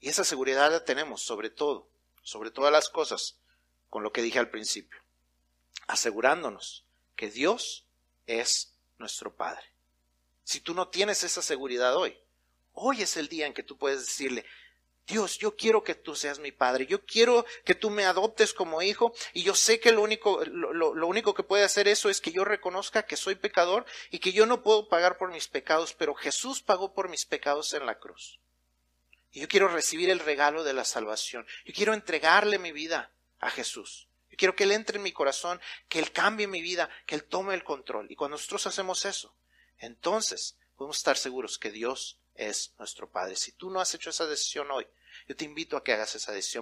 Y 0.00 0.08
esa 0.08 0.24
seguridad 0.24 0.70
la 0.70 0.84
tenemos 0.84 1.22
sobre 1.22 1.50
todo, 1.50 1.88
sobre 2.22 2.50
todas 2.50 2.72
las 2.72 2.88
cosas, 2.88 3.38
con 3.88 4.02
lo 4.02 4.12
que 4.12 4.22
dije 4.22 4.38
al 4.38 4.50
principio, 4.50 4.98
asegurándonos 5.86 6.86
que 7.16 7.30
Dios 7.30 7.86
es 8.26 8.74
nuestro 8.98 9.34
Padre. 9.34 9.64
Si 10.44 10.60
tú 10.60 10.74
no 10.74 10.88
tienes 10.88 11.22
esa 11.22 11.42
seguridad 11.42 11.96
hoy, 11.96 12.18
hoy 12.72 13.02
es 13.02 13.16
el 13.16 13.28
día 13.28 13.46
en 13.46 13.54
que 13.54 13.62
tú 13.62 13.76
puedes 13.76 14.00
decirle, 14.00 14.44
Dios, 15.06 15.38
yo 15.38 15.56
quiero 15.56 15.84
que 15.84 15.94
tú 15.94 16.14
seas 16.14 16.38
mi 16.38 16.52
padre, 16.52 16.86
yo 16.86 17.04
quiero 17.04 17.44
que 17.64 17.74
tú 17.74 17.90
me 17.90 18.04
adoptes 18.04 18.54
como 18.54 18.80
hijo 18.80 19.12
y 19.32 19.42
yo 19.42 19.54
sé 19.54 19.80
que 19.80 19.92
lo 19.92 20.02
único, 20.02 20.44
lo, 20.44 21.06
único 21.06 21.34
que 21.34 21.42
puede 21.42 21.64
hacer 21.64 21.88
eso 21.88 22.10
es 22.10 22.20
que 22.20 22.32
yo 22.32 22.44
reconozca 22.44 23.04
que 23.04 23.16
soy 23.16 23.34
pecador 23.34 23.86
y 24.10 24.20
que 24.20 24.32
yo 24.32 24.46
no 24.46 24.62
puedo 24.62 24.88
pagar 24.88 25.18
por 25.18 25.30
mis 25.30 25.48
pecados, 25.48 25.94
pero 25.94 26.14
Jesús 26.14 26.62
pagó 26.62 26.94
por 26.94 27.08
mis 27.08 27.26
pecados 27.26 27.74
en 27.74 27.86
la 27.86 27.98
cruz. 27.98 28.39
Y 29.32 29.40
yo 29.40 29.48
quiero 29.48 29.68
recibir 29.68 30.10
el 30.10 30.18
regalo 30.18 30.64
de 30.64 30.72
la 30.72 30.84
salvación. 30.84 31.46
Yo 31.64 31.72
quiero 31.72 31.94
entregarle 31.94 32.58
mi 32.58 32.72
vida 32.72 33.12
a 33.38 33.50
Jesús. 33.50 34.08
Yo 34.30 34.36
quiero 34.36 34.56
que 34.56 34.64
Él 34.64 34.72
entre 34.72 34.96
en 34.96 35.02
mi 35.02 35.12
corazón, 35.12 35.60
que 35.88 35.98
Él 35.98 36.12
cambie 36.12 36.46
mi 36.46 36.62
vida, 36.62 36.88
que 37.06 37.14
Él 37.14 37.24
tome 37.24 37.54
el 37.54 37.64
control. 37.64 38.10
Y 38.10 38.16
cuando 38.16 38.36
nosotros 38.36 38.66
hacemos 38.66 39.04
eso, 39.04 39.34
entonces 39.78 40.56
podemos 40.76 40.96
estar 40.96 41.16
seguros 41.16 41.58
que 41.58 41.70
Dios 41.70 42.18
es 42.34 42.74
nuestro 42.78 43.10
Padre. 43.10 43.36
Si 43.36 43.52
tú 43.52 43.70
no 43.70 43.80
has 43.80 43.94
hecho 43.94 44.10
esa 44.10 44.26
decisión 44.26 44.70
hoy, 44.70 44.86
yo 45.28 45.36
te 45.36 45.44
invito 45.44 45.76
a 45.76 45.84
que 45.84 45.92
hagas 45.92 46.14
esa 46.14 46.32
decisión. 46.32 46.58